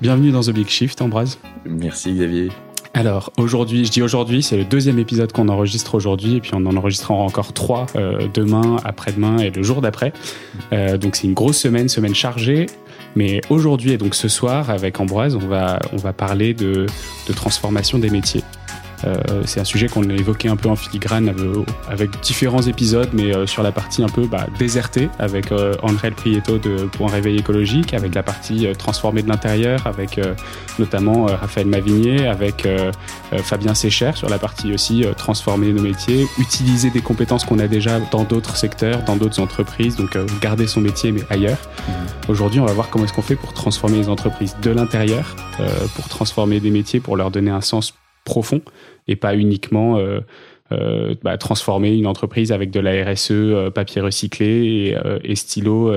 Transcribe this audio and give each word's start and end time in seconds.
Bienvenue 0.00 0.30
dans 0.30 0.42
The 0.42 0.50
Big 0.50 0.68
Shift, 0.68 1.02
Ambroise. 1.02 1.38
Merci 1.64 2.12
Xavier. 2.12 2.50
Alors 2.94 3.32
aujourd'hui, 3.36 3.84
je 3.84 3.90
dis 3.90 4.00
aujourd'hui, 4.00 4.42
c'est 4.42 4.56
le 4.56 4.64
deuxième 4.64 4.98
épisode 4.98 5.32
qu'on 5.32 5.48
enregistre 5.48 5.94
aujourd'hui, 5.94 6.36
et 6.36 6.40
puis 6.40 6.52
on 6.54 6.64
en 6.66 6.76
enregistrera 6.76 7.14
encore 7.14 7.52
trois 7.52 7.86
euh, 7.96 8.28
demain, 8.32 8.76
après-demain 8.84 9.38
et 9.38 9.50
le 9.50 9.62
jour 9.62 9.80
d'après. 9.80 10.12
Euh, 10.72 10.98
donc 10.98 11.16
c'est 11.16 11.26
une 11.26 11.34
grosse 11.34 11.58
semaine, 11.58 11.88
semaine 11.88 12.14
chargée. 12.14 12.66
Mais 13.16 13.40
aujourd'hui 13.50 13.92
et 13.92 13.98
donc 13.98 14.14
ce 14.14 14.28
soir, 14.28 14.70
avec 14.70 15.00
Ambroise, 15.00 15.34
on 15.34 15.46
va, 15.46 15.80
on 15.92 15.96
va 15.96 16.12
parler 16.12 16.54
de, 16.54 16.86
de 17.26 17.32
transformation 17.32 17.98
des 17.98 18.10
métiers. 18.10 18.44
Euh, 19.04 19.42
c'est 19.44 19.60
un 19.60 19.64
sujet 19.64 19.88
qu'on 19.88 20.08
a 20.08 20.12
évoqué 20.12 20.48
un 20.48 20.56
peu 20.56 20.68
en 20.68 20.76
filigrane 20.76 21.32
avec, 21.88 22.20
différents 22.20 22.62
épisodes, 22.62 23.10
mais 23.12 23.34
euh, 23.34 23.46
sur 23.46 23.62
la 23.62 23.72
partie 23.72 24.02
un 24.02 24.08
peu 24.08 24.26
bah, 24.26 24.46
désertée, 24.58 25.08
avec 25.18 25.52
euh, 25.52 25.74
André 25.82 26.10
Prieto 26.10 26.58
de, 26.58 26.86
pour 26.86 27.08
un 27.08 27.12
réveil 27.12 27.38
écologique, 27.38 27.94
avec 27.94 28.14
la 28.14 28.22
partie 28.22 28.66
transformée 28.76 29.22
de 29.22 29.28
l'intérieur, 29.28 29.86
avec 29.86 30.20
notamment 30.78 31.26
Raphaël 31.26 31.66
Mavigné, 31.66 32.26
avec 32.26 32.66
Fabien 33.42 33.74
Sécher 33.74 34.12
sur 34.14 34.28
la 34.28 34.38
partie 34.38 34.72
aussi 34.72 35.04
transformer 35.16 35.72
nos 35.72 35.82
métiers, 35.82 36.26
utiliser 36.38 36.90
des 36.90 37.00
compétences 37.00 37.44
qu'on 37.44 37.58
a 37.58 37.68
déjà 37.68 38.00
dans 38.10 38.24
d'autres 38.24 38.56
secteurs, 38.56 39.02
dans 39.04 39.16
d'autres 39.16 39.40
entreprises, 39.40 39.96
donc 39.96 40.16
garder 40.40 40.66
son 40.66 40.80
métier 40.80 41.12
mais 41.12 41.22
ailleurs. 41.30 41.58
Mmh. 41.58 42.30
Aujourd'hui, 42.30 42.60
on 42.60 42.66
va 42.66 42.72
voir 42.72 42.90
comment 42.90 43.04
est-ce 43.04 43.12
qu'on 43.12 43.22
fait 43.22 43.36
pour 43.36 43.52
transformer 43.52 43.98
les 43.98 44.08
entreprises 44.08 44.56
de 44.62 44.70
l'intérieur, 44.70 45.36
pour 45.94 46.08
transformer 46.08 46.60
des 46.60 46.70
métiers, 46.70 47.00
pour 47.00 47.16
leur 47.16 47.30
donner 47.30 47.50
un 47.50 47.60
sens 47.60 47.94
profond 48.28 48.60
et 49.08 49.16
pas 49.16 49.34
uniquement 49.34 49.98
euh, 49.98 50.20
euh, 50.70 51.14
bah, 51.22 51.38
transformer 51.38 51.96
une 51.96 52.06
entreprise 52.06 52.52
avec 52.52 52.70
de 52.70 52.78
la 52.78 53.10
RSE, 53.10 53.30
euh, 53.30 53.70
papier 53.70 54.02
recyclé 54.02 54.94
et, 55.24 55.34
stylo 55.34 55.90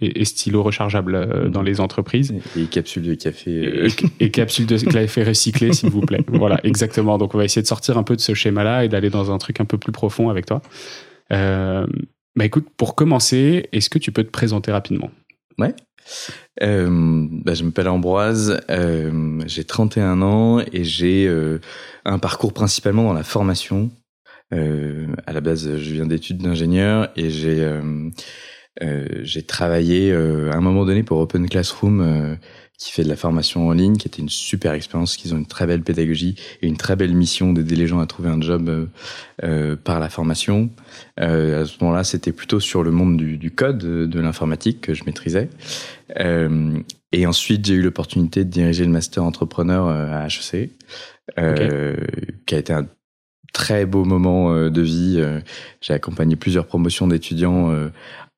et, 0.00 0.24
stylo 0.26 0.62
rechargeable 0.62 1.50
dans 1.50 1.62
les 1.62 1.80
entreprises. 1.80 2.34
Et, 2.56 2.66
capsules 2.66 3.02
de 3.02 3.14
café. 3.14 3.88
Et, 4.20 4.30
capsules 4.30 4.66
de 4.66 4.76
café 4.76 5.24
recyclé, 5.24 5.72
s'il 5.72 5.90
vous 5.90 6.02
plaît. 6.02 6.20
Voilà, 6.28 6.60
exactement. 6.64 7.16
Donc 7.16 7.34
on 7.34 7.38
va 7.38 7.44
essayer 7.46 7.62
de 7.62 7.66
sortir 7.66 7.96
un 7.96 8.02
peu 8.02 8.14
de 8.14 8.20
ce 8.20 8.34
schéma-là 8.34 8.84
et 8.84 8.88
d'aller 8.88 9.08
dans 9.08 9.32
un 9.32 9.38
truc 9.38 9.60
un 9.60 9.64
peu 9.64 9.78
plus 9.78 9.92
profond 9.92 10.28
avec 10.28 10.44
toi. 10.44 10.60
bah 11.30 12.44
écoute, 12.44 12.66
pour 12.76 12.94
commencer, 12.94 13.70
est-ce 13.72 13.88
que 13.88 13.98
tu 13.98 14.12
peux 14.12 14.24
te 14.24 14.30
présenter 14.30 14.70
rapidement? 14.70 15.10
Ouais. 15.58 15.74
Euh, 16.62 17.26
bah, 17.44 17.54
je 17.54 17.64
m'appelle 17.64 17.88
Ambroise, 17.88 18.60
euh, 18.70 19.40
j'ai 19.46 19.64
31 19.64 20.22
ans 20.22 20.60
et 20.72 20.84
j'ai 20.84 21.26
euh, 21.26 21.60
un 22.04 22.18
parcours 22.18 22.52
principalement 22.52 23.04
dans 23.04 23.12
la 23.12 23.22
formation. 23.22 23.90
Euh, 24.52 25.08
à 25.26 25.32
la 25.32 25.40
base, 25.40 25.78
je 25.78 25.92
viens 25.92 26.06
d'études 26.06 26.38
d'ingénieur 26.38 27.10
et 27.16 27.30
j'ai 27.30 27.80
j'ai 29.22 29.46
travaillé 29.46 30.12
à 30.12 30.56
un 30.56 30.60
moment 30.60 30.84
donné 30.84 31.04
pour 31.04 31.18
Open 31.18 31.48
Classroom 31.48 32.36
qui 32.78 32.90
fait 32.90 33.04
de 33.04 33.08
la 33.08 33.16
formation 33.16 33.68
en 33.68 33.72
ligne, 33.72 33.96
qui 33.96 34.08
était 34.08 34.20
une 34.20 34.28
super 34.28 34.72
expérience, 34.72 35.16
qu'ils 35.16 35.32
ont 35.32 35.38
une 35.38 35.46
très 35.46 35.66
belle 35.66 35.82
pédagogie 35.82 36.34
et 36.60 36.66
une 36.66 36.76
très 36.76 36.96
belle 36.96 37.14
mission 37.14 37.52
d'aider 37.52 37.76
les 37.76 37.86
gens 37.86 38.00
à 38.00 38.06
trouver 38.06 38.30
un 38.30 38.40
job 38.40 38.68
euh, 38.68 38.86
euh 39.44 39.76
par 39.76 40.00
la 40.00 40.08
formation. 40.08 40.70
Euh, 41.20 41.62
à 41.62 41.66
ce 41.66 41.76
moment-là, 41.80 42.02
c'était 42.02 42.32
plutôt 42.32 42.58
sur 42.58 42.82
le 42.82 42.90
monde 42.90 43.16
du, 43.16 43.38
du 43.38 43.52
code, 43.52 43.78
de, 43.78 44.20
l'informatique 44.20 44.80
que 44.80 44.92
je 44.92 45.04
maîtrisais. 45.04 45.50
Euh, 46.18 46.76
et 47.12 47.26
ensuite, 47.26 47.64
j'ai 47.64 47.74
eu 47.74 47.82
l'opportunité 47.82 48.44
de 48.44 48.50
diriger 48.50 48.84
le 48.84 48.90
master 48.90 49.22
entrepreneur 49.22 49.86
euh, 49.86 50.12
à 50.12 50.26
HEC, 50.26 50.70
okay. 51.38 51.68
qui 52.46 52.54
a 52.56 52.58
été 52.58 52.72
un 52.72 52.86
très 53.52 53.86
beau 53.86 54.04
moment 54.04 54.68
de 54.68 54.82
vie. 54.82 55.22
J'ai 55.80 55.92
accompagné 55.92 56.34
plusieurs 56.34 56.66
promotions 56.66 57.06
d'étudiants 57.06 57.72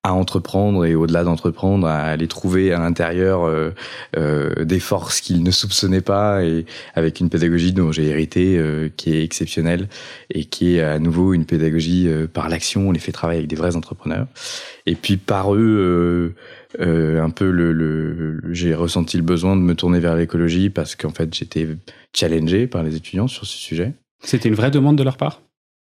à 0.07 0.13
entreprendre 0.13 0.85
et 0.85 0.95
au-delà 0.95 1.25
d'entreprendre, 1.25 1.89
à 1.89 1.99
aller 1.99 2.29
trouver 2.29 2.73
à 2.73 2.79
l'intérieur 2.79 3.45
euh, 3.45 3.71
euh, 4.17 4.65
des 4.65 4.79
forces 4.79 5.21
qu'ils 5.21 5.43
ne 5.43 5.51
soupçonnaient 5.51 6.01
pas 6.01 6.45
et 6.45 6.65
avec 6.95 7.19
une 7.19 7.29
pédagogie 7.29 7.73
dont 7.73 7.91
j'ai 7.91 8.07
hérité 8.07 8.57
euh, 8.57 8.89
qui 8.97 9.17
est 9.17 9.25
exceptionnelle 9.25 9.89
et 10.31 10.45
qui 10.45 10.77
est 10.77 10.81
à 10.81 11.01
nouveau 11.01 11.35
une 11.35 11.45
pédagogie 11.45 12.07
euh, 12.07 12.29
par 12.29 12.49
l'action. 12.49 12.89
On 12.89 12.93
les 12.93 13.01
fait 13.01 13.11
travailler 13.11 13.39
avec 13.39 13.51
des 13.51 13.57
vrais 13.57 13.75
entrepreneurs. 13.75 14.29
Et 14.87 14.95
puis 14.95 15.17
par 15.17 15.53
eux, 15.57 16.37
euh, 16.79 17.21
un 17.21 17.31
peu 17.31 17.51
le, 17.51 17.73
le 17.73 18.41
j'ai 18.53 18.75
ressenti 18.75 19.17
le 19.17 19.25
besoin 19.25 19.57
de 19.57 19.61
me 19.61 19.75
tourner 19.75 19.99
vers 19.99 20.15
l'écologie 20.15 20.71
parce 20.71 20.95
qu'en 20.95 21.11
fait 21.11 21.35
j'étais 21.35 21.67
challengé 22.15 22.69
par 22.69 22.85
les 22.85 22.95
étudiants 22.95 23.27
sur 23.27 23.45
ce 23.45 23.57
sujet. 23.57 23.95
C'était 24.23 24.49
une 24.49 24.55
vraie 24.55 24.71
demande 24.71 24.97
de 24.97 25.03
leur 25.03 25.17
part? 25.17 25.43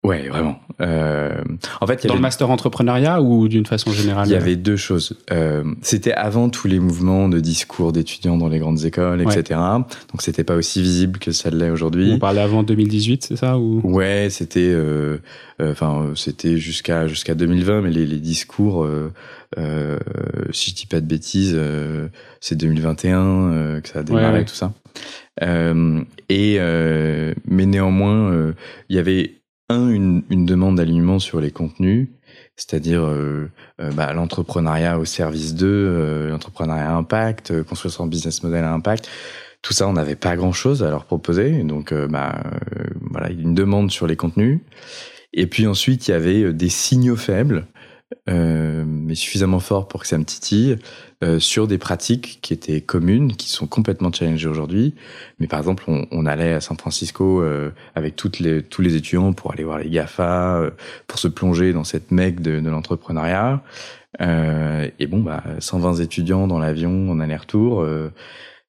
Ouais, 0.04 0.28
vraiment. 0.28 0.60
Euh, 0.80 1.42
en 1.80 1.86
fait, 1.88 2.06
dans 2.06 2.14
le 2.14 2.20
master 2.20 2.48
entrepreneuriat 2.50 3.20
ou 3.20 3.48
d'une 3.48 3.66
façon 3.66 3.90
générale 3.90 4.28
Il 4.28 4.32
y 4.32 4.36
avait 4.36 4.54
deux 4.54 4.76
choses. 4.76 5.18
Euh, 5.32 5.64
c'était 5.82 6.12
avant 6.12 6.50
tous 6.50 6.68
les 6.68 6.78
mouvements 6.78 7.28
de 7.28 7.40
discours 7.40 7.92
d'étudiants 7.92 8.36
dans 8.36 8.48
les 8.48 8.60
grandes 8.60 8.84
écoles, 8.84 9.22
etc. 9.22 9.58
Donc 9.58 10.22
c'était 10.22 10.44
pas 10.44 10.54
aussi 10.54 10.82
visible 10.82 11.18
que 11.18 11.32
ça 11.32 11.50
l'est 11.50 11.70
aujourd'hui. 11.70 12.12
On 12.14 12.18
parlait 12.20 12.40
avant 12.40 12.62
2018, 12.62 13.24
c'est 13.24 13.36
ça 13.36 13.58
ou? 13.58 13.80
Ouais, 13.82 14.28
c'était, 14.30 14.60
euh, 14.60 15.18
euh, 15.60 15.72
enfin, 15.72 16.12
c'était 16.14 16.58
jusqu'à 16.58 17.08
jusqu'à 17.08 17.34
2020, 17.34 17.82
mais 17.82 17.90
les, 17.90 18.06
les 18.06 18.18
discours, 18.18 18.84
euh, 18.84 19.12
euh, 19.58 19.98
si 20.52 20.70
je 20.70 20.76
dis 20.76 20.86
pas 20.86 21.00
de 21.00 21.06
bêtises, 21.06 21.58
c'est 22.40 22.54
2021 22.54 23.80
que 23.82 23.88
ça 23.88 24.00
a 24.00 24.02
démarré 24.04 24.44
tout 24.44 24.54
ça. 24.54 24.72
et 25.40 26.58
mais 26.60 27.66
néanmoins, 27.66 28.54
il 28.88 28.96
y 28.96 28.98
avait 29.00 29.37
un, 29.68 29.88
une, 29.88 30.22
une 30.30 30.46
demande 30.46 30.76
d'alignement 30.76 31.18
sur 31.18 31.40
les 31.40 31.50
contenus, 31.50 32.08
c'est-à-dire 32.56 33.02
euh, 33.04 33.50
euh, 33.80 33.90
bah, 33.92 34.12
l'entrepreneuriat 34.12 34.98
au 34.98 35.04
service 35.04 35.54
d'eux, 35.54 35.66
euh, 35.66 36.30
l'entrepreneuriat 36.30 36.94
impact, 36.94 37.50
euh, 37.50 37.64
construire 37.64 37.92
son 37.92 38.06
business 38.06 38.42
model 38.42 38.64
à 38.64 38.72
impact. 38.72 39.08
Tout 39.62 39.72
ça, 39.72 39.88
on 39.88 39.92
n'avait 39.92 40.16
pas 40.16 40.36
grand-chose 40.36 40.82
à 40.82 40.90
leur 40.90 41.04
proposer. 41.04 41.62
Donc, 41.64 41.92
bah, 41.92 42.44
voilà, 43.10 43.30
une 43.30 43.54
demande 43.54 43.90
sur 43.90 44.06
les 44.06 44.14
contenus. 44.14 44.60
Et 45.34 45.48
puis 45.48 45.66
ensuite, 45.66 46.06
il 46.06 46.12
y 46.12 46.14
avait 46.14 46.52
des 46.52 46.68
signaux 46.68 47.16
faibles 47.16 47.66
euh, 48.28 48.84
mais 48.86 49.14
suffisamment 49.14 49.60
fort 49.60 49.88
pour 49.88 50.00
que 50.00 50.06
ça 50.06 50.16
me 50.18 50.24
titille, 50.24 50.76
euh, 51.22 51.38
sur 51.38 51.66
des 51.66 51.78
pratiques 51.78 52.38
qui 52.42 52.52
étaient 52.52 52.80
communes, 52.80 53.34
qui 53.34 53.48
sont 53.50 53.66
complètement 53.66 54.12
challengées 54.12 54.48
aujourd'hui. 54.48 54.94
Mais 55.38 55.46
par 55.46 55.58
exemple, 55.58 55.84
on, 55.88 56.06
on 56.10 56.26
allait 56.26 56.54
à 56.54 56.60
San 56.60 56.76
Francisco 56.76 57.42
euh, 57.42 57.70
avec 57.94 58.16
toutes 58.16 58.38
les, 58.38 58.62
tous 58.62 58.82
les 58.82 58.96
étudiants 58.96 59.32
pour 59.32 59.52
aller 59.52 59.64
voir 59.64 59.78
les 59.78 59.90
GAFA, 59.90 60.56
euh, 60.56 60.70
pour 61.06 61.18
se 61.18 61.28
plonger 61.28 61.72
dans 61.72 61.84
cette 61.84 62.10
mecque 62.10 62.40
de, 62.40 62.60
de 62.60 62.70
l'entrepreneuriat. 62.70 63.62
Euh, 64.20 64.88
et 64.98 65.06
bon, 65.06 65.20
bah, 65.20 65.42
120 65.58 65.96
étudiants 65.96 66.46
dans 66.46 66.58
l'avion 66.58 67.10
en 67.10 67.20
aller-retour 67.20 67.84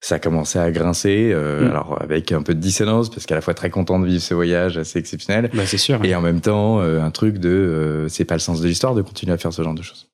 ça 0.01 0.15
a 0.15 0.19
commencé 0.19 0.57
à 0.57 0.71
grincer, 0.71 1.31
euh, 1.33 1.65
mm. 1.65 1.67
alors 1.69 2.01
avec 2.01 2.31
un 2.31 2.41
peu 2.41 2.53
de 2.53 2.59
dissonance, 2.59 3.09
parce 3.09 3.25
qu'à 3.25 3.35
la 3.35 3.41
fois 3.41 3.53
très 3.53 3.69
content 3.69 3.99
de 3.99 4.05
vivre 4.05 4.21
ce 4.21 4.33
voyage 4.33 4.77
assez 4.77 4.97
exceptionnel, 4.97 5.49
bah, 5.53 5.65
c'est 5.65 5.77
sûr, 5.77 6.03
et 6.05 6.15
en 6.15 6.21
même 6.21 6.41
temps 6.41 6.79
euh, 6.79 7.01
un 7.01 7.11
truc 7.11 7.37
de 7.37 7.49
euh, 7.49 8.07
c'est 8.07 8.25
pas 8.25 8.35
le 8.35 8.39
sens 8.39 8.61
de 8.61 8.67
l'histoire 8.67 8.95
de 8.95 9.01
continuer 9.01 9.33
à 9.33 9.37
faire 9.37 9.51
ce 9.51 9.61
genre 9.61 9.73
de 9.73 9.81
choses. 9.81 10.09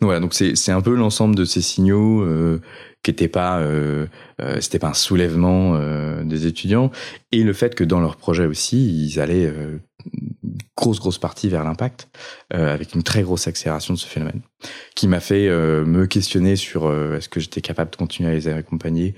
Donc 0.00 0.08
voilà, 0.08 0.20
donc 0.20 0.34
c'est 0.34 0.54
c'est 0.54 0.72
un 0.72 0.80
peu 0.80 0.94
l'ensemble 0.94 1.34
de 1.34 1.44
ces 1.44 1.62
signaux 1.62 2.22
euh, 2.22 2.60
qui 3.02 3.10
n'étaient 3.10 3.28
pas 3.28 3.62
c'était 4.60 4.78
pas 4.78 4.88
un 4.88 4.94
soulèvement 4.94 5.78
des 6.24 6.46
étudiants 6.46 6.90
et 7.32 7.42
le 7.42 7.52
fait 7.52 7.74
que 7.74 7.84
dans 7.84 8.00
leur 8.00 8.16
projet 8.16 8.46
aussi 8.46 9.04
ils 9.04 9.20
allaient 9.20 9.52
grosse 10.76 10.98
grosse 10.98 11.18
partie 11.18 11.48
vers 11.48 11.64
l'impact, 11.64 12.08
euh, 12.52 12.72
avec 12.74 12.94
une 12.94 13.02
très 13.02 13.22
grosse 13.22 13.46
accélération 13.46 13.94
de 13.94 13.98
ce 13.98 14.06
phénomène, 14.06 14.40
qui 14.94 15.08
m'a 15.08 15.20
fait 15.20 15.48
euh, 15.48 15.84
me 15.84 16.06
questionner 16.06 16.56
sur 16.56 16.86
euh, 16.86 17.16
est-ce 17.16 17.28
que 17.28 17.40
j'étais 17.40 17.60
capable 17.60 17.90
de 17.90 17.96
continuer 17.96 18.30
à 18.30 18.34
les 18.34 18.48
accompagner, 18.48 19.14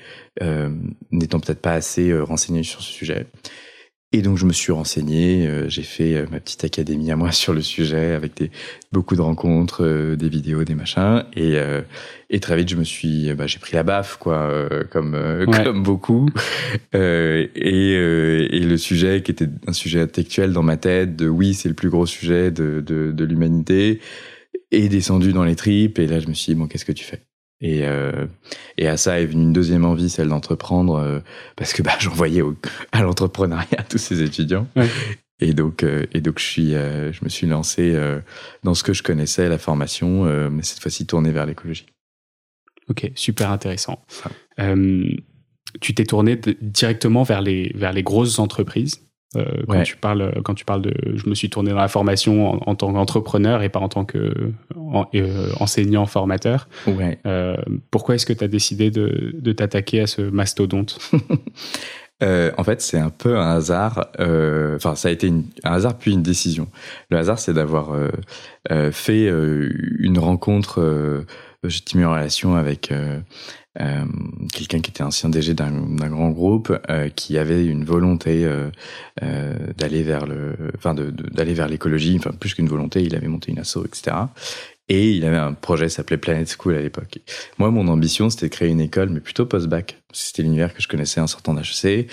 n'étant 1.10 1.40
peut-être 1.40 1.62
pas 1.62 1.72
assez 1.72 2.16
renseigné 2.18 2.62
sur 2.62 2.82
ce 2.82 2.92
sujet. 2.92 3.26
Et 4.16 4.22
donc 4.22 4.38
je 4.38 4.46
me 4.46 4.52
suis 4.54 4.72
renseigné, 4.72 5.46
euh, 5.46 5.68
j'ai 5.68 5.82
fait 5.82 6.14
euh, 6.14 6.26
ma 6.30 6.40
petite 6.40 6.64
académie 6.64 7.10
à 7.10 7.16
moi 7.16 7.32
sur 7.32 7.52
le 7.52 7.60
sujet 7.60 8.12
avec 8.12 8.34
des, 8.34 8.50
beaucoup 8.90 9.14
de 9.14 9.20
rencontres, 9.20 9.84
euh, 9.84 10.16
des 10.16 10.30
vidéos, 10.30 10.64
des 10.64 10.74
machins. 10.74 11.24
Et, 11.36 11.56
et 12.30 12.40
très 12.40 12.56
vite 12.56 12.70
je 12.70 12.76
me 12.76 12.84
suis, 12.84 13.34
bah, 13.34 13.46
j'ai 13.46 13.58
pris 13.58 13.74
la 13.74 13.82
baffe 13.82 14.16
quoi, 14.16 14.50
comme 14.90 15.14
ouais. 15.46 15.64
comme 15.64 15.82
beaucoup. 15.82 16.30
et, 16.94 17.50
et 17.54 18.60
le 18.60 18.76
sujet 18.78 19.22
qui 19.22 19.32
était 19.32 19.48
un 19.66 19.74
sujet 19.74 20.00
intellectuel 20.00 20.54
dans 20.54 20.62
ma 20.62 20.78
tête, 20.78 21.14
de 21.14 21.28
oui 21.28 21.52
c'est 21.52 21.68
le 21.68 21.74
plus 21.74 21.90
gros 21.90 22.06
sujet 22.06 22.50
de, 22.50 22.80
de, 22.80 23.12
de 23.12 23.24
l'humanité, 23.24 24.00
est 24.72 24.88
descendu 24.88 25.34
dans 25.34 25.44
les 25.44 25.56
tripes. 25.56 25.98
Et 25.98 26.06
là 26.06 26.20
je 26.20 26.28
me 26.28 26.32
suis 26.32 26.54
dit 26.54 26.58
bon 26.58 26.68
qu'est-ce 26.68 26.86
que 26.86 26.92
tu 26.92 27.04
fais? 27.04 27.20
Et, 27.60 27.86
euh, 27.86 28.26
et 28.76 28.86
à 28.86 28.96
ça 28.96 29.20
est 29.20 29.26
venue 29.26 29.42
une 29.42 29.52
deuxième 29.52 29.84
envie, 29.84 30.10
celle 30.10 30.28
d'entreprendre, 30.28 30.96
euh, 30.96 31.20
parce 31.56 31.72
que 31.72 31.82
bah, 31.82 31.96
j'envoyais 32.00 32.42
à 32.92 33.02
l'entrepreneuriat 33.02 33.82
tous 33.88 33.98
ces 33.98 34.22
étudiants. 34.22 34.66
Ouais. 34.76 34.88
Et 35.40 35.52
donc, 35.52 35.82
euh, 35.82 36.06
et 36.12 36.20
donc 36.20 36.38
je, 36.38 36.44
suis, 36.44 36.70
je 36.72 37.24
me 37.24 37.28
suis 37.28 37.46
lancé 37.46 37.94
dans 38.62 38.74
ce 38.74 38.82
que 38.82 38.92
je 38.92 39.02
connaissais, 39.02 39.48
la 39.48 39.58
formation, 39.58 40.24
mais 40.50 40.62
cette 40.62 40.80
fois-ci 40.80 41.06
tourné 41.06 41.30
vers 41.30 41.46
l'écologie. 41.46 41.86
Ok, 42.88 43.10
super 43.14 43.50
intéressant. 43.50 44.02
tu 44.58 45.94
t'es 45.94 46.04
tourné 46.04 46.40
directement 46.62 47.22
vers 47.22 47.42
les, 47.42 47.70
vers 47.74 47.92
les 47.92 48.02
grosses 48.02 48.38
entreprises 48.38 49.05
euh, 49.36 49.44
quand 49.66 49.74
ouais. 49.74 49.82
tu 49.82 49.96
parles 49.96 50.40
quand 50.44 50.54
tu 50.54 50.64
parles 50.64 50.82
de 50.82 50.94
je 51.14 51.28
me 51.28 51.34
suis 51.34 51.50
tourné 51.50 51.70
dans 51.70 51.76
la 51.76 51.88
formation 51.88 52.48
en, 52.48 52.70
en 52.70 52.74
tant 52.76 52.92
qu'entrepreneur 52.92 53.62
et 53.62 53.68
pas 53.68 53.80
en 53.80 53.88
tant 53.88 54.04
que 54.04 54.52
enseignant, 55.58 56.06
formateur. 56.06 56.68
Ouais. 56.86 57.18
pourquoi 57.90 58.14
est-ce 58.14 58.26
que 58.26 58.32
tu 58.32 58.44
as 58.44 58.48
décidé 58.48 58.90
de, 58.90 59.32
de 59.34 59.52
t'attaquer 59.52 60.00
à 60.00 60.06
ce 60.06 60.22
mastodonte? 60.22 60.98
Euh, 62.22 62.50
en 62.56 62.64
fait, 62.64 62.80
c'est 62.80 62.98
un 62.98 63.10
peu 63.10 63.36
un 63.38 63.56
hasard. 63.56 64.08
Euh, 64.20 64.76
enfin, 64.76 64.94
ça 64.94 65.08
a 65.08 65.10
été 65.10 65.28
un 65.28 65.72
hasard 65.72 65.98
puis 65.98 66.12
une 66.12 66.22
décision. 66.22 66.68
Le 67.10 67.18
hasard, 67.18 67.38
c'est 67.38 67.52
d'avoir 67.52 67.92
euh, 67.92 68.92
fait 68.92 69.26
une 69.28 70.18
rencontre. 70.18 71.24
J'ai 71.64 71.82
mis 71.94 72.04
en 72.04 72.12
relation 72.12 72.56
avec 72.56 72.92
quelqu'un 74.52 74.80
qui 74.80 74.90
était 74.90 75.02
ancien 75.02 75.28
DG 75.28 75.54
d'un 75.54 75.70
grand 76.08 76.30
groupe, 76.30 76.76
qui 77.14 77.38
avait 77.38 77.66
une 77.66 77.84
volonté 77.84 78.48
d'aller 79.20 80.02
vers 80.02 80.26
le, 80.26 80.56
enfin, 80.76 80.94
d'aller 80.94 81.54
vers 81.54 81.68
l'écologie. 81.68 82.16
Enfin, 82.18 82.30
plus 82.38 82.54
qu'une 82.54 82.68
volonté, 82.68 83.02
il 83.02 83.14
avait 83.14 83.28
monté 83.28 83.52
une 83.52 83.58
asso, 83.58 83.78
etc. 83.84 84.16
Et 84.88 85.10
il 85.10 85.24
avait 85.24 85.36
un 85.36 85.52
projet 85.52 85.88
s'appelait 85.88 86.16
Planet 86.16 86.48
School 86.48 86.76
à 86.76 86.80
l'époque. 86.80 87.18
Moi, 87.58 87.72
mon 87.72 87.88
ambition, 87.88 88.30
c'était 88.30 88.46
de 88.46 88.52
créer 88.52 88.68
une 88.68 88.80
école, 88.80 89.08
mais 89.08 89.18
plutôt 89.18 89.44
post-bac. 89.44 90.00
C'était 90.12 90.42
l'univers 90.42 90.72
que 90.72 90.80
je 90.80 90.86
connaissais 90.86 91.20
en 91.20 91.26
sortant 91.26 91.54
d'HEC. 91.54 92.08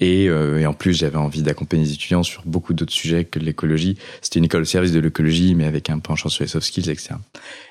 Et, 0.00 0.28
euh, 0.28 0.58
et, 0.58 0.66
en 0.66 0.72
plus, 0.72 0.92
j'avais 0.92 1.16
envie 1.16 1.42
d'accompagner 1.42 1.84
les 1.84 1.92
étudiants 1.92 2.24
sur 2.24 2.42
beaucoup 2.44 2.74
d'autres 2.74 2.92
sujets 2.92 3.24
que 3.24 3.38
l'écologie. 3.38 3.96
C'était 4.22 4.40
une 4.40 4.46
école 4.46 4.62
au 4.62 4.66
service 4.66 4.92
de 4.92 4.98
l'écologie, 4.98 5.54
mais 5.54 5.66
avec 5.66 5.88
un 5.88 6.00
penchant 6.00 6.28
sur 6.28 6.42
les 6.42 6.48
soft 6.48 6.66
skills, 6.66 6.90
etc. 6.90 7.14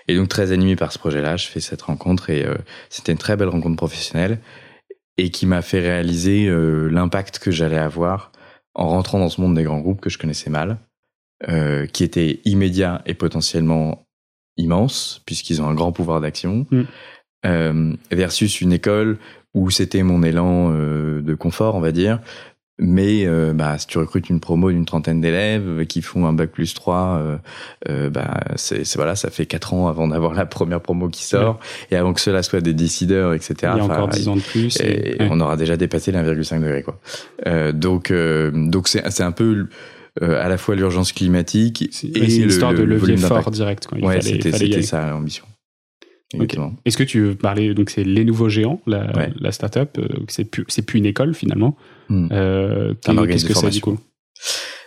Et 0.08 0.16
donc, 0.16 0.30
très 0.30 0.52
animé 0.52 0.76
par 0.76 0.94
ce 0.94 1.00
projet-là, 1.00 1.36
je 1.36 1.48
fais 1.48 1.60
cette 1.60 1.82
rencontre 1.82 2.30
et 2.30 2.46
euh, 2.46 2.56
c'était 2.90 3.12
une 3.12 3.18
très 3.18 3.36
belle 3.36 3.50
rencontre 3.50 3.76
professionnelle 3.76 4.40
et 5.18 5.30
qui 5.30 5.46
m'a 5.46 5.62
fait 5.62 5.80
réaliser 5.80 6.48
euh, 6.48 6.88
l'impact 6.88 7.40
que 7.40 7.52
j'allais 7.52 7.78
avoir 7.78 8.32
en 8.74 8.88
rentrant 8.88 9.20
dans 9.20 9.30
ce 9.30 9.40
monde 9.40 9.56
des 9.56 9.64
grands 9.64 9.80
groupes 9.80 10.02
que 10.02 10.10
je 10.10 10.18
connaissais 10.18 10.50
mal, 10.50 10.80
euh, 11.50 11.86
qui 11.86 12.04
était 12.04 12.42
immédiat 12.46 13.02
et 13.06 13.14
potentiellement 13.14 14.08
immense, 14.58 15.22
puisqu'ils 15.26 15.62
ont 15.62 15.68
un 15.68 15.74
grand 15.74 15.92
pouvoir 15.92 16.22
d'action, 16.22 16.66
mm. 16.72 16.84
Euh, 17.46 17.94
versus 18.12 18.62
une 18.62 18.74
école 18.74 19.18
où 19.54 19.70
c'était 19.70 20.04
mon 20.04 20.24
élan 20.24 20.72
euh, 20.72 21.22
de 21.22 21.36
confort, 21.36 21.76
on 21.76 21.80
va 21.80 21.92
dire. 21.92 22.20
Mais 22.80 23.26
euh, 23.26 23.54
bah, 23.54 23.78
si 23.78 23.86
tu 23.86 24.00
recrutes 24.00 24.30
une 24.30 24.40
promo 24.40 24.72
d'une 24.72 24.86
trentaine 24.86 25.22
d'élèves 25.22 25.86
qui 25.86 26.02
font 26.02 26.26
un 26.26 26.34
bac 26.34 26.50
plus 26.50 26.74
3, 26.74 26.96
euh, 26.98 27.38
euh, 27.88 28.10
bah, 28.10 28.40
c'est, 28.56 28.84
voilà, 28.96 29.16
ça 29.16 29.30
fait 29.30 29.46
4 29.46 29.76
ans 29.76 29.88
avant 29.88 30.08
d'avoir 30.08 30.34
la 30.34 30.48
première 30.48 30.82
promo 30.82 31.08
qui 31.08 31.24
sort, 31.24 31.60
et 31.92 31.96
avant 31.96 32.14
que 32.14 32.20
cela 32.20 32.42
soit 32.42 32.62
des 32.62 32.74
décideurs, 32.74 33.36
etc. 33.36 33.56
Il 33.62 33.78
y 33.78 33.82
a 33.82 33.84
encore 33.84 34.10
10 34.10 34.28
ans 34.28 34.36
de 34.36 34.42
plus. 34.42 34.80
Et, 34.82 35.18
on 35.20 35.40
aura 35.40 35.56
déjà 35.56 35.78
dépassé 35.78 36.12
l'1,5 36.12 36.62
degré. 36.62 36.84
Quoi. 36.84 37.00
donc 37.74 38.12
donc 38.12 38.88
c'est, 38.88 39.08
c'est 39.12 39.24
un 39.24 39.32
peu 39.32 39.68
euh, 40.22 40.44
à 40.44 40.48
la 40.48 40.60
fois 40.60 40.76
l'urgence 40.76 41.12
climatique 41.12 41.82
et 42.04 42.36
une 42.36 42.50
histoire 42.50 42.74
de 42.74 42.84
levier 42.84 43.18
fort 43.18 43.50
direct. 43.50 43.88
Quand 43.90 43.96
il 43.96 44.06
ouais, 44.06 44.22
c'était 44.22 44.82
ça 44.84 45.10
l'ambition. 45.10 45.46
Est-ce 46.86 46.98
que 46.98 47.04
tu 47.04 47.22
veux 47.22 47.36
parler 47.36 47.74
donc 47.74 47.90
c'est 47.90 48.04
les 48.04 48.26
nouveaux 48.26 48.50
géants, 48.50 48.82
la, 48.88 49.30
la 49.40 49.52
startup, 49.52 49.98
euh, 49.98 50.08
c'est 50.28 50.46
plus 50.46 50.66
c'est 50.68 50.86
plus 50.86 51.00
une 51.00 51.06
école 51.06 51.34
finalement. 51.34 51.76
Hmm. 52.10 52.28
Euh, 52.32 52.94
Qu'est-ce 53.04 53.46
que 53.46 53.54
c'est 53.54 53.70
du 53.70 53.82
coup 53.82 53.98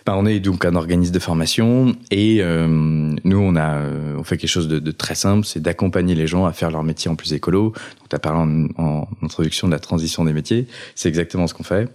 ben, 0.05 0.15
on 0.15 0.25
est 0.25 0.39
donc 0.39 0.63
un 0.63 0.75
organisme 0.75 1.13
de 1.13 1.19
formation 1.19 1.93
et 2.11 2.37
euh, 2.41 2.65
nous 2.65 3.37
on 3.37 3.57
a 3.57 3.81
on 4.17 4.23
fait 4.23 4.37
quelque 4.37 4.49
chose 4.49 4.69
de, 4.69 4.79
de 4.79 4.91
très 4.91 5.15
simple, 5.15 5.45
c'est 5.45 5.59
d'accompagner 5.59 6.15
les 6.15 6.27
gens 6.27 6.45
à 6.45 6.53
faire 6.53 6.71
leur 6.71 6.83
métier 6.83 7.11
en 7.11 7.15
plus 7.15 7.33
écolo. 7.33 7.73
Donc 7.99 8.09
tu 8.09 8.15
as 8.15 8.19
parlé 8.19 8.69
en, 8.77 8.81
en, 8.81 9.07
introduction 9.21 9.67
de 9.67 9.73
la 9.73 9.79
transition 9.79 10.23
des 10.23 10.31
métiers, 10.31 10.67
c'est 10.95 11.09
exactement 11.09 11.45
ce 11.47 11.53
qu'on 11.53 11.63
fait. 11.63 11.89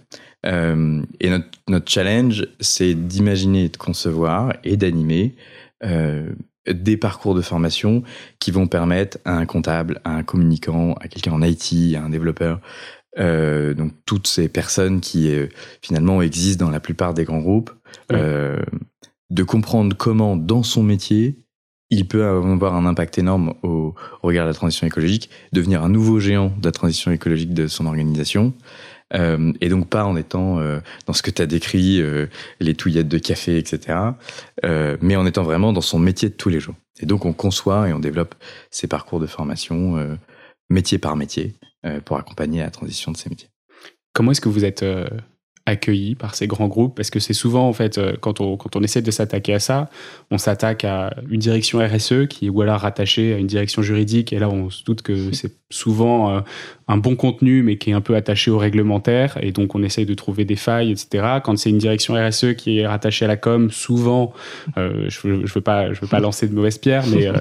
Euh, 0.45 1.01
et 1.19 1.29
notre, 1.29 1.47
notre 1.67 1.89
challenge, 1.89 2.47
c'est 2.59 2.93
d'imaginer, 2.93 3.69
de 3.69 3.77
concevoir 3.77 4.53
et 4.63 4.77
d'animer 4.77 5.35
euh, 5.83 6.33
des 6.67 6.97
parcours 6.97 7.35
de 7.35 7.41
formation 7.41 8.03
qui 8.39 8.51
vont 8.51 8.67
permettre 8.67 9.17
à 9.25 9.37
un 9.37 9.45
comptable, 9.45 10.01
à 10.03 10.15
un 10.15 10.23
communicant, 10.23 10.93
à 10.93 11.07
quelqu'un 11.07 11.33
en 11.33 11.41
IT, 11.41 11.95
à 11.95 12.03
un 12.03 12.09
développeur, 12.09 12.61
euh, 13.19 13.73
donc 13.73 13.91
toutes 14.05 14.27
ces 14.27 14.49
personnes 14.49 14.99
qui 14.99 15.29
euh, 15.29 15.47
finalement 15.81 16.21
existent 16.21 16.65
dans 16.65 16.71
la 16.71 16.79
plupart 16.79 17.13
des 17.13 17.25
grands 17.25 17.41
groupes, 17.41 17.71
euh, 18.11 18.61
de 19.29 19.43
comprendre 19.43 19.95
comment 19.95 20.35
dans 20.35 20.63
son 20.63 20.83
métier 20.83 21.37
il 21.89 22.07
peut 22.07 22.25
avoir 22.25 22.75
un 22.75 22.87
impact 22.87 23.19
énorme 23.19 23.53
au, 23.61 23.93
au 24.23 24.27
regard 24.27 24.45
de 24.45 24.49
la 24.49 24.55
transition 24.55 24.87
écologique, 24.87 25.29
devenir 25.51 25.83
un 25.83 25.89
nouveau 25.89 26.19
géant 26.19 26.51
de 26.59 26.65
la 26.65 26.71
transition 26.71 27.11
écologique 27.11 27.53
de 27.53 27.67
son 27.67 27.85
organisation, 27.85 28.53
euh, 29.15 29.53
et 29.61 29.69
donc 29.69 29.89
pas 29.89 30.05
en 30.05 30.15
étant 30.15 30.59
euh, 30.59 30.79
dans 31.05 31.13
ce 31.13 31.21
que 31.21 31.31
tu 31.31 31.41
as 31.41 31.45
décrit, 31.45 32.01
euh, 32.01 32.27
les 32.59 32.73
touillettes 32.73 33.07
de 33.07 33.17
café, 33.17 33.57
etc., 33.57 33.97
mais 35.01 35.15
en 35.15 35.25
étant 35.25 35.43
vraiment 35.43 35.73
dans 35.73 35.81
son 35.81 35.99
métier 35.99 36.29
de 36.29 36.33
tous 36.33 36.49
les 36.49 36.59
jours. 36.59 36.75
Et 36.99 37.05
donc 37.05 37.25
on 37.25 37.33
conçoit 37.33 37.89
et 37.89 37.93
on 37.93 37.99
développe 37.99 38.35
ces 38.69 38.87
parcours 38.87 39.19
de 39.19 39.27
formation 39.27 40.17
métier 40.69 40.97
par 40.97 41.15
métier 41.15 41.55
pour 42.05 42.17
accompagner 42.17 42.61
la 42.61 42.69
transition 42.69 43.11
de 43.11 43.17
ces 43.17 43.29
métiers. 43.29 43.49
Comment 44.13 44.31
est-ce 44.31 44.41
que 44.41 44.49
vous 44.49 44.63
êtes 44.63 44.85
accueillis 45.65 46.15
par 46.15 46.35
ces 46.35 46.47
grands 46.47 46.67
groupes 46.67 46.95
parce 46.95 47.09
que 47.09 47.19
c'est 47.19 47.33
souvent 47.33 47.67
en 47.69 47.73
fait 47.73 47.99
quand 48.19 48.41
on, 48.41 48.57
quand 48.57 48.75
on 48.75 48.83
essaie 48.83 49.01
de 49.01 49.11
s'attaquer 49.11 49.53
à 49.53 49.59
ça 49.59 49.89
on 50.29 50.37
s'attaque 50.37 50.83
à 50.83 51.15
une 51.29 51.39
direction 51.39 51.79
RSE 51.79 52.27
qui 52.29 52.47
est 52.47 52.49
ou 52.49 52.61
alors 52.61 52.81
rattachée 52.81 53.33
à 53.33 53.37
une 53.37 53.47
direction 53.47 53.81
juridique 53.81 54.33
et 54.33 54.39
là 54.39 54.49
on 54.49 54.69
se 54.69 54.83
doute 54.83 55.01
que 55.03 55.31
c'est 55.31 55.53
souvent 55.69 56.43
un 56.87 56.97
bon 56.97 57.15
contenu, 57.15 57.63
mais 57.63 57.77
qui 57.77 57.91
est 57.91 57.93
un 57.93 58.01
peu 58.01 58.15
attaché 58.15 58.51
au 58.51 58.57
réglementaire, 58.57 59.37
et 59.41 59.51
donc 59.51 59.73
on 59.75 59.83
essaye 59.83 60.05
de 60.05 60.13
trouver 60.13 60.43
des 60.43 60.55
failles, 60.55 60.91
etc. 60.91 61.39
Quand 61.43 61.57
c'est 61.57 61.69
une 61.69 61.77
direction 61.77 62.15
RSE 62.15 62.55
qui 62.57 62.79
est 62.79 62.87
rattachée 62.87 63.25
à 63.25 63.27
la 63.27 63.37
com, 63.37 63.71
souvent, 63.71 64.33
euh, 64.77 65.05
je 65.07 65.27
ne 65.27 65.47
veux, 65.47 65.61
pas, 65.61 65.93
je 65.93 66.01
veux 66.01 66.07
pas 66.07 66.19
lancer 66.19 66.47
de 66.47 66.53
mauvaises 66.53 66.77
pierres, 66.77 67.05
mais, 67.07 67.27
euh, 67.27 67.33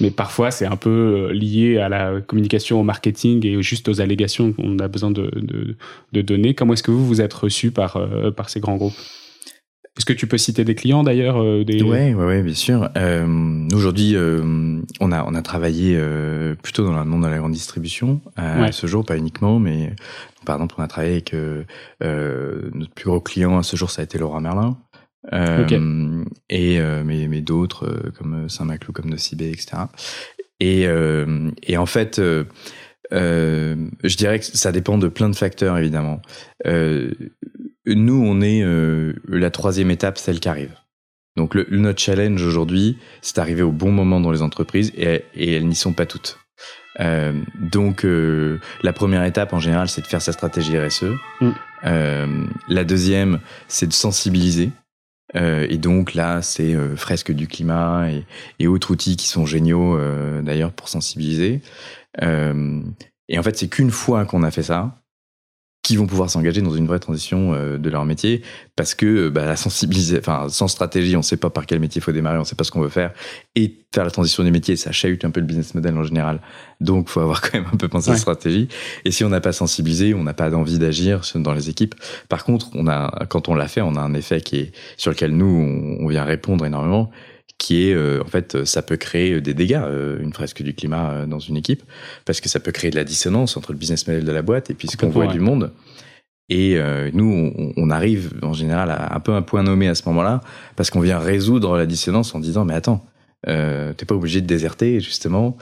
mais 0.00 0.10
parfois 0.10 0.50
c'est 0.50 0.66
un 0.66 0.76
peu 0.76 0.90
euh, 1.30 1.32
lié 1.32 1.78
à 1.78 1.88
la 1.88 2.20
communication, 2.20 2.80
au 2.80 2.84
marketing 2.84 3.44
et 3.46 3.62
juste 3.62 3.88
aux 3.88 4.00
allégations 4.00 4.52
qu'on 4.52 4.78
a 4.78 4.88
besoin 4.88 5.10
de, 5.10 5.30
de, 5.34 5.76
de 6.12 6.20
donner. 6.20 6.54
Comment 6.54 6.74
est-ce 6.74 6.82
que 6.82 6.90
vous 6.90 7.06
vous 7.06 7.20
êtes 7.20 7.34
reçu 7.34 7.69
par, 7.70 7.98
par 8.36 8.50
ces 8.50 8.60
grands 8.60 8.76
groupes 8.76 8.96
est-ce 9.96 10.06
que 10.06 10.12
tu 10.12 10.26
peux 10.26 10.38
citer 10.38 10.64
des 10.64 10.74
clients 10.74 11.02
d'ailleurs 11.02 11.42
euh, 11.42 11.64
des... 11.64 11.82
Ouais, 11.82 12.14
ouais, 12.14 12.24
ouais, 12.24 12.42
bien 12.42 12.54
sûr. 12.54 12.88
Euh, 12.96 13.68
aujourd'hui, 13.74 14.14
euh, 14.14 14.80
on 15.00 15.12
a 15.12 15.24
on 15.24 15.34
a 15.34 15.42
travaillé 15.42 15.96
euh, 15.98 16.54
plutôt 16.54 16.84
dans 16.84 16.98
le 16.98 17.04
monde 17.04 17.24
de 17.24 17.28
la 17.28 17.38
grande 17.38 17.52
distribution 17.52 18.20
à 18.36 18.72
ce 18.72 18.86
jour, 18.86 19.04
pas 19.04 19.16
uniquement, 19.18 19.58
mais 19.58 19.94
par 20.46 20.56
exemple, 20.56 20.76
on 20.78 20.82
a 20.82 20.86
travaillé 20.86 21.12
avec 21.14 21.34
euh, 21.34 21.64
notre 22.00 22.94
plus 22.94 23.06
gros 23.06 23.20
client 23.20 23.58
à 23.58 23.62
ce 23.62 23.76
jour, 23.76 23.90
ça 23.90 24.00
a 24.00 24.04
été 24.04 24.16
Laura 24.16 24.40
Merlin. 24.40 24.78
Et 26.48 26.78
mais 26.78 27.28
mais 27.28 27.40
d'autres 27.42 28.12
comme 28.16 28.48
Saint-Maclou, 28.48 28.92
comme 28.92 29.10
Nocibé, 29.10 29.50
etc. 29.50 29.82
Et 30.60 30.86
et 31.66 31.76
en 31.76 31.86
fait. 31.86 32.20
Euh, 33.12 33.76
je 34.04 34.16
dirais 34.16 34.38
que 34.38 34.44
ça 34.44 34.72
dépend 34.72 34.98
de 34.98 35.08
plein 35.08 35.28
de 35.28 35.36
facteurs 35.36 35.76
évidemment. 35.78 36.20
Euh, 36.66 37.10
nous, 37.86 38.22
on 38.24 38.40
est 38.40 38.62
euh, 38.62 39.14
la 39.28 39.50
troisième 39.50 39.90
étape, 39.90 40.18
celle 40.18 40.40
qui 40.40 40.48
arrive. 40.48 40.74
Donc 41.36 41.54
le, 41.54 41.66
notre 41.70 42.00
challenge 42.00 42.42
aujourd'hui, 42.42 42.98
c'est 43.22 43.36
d'arriver 43.36 43.62
au 43.62 43.72
bon 43.72 43.92
moment 43.92 44.20
dans 44.20 44.30
les 44.30 44.42
entreprises 44.42 44.92
et, 44.96 45.24
et 45.34 45.52
elles 45.54 45.66
n'y 45.66 45.74
sont 45.74 45.92
pas 45.92 46.06
toutes. 46.06 46.38
Euh, 46.98 47.32
donc 47.58 48.04
euh, 48.04 48.58
la 48.82 48.92
première 48.92 49.24
étape 49.24 49.52
en 49.52 49.60
général, 49.60 49.88
c'est 49.88 50.02
de 50.02 50.06
faire 50.06 50.22
sa 50.22 50.32
stratégie 50.32 50.78
RSE. 50.78 51.04
Mm. 51.40 51.50
Euh, 51.84 52.44
la 52.68 52.84
deuxième, 52.84 53.40
c'est 53.68 53.86
de 53.86 53.92
sensibiliser. 53.92 54.70
Euh, 55.36 55.66
et 55.70 55.78
donc 55.78 56.14
là, 56.14 56.42
c'est 56.42 56.74
fresque 56.96 57.30
du 57.30 57.46
climat 57.46 58.10
et, 58.10 58.24
et, 58.58 58.66
autres 58.66 58.90
outils 58.90 59.16
qui 59.16 59.28
sont 59.28 59.46
géniaux 59.46 59.96
d'ailleurs 60.42 60.72
pour 60.72 60.88
sensibiliser. 60.88 61.62
Et 62.18 63.38
en 63.38 63.42
fait, 63.42 63.56
c'est 63.56 63.68
qu'une 63.68 63.90
fois 63.90 64.24
qu'on 64.24 64.42
a 64.42 64.50
fait 64.50 64.62
ça, 64.62 65.00
qui 65.82 65.96
vont 65.96 66.06
pouvoir 66.06 66.28
s'engager 66.28 66.60
dans 66.60 66.74
une 66.74 66.86
vraie 66.86 66.98
transition 66.98 67.54
euh, 67.54 67.78
de 67.78 67.88
leur 67.88 68.04
métier 68.04 68.42
parce 68.76 68.94
que 68.94 69.06
euh, 69.06 69.30
bah, 69.30 69.46
la 69.46 69.56
sensibiliser, 69.56 70.18
enfin 70.18 70.46
sans 70.48 70.68
stratégie, 70.68 71.16
on 71.16 71.20
ne 71.20 71.24
sait 71.24 71.38
pas 71.38 71.48
par 71.48 71.64
quel 71.64 71.80
métier 71.80 72.00
il 72.00 72.02
faut 72.02 72.12
démarrer, 72.12 72.36
on 72.36 72.40
ne 72.40 72.44
sait 72.44 72.54
pas 72.54 72.64
ce 72.64 72.70
qu'on 72.70 72.82
veut 72.82 72.90
faire 72.90 73.12
et 73.54 73.86
faire 73.92 74.04
la 74.04 74.10
transition 74.10 74.44
des 74.44 74.50
métiers, 74.50 74.76
ça 74.76 74.92
chahute 74.92 75.24
un 75.24 75.30
peu 75.30 75.40
le 75.40 75.46
business 75.46 75.74
model 75.74 75.96
en 75.96 76.04
général. 76.04 76.40
Donc 76.80 77.08
faut 77.08 77.20
avoir 77.20 77.40
quand 77.42 77.54
même 77.54 77.66
un 77.72 77.76
peu 77.76 77.88
pensé 77.88 78.10
à 78.10 78.12
la 78.12 78.18
stratégie. 78.18 78.68
Et 79.04 79.10
si 79.10 79.24
on 79.24 79.30
n'a 79.30 79.40
pas 79.40 79.52
sensibilisé, 79.52 80.12
on 80.12 80.22
n'a 80.22 80.34
pas 80.34 80.50
d'envie 80.50 80.78
d'agir 80.78 81.22
dans 81.36 81.54
les 81.54 81.70
équipes. 81.70 81.94
Par 82.28 82.44
contre, 82.44 82.68
on 82.74 82.86
a 82.86 83.26
quand 83.28 83.48
on 83.48 83.54
l'a 83.54 83.66
fait, 83.66 83.80
on 83.80 83.96
a 83.96 84.00
un 84.00 84.14
effet 84.14 84.42
qui 84.42 84.58
est 84.58 84.72
sur 84.98 85.10
lequel 85.10 85.34
nous 85.34 85.96
on 85.98 86.06
vient 86.08 86.24
répondre 86.24 86.66
énormément 86.66 87.10
qui 87.60 87.88
est 87.88 87.94
euh, 87.94 88.22
en 88.24 88.26
fait 88.26 88.64
ça 88.64 88.80
peut 88.80 88.96
créer 88.96 89.40
des 89.40 89.54
dégâts 89.54 89.82
euh, 89.84 90.18
une 90.20 90.32
fresque 90.32 90.62
du 90.62 90.74
climat 90.74 91.10
euh, 91.10 91.26
dans 91.26 91.38
une 91.38 91.58
équipe 91.58 91.82
parce 92.24 92.40
que 92.40 92.48
ça 92.48 92.58
peut 92.58 92.72
créer 92.72 92.90
de 92.90 92.96
la 92.96 93.04
dissonance 93.04 93.56
entre 93.56 93.72
le 93.72 93.78
business 93.78 94.08
model 94.08 94.24
de 94.24 94.32
la 94.32 94.42
boîte 94.42 94.70
et 94.70 94.74
puis 94.74 94.88
ce 94.88 94.96
qu'on 94.96 95.10
voit 95.10 95.26
du 95.26 95.40
monde. 95.40 95.70
Et 96.52 96.80
nous 97.12 97.52
on, 97.56 97.72
on, 97.76 97.90
arrive 97.90 98.32
en 98.42 98.52
général 98.52 98.90
à 98.90 99.14
un 99.14 99.20
peu 99.20 99.32
un 99.34 99.42
point 99.42 99.62
nommé 99.62 99.86
à 99.86 99.94
ce 99.94 100.02
moment-là 100.08 100.40
parce 100.74 100.90
qu'on 100.90 100.98
vient 100.98 101.20
résoudre 101.20 101.76
la 101.76 101.86
dissonance 101.86 102.34
en 102.34 102.40
disant 102.40 102.64
mais 102.64 102.74
attends 102.74 103.06
euh, 103.48 103.94
t'es 103.94 104.04
pas 104.04 104.14
obligé 104.14 104.42
de 104.42 104.46
déserter 104.46 105.00
justement 105.00 105.56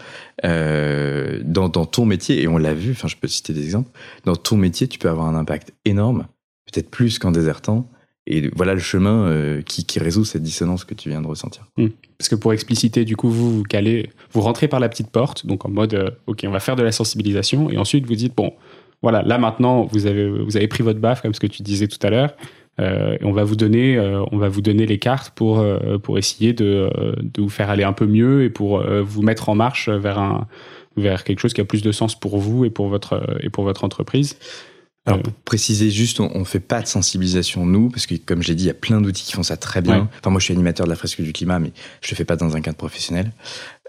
euh, 0.44 1.40
dans, 1.44 1.68
dans 1.68 1.86
ton 1.86 2.06
métier 2.06 2.42
et 2.42 2.48
on 2.48 2.58
l'a 2.58 2.74
vu 2.74 2.90
enfin 2.90 3.06
je 3.06 3.14
peux 3.14 3.28
citer 3.28 3.52
des 3.52 3.62
exemples 3.62 3.90
dans 4.24 4.34
ton 4.34 4.56
métier 4.56 4.88
tu 4.88 4.98
peux 4.98 5.08
avoir 5.08 5.28
un 5.28 5.36
impact 5.36 5.72
énorme 5.84 6.26
peut-être 6.66 6.90
plus 6.90 7.20
qu'en 7.20 7.30
désertant 7.30 7.88
et 8.30 8.50
voilà 8.54 8.74
le 8.74 8.80
chemin 8.80 9.60
qui, 9.64 9.84
qui, 9.84 9.98
résout 9.98 10.24
cette 10.24 10.42
dissonance 10.42 10.84
que 10.84 10.94
tu 10.94 11.08
viens 11.08 11.22
de 11.22 11.26
ressentir. 11.26 11.66
Hmm. 11.76 11.88
Parce 12.18 12.28
que 12.28 12.34
pour 12.34 12.52
expliciter, 12.52 13.04
du 13.04 13.16
coup, 13.16 13.28
vous, 13.28 13.58
vous 13.58 13.64
vous 14.32 14.40
rentrez 14.40 14.68
par 14.68 14.80
la 14.80 14.88
petite 14.88 15.10
porte, 15.10 15.46
donc 15.46 15.64
en 15.64 15.70
mode, 15.70 16.16
ok, 16.26 16.44
on 16.46 16.50
va 16.50 16.60
faire 16.60 16.76
de 16.76 16.82
la 16.82 16.92
sensibilisation, 16.92 17.70
et 17.70 17.78
ensuite 17.78 18.06
vous 18.06 18.14
dites, 18.14 18.34
bon, 18.36 18.52
voilà, 19.02 19.22
là 19.22 19.38
maintenant, 19.38 19.84
vous 19.84 20.06
avez, 20.06 20.68
pris 20.68 20.82
votre 20.82 20.98
baffe, 20.98 21.22
comme 21.22 21.34
ce 21.34 21.40
que 21.40 21.46
tu 21.46 21.62
disais 21.62 21.86
tout 21.86 22.04
à 22.04 22.10
l'heure, 22.10 22.34
euh, 22.80 23.16
et 23.20 23.24
on 23.24 23.32
va 23.32 23.44
vous 23.44 23.56
donner, 23.56 23.96
euh, 23.96 24.22
on 24.30 24.38
va 24.38 24.48
vous 24.48 24.60
donner 24.60 24.86
les 24.86 24.98
cartes 24.98 25.30
pour 25.30 25.58
euh, 25.58 25.98
pour 25.98 26.18
essayer 26.18 26.52
de, 26.52 26.90
de 27.20 27.42
vous 27.42 27.48
faire 27.48 27.70
aller 27.70 27.82
un 27.82 27.92
peu 27.92 28.06
mieux 28.06 28.44
et 28.44 28.50
pour 28.50 28.82
vous 29.02 29.22
mettre 29.22 29.48
en 29.48 29.54
marche 29.54 29.88
vers 29.88 30.18
un 30.18 30.46
vers 30.96 31.24
quelque 31.24 31.40
chose 31.40 31.54
qui 31.54 31.60
a 31.60 31.64
plus 31.64 31.82
de 31.82 31.92
sens 31.92 32.18
pour 32.18 32.38
vous 32.38 32.64
et 32.64 32.70
pour 32.70 32.88
votre 32.88 33.38
et 33.40 33.50
pour 33.50 33.64
votre 33.64 33.84
entreprise. 33.84 34.36
Alors 35.06 35.22
pour 35.22 35.32
préciser 35.32 35.90
juste, 35.90 36.20
on, 36.20 36.38
ne 36.38 36.44
fait 36.44 36.60
pas 36.60 36.82
de 36.82 36.86
sensibilisation 36.86 37.64
nous, 37.64 37.88
parce 37.88 38.06
que 38.06 38.14
comme 38.14 38.42
j'ai 38.42 38.54
dit, 38.54 38.64
il 38.64 38.66
y 38.66 38.70
a 38.70 38.74
plein 38.74 39.00
d'outils 39.00 39.24
qui 39.24 39.32
font 39.32 39.42
ça 39.42 39.56
très 39.56 39.80
bien. 39.80 40.08
Enfin 40.18 40.30
moi 40.30 40.38
je 40.38 40.44
suis 40.44 40.54
animateur 40.54 40.84
de 40.84 40.90
la 40.90 40.96
fresque 40.96 41.22
du 41.22 41.32
climat, 41.32 41.58
mais 41.58 41.72
je 42.02 42.10
le 42.10 42.16
fais 42.16 42.26
pas 42.26 42.36
dans 42.36 42.56
un 42.56 42.60
cadre 42.60 42.76
professionnel. 42.76 43.32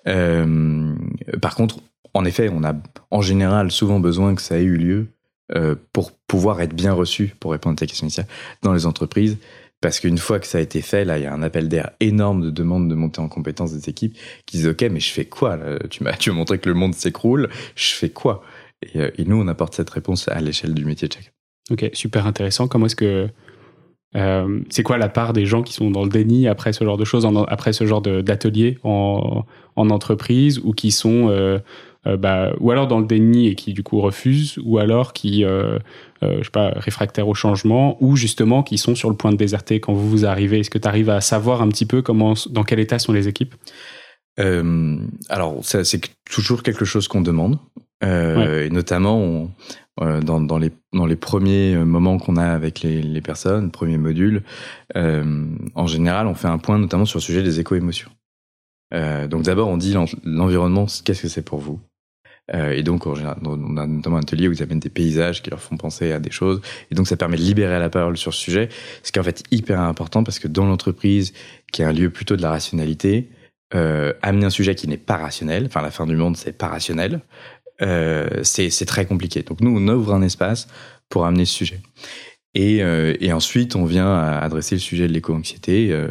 par 0.06 1.56
contre, 1.56 1.80
en 2.13 2.25
effet, 2.25 2.50
on 2.51 2.63
a 2.63 2.74
en 3.12 3.22
général 3.22 3.72
souvent 3.72 4.00
besoin 4.00 4.36
que 4.36 4.42
ça 4.42 4.58
ait 4.60 4.63
eu 4.63 4.78
lieu 4.78 5.08
euh, 5.56 5.75
pour 5.94 6.12
pouvoir 6.12 6.62
être 6.62 6.75
bien 6.75 6.94
reçu, 6.94 7.34
pour 7.39 7.51
répondre 7.51 7.74
à 7.74 7.78
ta 7.78 7.86
question 7.86 8.06
initiale, 8.06 8.28
dans 8.62 8.74
les 8.74 8.86
entreprises. 8.86 9.38
Parce 9.82 10.00
qu'une 10.00 10.18
fois 10.18 10.39
que 10.39 10.48
ça 10.48 10.58
a 10.58 10.62
été 10.62 10.82
fait, 10.82 11.06
là, 11.06 11.18
il 11.18 11.24
y 11.24 11.25
a 11.25 11.34
un 11.34 11.42
appel 11.42 11.70
d'air 11.70 11.92
énorme 12.01 12.42
de 12.42 12.50
demandes 12.50 12.89
de 12.89 12.96
monter 12.96 13.22
en 13.22 13.30
compétence 13.30 13.72
des 13.74 13.89
équipes 13.89 14.18
qui 14.46 14.58
disent 14.58 14.68
OK, 14.68 14.82
mais 14.92 15.00
je 15.00 15.12
fais 15.12 15.25
quoi 15.25 15.58
Tu 15.89 16.04
m'as 16.04 16.13
tu 16.13 16.32
montré 16.32 16.60
que 16.60 16.68
le 16.68 16.75
monde 16.75 16.94
s'écroule, 16.94 17.50
je 17.75 17.94
fais 17.94 18.10
quoi? 18.10 18.44
Euh, 18.95 19.12
et, 19.17 19.25
nous, 19.25 19.36
on 19.41 19.48
apporte 19.48 19.74
cette 19.74 19.89
réponse 19.89 20.27
à 20.27 20.39
l'échelle 20.39 20.74
du 20.74 20.86
métier 20.86 21.07
de 21.07 21.13
chacun. 21.13 21.31
Ok, 21.71 21.89
super 21.93 22.25
intéressant. 22.25 22.67
Comment 22.67 22.88
est-ce 22.88 22.95
que 22.95 23.27
euh, 24.15 24.59
c'est 24.69 24.81
quoi 24.81 24.98
la 24.98 25.09
part 25.09 25.33
des 25.33 25.45
gens 25.45 25.62
qui 25.62 25.74
sont 25.74 25.91
dans 25.91 26.03
le 26.03 26.09
déni 26.09 26.48
après 26.48 26.74
ce 26.74 26.83
genre 26.83 26.98
de 26.98 27.05
choses, 27.05 27.27
après 27.48 27.74
ce 27.74 27.86
genre 27.86 28.01
d'atelier 28.01 28.79
en, 28.83 29.45
en, 29.75 29.89
entreprise, 29.91 30.59
ou 30.63 30.74
qui 30.74 30.89
sont 30.89 31.29
euh, 32.07 32.15
bah, 32.15 32.53
ou 32.62 32.71
alors 32.71 32.88
dans 32.88 33.00
le 33.00 33.05
déni 33.05 33.48
et 33.48 33.55
qui 33.55 33.74
du 33.74 33.83
coup 33.83 34.00
refusent, 34.00 34.57
ou 34.63 34.77
alors 34.77 35.12
qui, 35.12 35.43
euh, 35.43 35.79
euh, 36.24 36.38
je 36.39 36.43
sais 36.45 36.51
pas, 36.51 36.71
réfractaires 36.75 37.27
au 37.27 37.33
changement, 37.33 37.98
ou 38.01 38.15
justement 38.15 38.63
qui 38.63 38.77
sont 38.77 38.95
sur 38.95 39.09
le 39.09 39.15
point 39.15 39.31
de 39.31 39.38
déserter? 39.38 39.79
Quand 39.79 39.93
vous 39.93 40.09
vous 40.09 40.25
arrivez. 40.25 40.59
Est-ce 40.59 40.69
que 40.69 40.77
tu 40.77 40.88
arrives 40.88 41.09
à 41.09 41.21
savoir 41.21 41.62
un 41.62 41.67
petit 41.67 41.86
peu 41.86 42.01
comment, 42.01 42.33
dans 42.50 42.63
quel 42.63 42.79
état 42.79 43.00
sont 43.00 43.13
les 43.13 43.27
équipes? 43.27 43.55
Alors, 44.38 45.57
c'est 45.63 46.00
toujours 46.31 46.63
quelque 46.63 46.86
chose 46.86 47.09
qu'on 47.09 47.19
demande, 47.19 47.59
et 48.01 48.70
notamment 48.70 49.50
dans, 49.98 50.41
dans, 50.41 50.58
les, 50.58 50.72
dans 50.94 51.06
les 51.06 51.15
premiers 51.15 51.75
moments 51.75 52.18
qu'on 52.18 52.38
a 52.38 52.46
avec 52.46 52.82
les, 52.82 53.01
les 53.01 53.22
personnes, 53.22 53.72
premiers 53.72 53.98
modules, 53.98 54.44
en 54.96 55.88
général, 55.88 56.27
on 56.27 56.36
fait 56.36 56.48
un 56.48 56.60
point 56.60 56.77
notamment 56.77 57.06
sur 57.06 57.20
le 57.20 57.24
sujet 57.24 57.44
des 57.44 57.60
éco-émotions. 57.60 58.12
Euh, 58.94 59.27
donc 59.27 59.44
d'abord, 59.44 59.68
on 59.68 59.77
dit 59.77 59.96
l'environnement, 60.24 60.86
qu'est-ce 61.03 61.22
que 61.22 61.27
c'est 61.27 61.44
pour 61.44 61.60
vous? 61.60 61.79
Euh, 62.53 62.72
et 62.72 62.82
donc, 62.82 63.06
on 63.06 63.13
a 63.13 63.36
notamment 63.86 64.18
un 64.18 64.22
atelier 64.22 64.48
où 64.48 64.51
ils 64.51 64.63
amènent 64.63 64.79
des 64.79 64.89
paysages 64.89 65.44
qui 65.44 65.51
leur 65.51 65.60
font 65.60 65.77
penser 65.77 66.12
à 66.12 66.20
des 66.20 66.32
choses. 66.32 66.62
Et 66.89 66.96
donc, 66.96 67.08
ça 67.08 67.15
permet 67.15 67.38
de 67.38 67.44
libérer 67.44 67.77
la 67.77 67.89
parole 67.89 68.18
sur 68.18 68.34
ce 68.34 68.41
sujet, 68.41 68.70
ce 69.03 69.12
qui 69.12 69.20
est 69.20 69.22
en 69.22 69.25
fait 69.25 69.44
hyper 69.51 69.79
important 69.79 70.24
parce 70.24 70.39
que 70.39 70.48
dans 70.48 70.65
l'entreprise, 70.65 71.34
qui 71.72 71.84
est 71.84 71.86
un 71.86 71.94
lieu 71.94 72.10
plutôt 72.10 72.36
de 72.36 72.41
la 72.41 72.50
rationalité, 72.50 73.29
euh, 73.75 74.13
amener 74.24 74.48
un 74.48 74.50
sujet 74.50 74.74
qui 74.74 74.88
n'est 74.88 74.98
pas 74.98 75.18
rationnel, 75.18 75.68
enfin 75.68 75.84
la 75.84 75.91
fin 75.91 76.08
du 76.08 76.15
monde, 76.15 76.36
c'est 76.36 76.58
pas 76.58 76.70
rationnel, 76.70 77.15
euh, 77.15 77.20
c'est 77.79 78.86
très 78.86 79.05
compliqué. 79.05 79.43
Donc 79.43 79.62
nous, 79.62 79.75
on 79.75 79.88
ouvre 79.88 80.13
un 80.13 80.21
espace 80.21 80.67
pour 81.09 81.25
amener 81.25 81.45
ce 81.45 81.53
sujet. 81.53 81.81
Et, 82.55 82.83
euh, 82.83 83.15
et 83.19 83.31
ensuite, 83.31 83.75
on 83.75 83.86
vient 83.86 84.12
adresser 84.17 84.75
le 84.75 84.79
sujet 84.81 85.07
de 85.07 85.13
l'éco-anxiété. 85.13 85.91
Euh, 85.91 86.09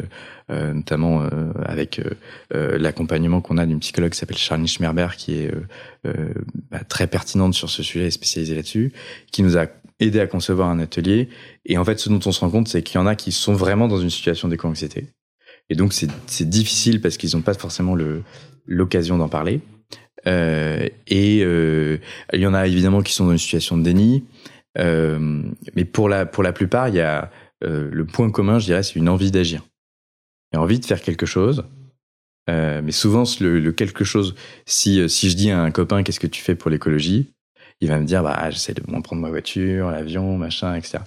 euh, 0.51 0.73
notamment 0.73 1.21
euh, 1.21 1.51
avec 1.63 2.01
euh, 2.53 2.79
l'accompagnement 2.79 3.39
qu'on 3.39 3.59
a 3.59 3.67
d'une 3.67 3.79
psychologue 3.79 4.11
qui 4.11 4.17
s'appelle 4.17 4.37
Charlie 4.37 4.67
Schmerber, 4.67 5.09
qui 5.15 5.35
est 5.35 5.51
bah, 6.71 6.79
très 6.87 7.05
pertinente 7.05 7.53
sur 7.53 7.69
ce 7.69 7.83
sujet 7.83 8.07
et 8.07 8.11
spécialisée 8.11 8.55
là-dessus, 8.55 8.91
qui 9.31 9.43
nous 9.43 9.57
a 9.57 9.67
aidé 9.99 10.19
à 10.19 10.25
concevoir 10.25 10.69
un 10.69 10.79
atelier. 10.79 11.29
Et 11.65 11.77
en 11.77 11.85
fait, 11.85 11.99
ce 11.99 12.09
dont 12.09 12.19
on 12.25 12.31
se 12.31 12.39
rend 12.39 12.49
compte, 12.49 12.67
c'est 12.67 12.81
qu'il 12.81 12.95
y 12.95 12.97
en 12.97 13.05
a 13.05 13.15
qui 13.15 13.31
sont 13.31 13.53
vraiment 13.53 13.87
dans 13.87 13.99
une 13.99 14.09
situation 14.09 14.47
d'éco-anxiété. 14.47 15.09
Et 15.69 15.75
donc, 15.75 15.93
c'est 15.93 16.49
difficile 16.49 16.99
parce 16.99 17.17
qu'ils 17.17 17.35
n'ont 17.35 17.43
pas 17.43 17.53
forcément 17.53 17.95
l'occasion 18.65 19.19
d'en 19.19 19.29
parler. 19.29 19.61
Euh, 20.27 20.87
et 21.07 21.41
euh, 21.43 21.97
il 22.33 22.41
y 22.41 22.47
en 22.47 22.53
a 22.53 22.67
évidemment 22.67 23.01
qui 23.01 23.13
sont 23.13 23.25
dans 23.25 23.31
une 23.31 23.37
situation 23.37 23.77
de 23.77 23.83
déni. 23.83 24.25
Euh, 24.77 25.43
mais 25.75 25.85
pour 25.85 26.09
la, 26.09 26.25
pour 26.25 26.43
la 26.43 26.53
plupart, 26.53 26.89
il 26.89 26.95
y 26.95 27.01
a 27.01 27.31
le 27.61 28.05
point 28.05 28.31
commun, 28.31 28.57
je 28.57 28.65
dirais, 28.65 28.83
c'est 28.83 28.95
une 28.95 29.09
envie 29.09 29.31
d'agir 29.31 29.63
et 30.53 30.57
envie 30.57 30.79
de 30.79 30.85
faire 30.85 31.01
quelque 31.01 31.25
chose. 31.25 31.65
Euh, 32.49 32.81
mais 32.83 32.91
souvent, 32.91 33.23
le, 33.41 33.71
quelque 33.71 34.03
chose, 34.03 34.33
si, 34.65 35.07
si 35.09 35.29
je 35.29 35.35
dis 35.35 35.51
à 35.51 35.61
un 35.61 35.71
copain 35.71 36.03
qu'est-ce 36.03 36.19
que 36.19 36.27
tu 36.27 36.41
fais 36.41 36.55
pour 36.55 36.71
l'écologie, 36.71 37.33
il 37.81 37.89
va 37.89 37.99
me 37.99 38.05
dire 38.05 38.23
bah, 38.23 38.49
j'essaie 38.49 38.73
de 38.73 38.81
moins 38.87 39.01
prendre 39.01 39.21
ma 39.21 39.29
voiture, 39.29 39.91
l'avion, 39.91 40.37
machin, 40.37 40.75
etc. 40.75 40.99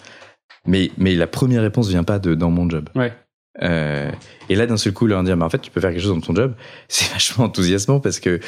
Mais, 0.67 0.91
mais 0.97 1.15
la 1.15 1.27
première 1.27 1.63
réponse 1.63 1.89
vient 1.89 2.05
pas 2.05 2.19
de 2.19 2.35
dans 2.35 2.51
mon 2.51 2.69
job. 2.69 2.89
Ouais. 2.95 3.13
Euh, 3.61 4.11
et 4.49 4.55
là, 4.55 4.67
d'un 4.67 4.77
seul 4.77 4.93
coup, 4.93 5.07
leur 5.07 5.23
dire 5.23 5.37
bah, 5.37 5.45
en 5.45 5.51
fait, 5.51 5.61
tu 5.61 5.71
peux 5.71 5.81
faire 5.81 5.91
quelque 5.91 6.03
chose 6.03 6.15
dans 6.15 6.21
ton 6.21 6.35
job, 6.35 6.55
c'est 6.89 7.13
vachement 7.13 7.45
enthousiasmant 7.45 8.01
parce 8.01 8.21
que 8.21 8.41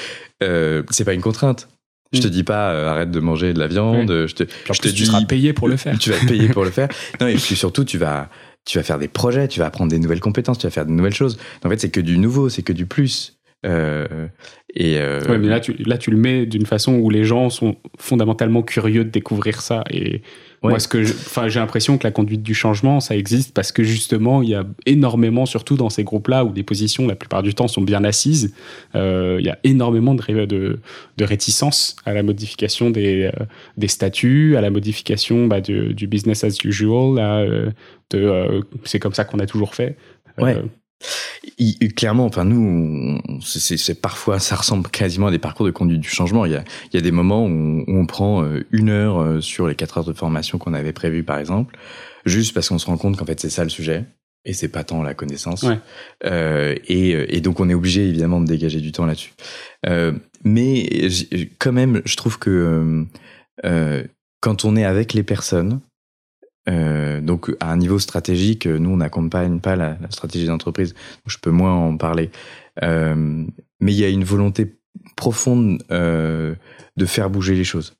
euh, 0.42 0.82
c'est 0.90 1.04
pas 1.04 1.14
une 1.14 1.20
contrainte. 1.20 1.68
Je 2.12 2.20
te 2.20 2.28
mm. 2.28 2.30
dis 2.30 2.44
pas 2.44 2.70
euh, 2.70 2.88
arrête 2.88 3.10
de 3.10 3.20
manger 3.20 3.52
de 3.52 3.58
la 3.58 3.66
viande. 3.66 4.26
Je 4.26 4.34
te, 4.34 4.44
je 4.44 4.78
te 4.78 4.88
dis, 4.88 4.94
tu 4.94 5.04
seras 5.06 5.24
payé 5.24 5.52
pour 5.52 5.68
le 5.68 5.76
faire. 5.76 5.98
Tu 5.98 6.10
vas 6.10 6.18
te 6.18 6.26
payer 6.26 6.48
pour 6.48 6.64
le 6.64 6.70
faire. 6.72 6.88
Non, 7.20 7.26
et 7.26 7.34
puis 7.34 7.56
surtout, 7.56 7.84
tu 7.84 7.98
vas, 7.98 8.28
tu 8.64 8.78
vas 8.78 8.84
faire 8.84 8.98
des 8.98 9.08
projets, 9.08 9.48
tu 9.48 9.60
vas 9.60 9.66
apprendre 9.66 9.90
des 9.90 9.98
nouvelles 9.98 10.20
compétences, 10.20 10.58
tu 10.58 10.66
vas 10.66 10.70
faire 10.70 10.86
de 10.86 10.92
nouvelles 10.92 11.14
choses. 11.14 11.38
En 11.64 11.68
fait, 11.68 11.80
c'est 11.80 11.90
que 11.90 12.00
du 12.00 12.18
nouveau, 12.18 12.48
c'est 12.48 12.62
que 12.62 12.72
du 12.72 12.86
plus. 12.86 13.38
Euh, 13.66 14.28
et 14.74 14.98
euh... 14.98 15.24
ouais, 15.26 15.38
mais 15.38 15.48
là 15.48 15.58
tu, 15.58 15.72
là, 15.84 15.96
tu 15.96 16.10
le 16.10 16.18
mets 16.18 16.44
d'une 16.44 16.66
façon 16.66 16.94
où 16.94 17.08
les 17.08 17.24
gens 17.24 17.48
sont 17.48 17.76
fondamentalement 17.98 18.62
curieux 18.62 19.04
de 19.04 19.10
découvrir 19.10 19.60
ça. 19.60 19.84
Et 19.90 20.22
moi, 20.70 20.78
ce 20.78 20.88
que, 20.88 21.02
enfin, 21.02 21.48
j'ai 21.48 21.60
l'impression 21.60 21.98
que 21.98 22.04
la 22.04 22.10
conduite 22.10 22.42
du 22.42 22.54
changement, 22.54 23.00
ça 23.00 23.16
existe 23.16 23.54
parce 23.54 23.70
que 23.70 23.82
justement, 23.82 24.42
il 24.42 24.48
y 24.48 24.54
a 24.54 24.64
énormément, 24.86 25.46
surtout 25.46 25.76
dans 25.76 25.90
ces 25.90 26.04
groupes-là 26.04 26.44
où 26.44 26.52
des 26.52 26.62
positions, 26.62 27.06
la 27.06 27.16
plupart 27.16 27.42
du 27.42 27.54
temps, 27.54 27.68
sont 27.68 27.82
bien 27.82 28.02
assises, 28.04 28.54
euh, 28.94 29.36
il 29.40 29.46
y 29.46 29.50
a 29.50 29.58
énormément 29.64 30.14
de, 30.14 30.44
de, 30.46 30.80
de, 31.16 31.24
réticence 31.24 31.96
à 32.04 32.12
la 32.12 32.22
modification 32.22 32.90
des, 32.90 33.24
euh, 33.24 33.44
des 33.76 33.88
statuts, 33.88 34.56
à 34.56 34.60
la 34.60 34.70
modification 34.70 35.46
bah, 35.46 35.60
du 35.60 36.06
business 36.06 36.44
as 36.44 36.64
usual. 36.64 37.18
Euh, 37.18 37.70
de, 38.10 38.62
c'est 38.84 38.98
comme 38.98 39.14
ça 39.14 39.24
qu'on 39.24 39.38
a 39.38 39.46
toujours 39.46 39.74
fait. 39.74 39.96
Ouais 40.38 40.56
clairement, 41.96 42.26
enfin 42.26 42.44
nous, 42.44 43.20
c'est 43.42 44.00
parfois, 44.00 44.38
ça 44.38 44.56
ressemble 44.56 44.88
quasiment 44.88 45.28
à 45.28 45.30
des 45.30 45.38
parcours 45.38 45.66
de 45.66 45.70
conduite 45.70 46.00
du 46.00 46.08
changement. 46.08 46.46
Il 46.46 46.52
y 46.52 46.56
a, 46.56 46.64
il 46.92 46.94
y 46.94 46.98
a 46.98 47.02
des 47.02 47.10
moments 47.10 47.46
où 47.46 47.84
on, 47.86 48.06
prend 48.06 48.44
euh, 48.44 48.66
une 48.70 48.90
heure 48.90 49.20
euh, 49.20 49.40
sur 49.40 49.66
les 49.66 49.74
quatre 49.74 49.98
heures 49.98 50.04
de 50.04 50.12
formation 50.12 50.58
qu'on 50.58 50.74
avait 50.74 50.92
prévues, 50.92 51.24
par 51.24 51.38
exemple, 51.38 51.76
juste 52.24 52.54
parce 52.54 52.68
qu'on 52.68 52.78
se 52.78 52.86
rend 52.86 52.96
compte 52.96 53.16
qu'en 53.16 53.26
fait 53.26 53.40
c'est 53.40 53.50
ça 53.50 53.64
le 53.64 53.70
sujet 53.70 54.04
et 54.44 54.52
c'est 54.52 54.68
pas 54.68 54.84
tant 54.84 55.02
la 55.02 55.14
connaissance. 55.14 55.64
Euh, 56.24 56.74
et, 56.86 57.36
et, 57.36 57.40
donc 57.40 57.60
on 57.60 57.68
est 57.68 57.74
obligé 57.74 58.06
évidemment 58.06 58.40
de 58.40 58.46
dégager 58.46 58.80
du 58.80 58.92
temps 58.92 59.06
là-dessus. 59.06 59.32
Euh, 59.86 60.12
mais 60.44 61.08
quand 61.58 61.72
même, 61.72 62.02
je 62.04 62.16
trouve 62.16 62.38
que 62.38 63.06
euh, 63.64 64.04
quand 64.40 64.64
on 64.64 64.76
est 64.76 64.84
avec 64.84 65.14
les 65.14 65.22
personnes, 65.22 65.80
euh, 66.68 67.20
donc 67.20 67.54
à 67.60 67.70
un 67.70 67.76
niveau 67.76 67.98
stratégique, 67.98 68.66
nous 68.66 68.90
on 68.90 68.96
n'accompagne 68.98 69.60
pas 69.60 69.76
la, 69.76 69.96
la 70.00 70.10
stratégie 70.10 70.46
d'entreprise, 70.46 70.94
je 71.26 71.38
peux 71.38 71.50
moins 71.50 71.74
en 71.74 71.96
parler. 71.96 72.30
Euh, 72.82 73.44
mais 73.80 73.92
il 73.92 73.98
y 73.98 74.04
a 74.04 74.08
une 74.08 74.24
volonté 74.24 74.76
profonde 75.16 75.82
euh, 75.90 76.54
de 76.96 77.06
faire 77.06 77.30
bouger 77.30 77.54
les 77.54 77.64
choses. 77.64 77.96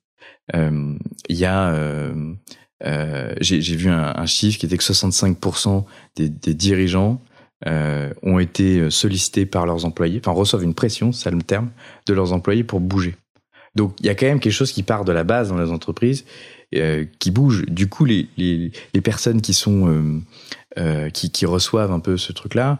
Euh, 0.53 0.95
il 1.29 1.35
y 1.35 1.45
a, 1.45 1.73
euh, 1.73 2.33
euh, 2.83 3.33
j'ai 3.41 3.59
vu 3.59 3.89
un, 3.89 4.13
un, 4.15 4.25
chiffre 4.25 4.59
qui 4.59 4.65
était 4.65 4.77
que 4.77 4.83
65% 4.83 5.85
des, 6.15 6.29
des, 6.29 6.53
dirigeants 6.53 7.21
ont 8.21 8.37
été 8.37 8.91
sollicités 8.91 9.47
par 9.47 9.65
leurs 9.65 9.85
employés, 9.85 10.19
enfin 10.19 10.37
reçoivent 10.37 10.63
une 10.63 10.75
pression, 10.75 11.11
c'est 11.11 11.31
le 11.31 11.41
terme, 11.41 11.71
de 12.05 12.13
leurs 12.13 12.31
employés 12.31 12.63
pour 12.63 12.79
bouger. 12.79 13.15
Donc 13.73 13.95
il 14.01 14.05
y 14.05 14.09
a 14.09 14.13
quand 14.13 14.27
même 14.27 14.39
quelque 14.39 14.53
chose 14.53 14.71
qui 14.71 14.83
part 14.83 15.03
de 15.03 15.11
la 15.11 15.23
base 15.23 15.49
dans 15.49 15.57
les 15.57 15.71
entreprises 15.71 16.25
euh, 16.73 17.05
qui 17.19 17.31
bouge. 17.31 17.65
Du 17.67 17.87
coup, 17.87 18.05
les, 18.05 18.27
les, 18.37 19.01
personnes 19.01 19.41
qui 19.41 19.53
sont 19.53 19.87
euh, 19.87 20.19
euh, 20.77 21.09
qui, 21.09 21.29
qui, 21.31 21.45
reçoivent 21.45 21.91
un 21.91 21.99
peu 21.99 22.17
ce 22.17 22.31
truc-là 22.31 22.79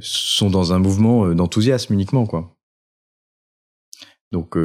sont 0.00 0.50
dans 0.50 0.72
un 0.72 0.78
mouvement 0.78 1.34
d'enthousiasme 1.34 1.92
uniquement, 1.92 2.26
quoi. 2.26 2.54
Donc, 4.30 4.56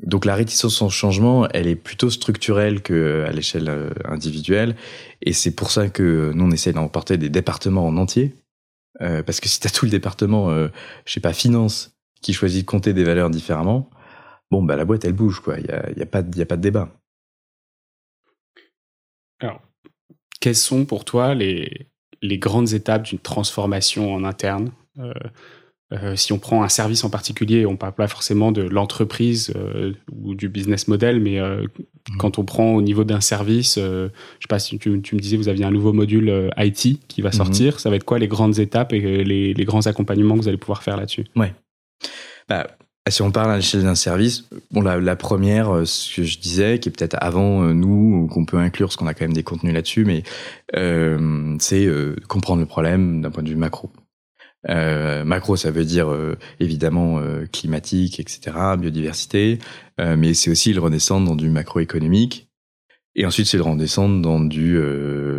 donc 0.00 0.24
la 0.24 0.34
réticence 0.36 0.80
au 0.82 0.90
changement, 0.90 1.48
elle 1.48 1.66
est 1.66 1.74
plutôt 1.74 2.10
structurelle 2.10 2.82
que 2.82 3.24
à 3.26 3.32
l'échelle 3.32 3.92
individuelle, 4.04 4.76
et 5.22 5.32
c'est 5.32 5.56
pour 5.56 5.72
ça 5.72 5.88
que 5.88 6.30
nous 6.34 6.44
on 6.44 6.50
essaie 6.52 6.72
d'emporter 6.72 7.16
des 7.16 7.30
départements 7.30 7.86
en 7.86 7.96
entier, 7.96 8.36
parce 9.00 9.40
que 9.40 9.48
si 9.48 9.58
t'as 9.58 9.70
tout 9.70 9.86
le 9.86 9.90
département, 9.90 10.52
je 10.52 11.12
sais 11.12 11.20
pas, 11.20 11.32
finance, 11.32 11.96
qui 12.20 12.32
choisit 12.32 12.64
de 12.64 12.70
compter 12.70 12.92
des 12.92 13.02
valeurs 13.02 13.30
différemment, 13.30 13.90
bon, 14.50 14.62
bah, 14.62 14.76
la 14.76 14.84
boîte, 14.84 15.04
elle 15.04 15.12
bouge, 15.12 15.40
quoi. 15.40 15.58
Il 15.58 15.64
n'y 15.64 15.70
a, 15.70 15.90
y 15.96 16.02
a, 16.02 16.06
pas, 16.06 16.22
y 16.34 16.42
a 16.42 16.46
pas 16.46 16.56
de 16.56 16.62
débat. 16.62 16.90
Alors, 19.40 19.60
quelles 20.40 20.56
sont 20.56 20.84
pour 20.84 21.04
toi 21.04 21.34
les, 21.34 21.88
les 22.22 22.38
grandes 22.38 22.72
étapes 22.72 23.04
d'une 23.04 23.18
transformation 23.18 24.12
en 24.12 24.24
interne? 24.24 24.70
Euh, 25.92 26.16
si 26.16 26.34
on 26.34 26.38
prend 26.38 26.62
un 26.62 26.68
service 26.68 27.02
en 27.04 27.10
particulier, 27.10 27.64
on 27.64 27.76
parle 27.76 27.94
pas 27.94 28.08
forcément 28.08 28.52
de 28.52 28.60
l'entreprise 28.60 29.52
euh, 29.56 29.94
ou 30.12 30.34
du 30.34 30.50
business 30.50 30.86
model, 30.86 31.18
mais 31.18 31.40
euh, 31.40 31.62
mmh. 31.62 32.16
quand 32.18 32.38
on 32.38 32.44
prend 32.44 32.74
au 32.74 32.82
niveau 32.82 33.04
d'un 33.04 33.22
service, 33.22 33.78
je 33.78 34.08
sais 34.40 34.48
pas 34.48 34.58
si 34.58 34.78
tu, 34.78 34.90
me 34.90 34.98
disais 34.98 35.38
vous 35.38 35.48
aviez 35.48 35.64
un 35.64 35.70
nouveau 35.70 35.94
module 35.94 36.50
IT 36.58 37.06
qui 37.08 37.22
va 37.22 37.30
mmh. 37.30 37.32
sortir, 37.32 37.80
ça 37.80 37.88
va 37.88 37.96
être 37.96 38.04
quoi 38.04 38.18
les 38.18 38.28
grandes 38.28 38.58
étapes 38.58 38.92
et 38.92 39.24
les, 39.24 39.64
grands 39.64 39.86
accompagnements 39.86 40.34
que 40.34 40.42
vous 40.42 40.48
allez 40.48 40.58
pouvoir 40.58 40.82
faire 40.82 40.96
là-dessus? 40.96 41.24
Ouais. 41.36 41.54
Bah, 42.48 42.66
si 43.10 43.22
on 43.22 43.30
parle 43.30 43.50
à 43.50 43.56
l'échelle 43.56 43.82
d'un 43.82 43.94
service, 43.94 44.48
bon, 44.70 44.80
la, 44.80 44.98
la, 44.98 45.16
première, 45.16 45.86
ce 45.86 46.16
que 46.16 46.22
je 46.24 46.38
disais, 46.38 46.78
qui 46.78 46.88
est 46.88 46.92
peut-être 46.92 47.16
avant 47.20 47.62
nous, 47.74 48.26
qu'on 48.28 48.44
peut 48.44 48.58
inclure, 48.58 48.88
parce 48.88 48.96
qu'on 48.96 49.06
a 49.06 49.14
quand 49.14 49.24
même 49.24 49.32
des 49.32 49.42
contenus 49.42 49.74
là-dessus, 49.74 50.04
mais 50.04 50.22
c'est 51.60 51.88
comprendre 52.28 52.60
le 52.60 52.66
problème 52.66 53.22
d'un 53.22 53.30
point 53.30 53.42
de 53.42 53.48
vue 53.48 53.56
macro. 53.56 53.90
Euh, 54.68 55.24
macro, 55.24 55.56
ça 55.56 55.70
veut 55.70 55.84
dire 55.84 56.10
euh, 56.10 56.36
évidemment 56.60 57.20
euh, 57.20 57.46
climatique, 57.46 58.18
etc., 58.20 58.56
biodiversité, 58.78 59.58
euh, 60.00 60.16
mais 60.16 60.34
c'est 60.34 60.50
aussi 60.50 60.72
le 60.72 60.80
redescendre 60.80 61.28
dans 61.28 61.36
du 61.36 61.48
macroéconomique. 61.48 62.48
Et 63.14 63.24
ensuite, 63.26 63.46
c'est 63.46 63.56
le 63.56 63.62
redescendre 63.62 64.20
dans 64.20 64.40
du 64.40 64.80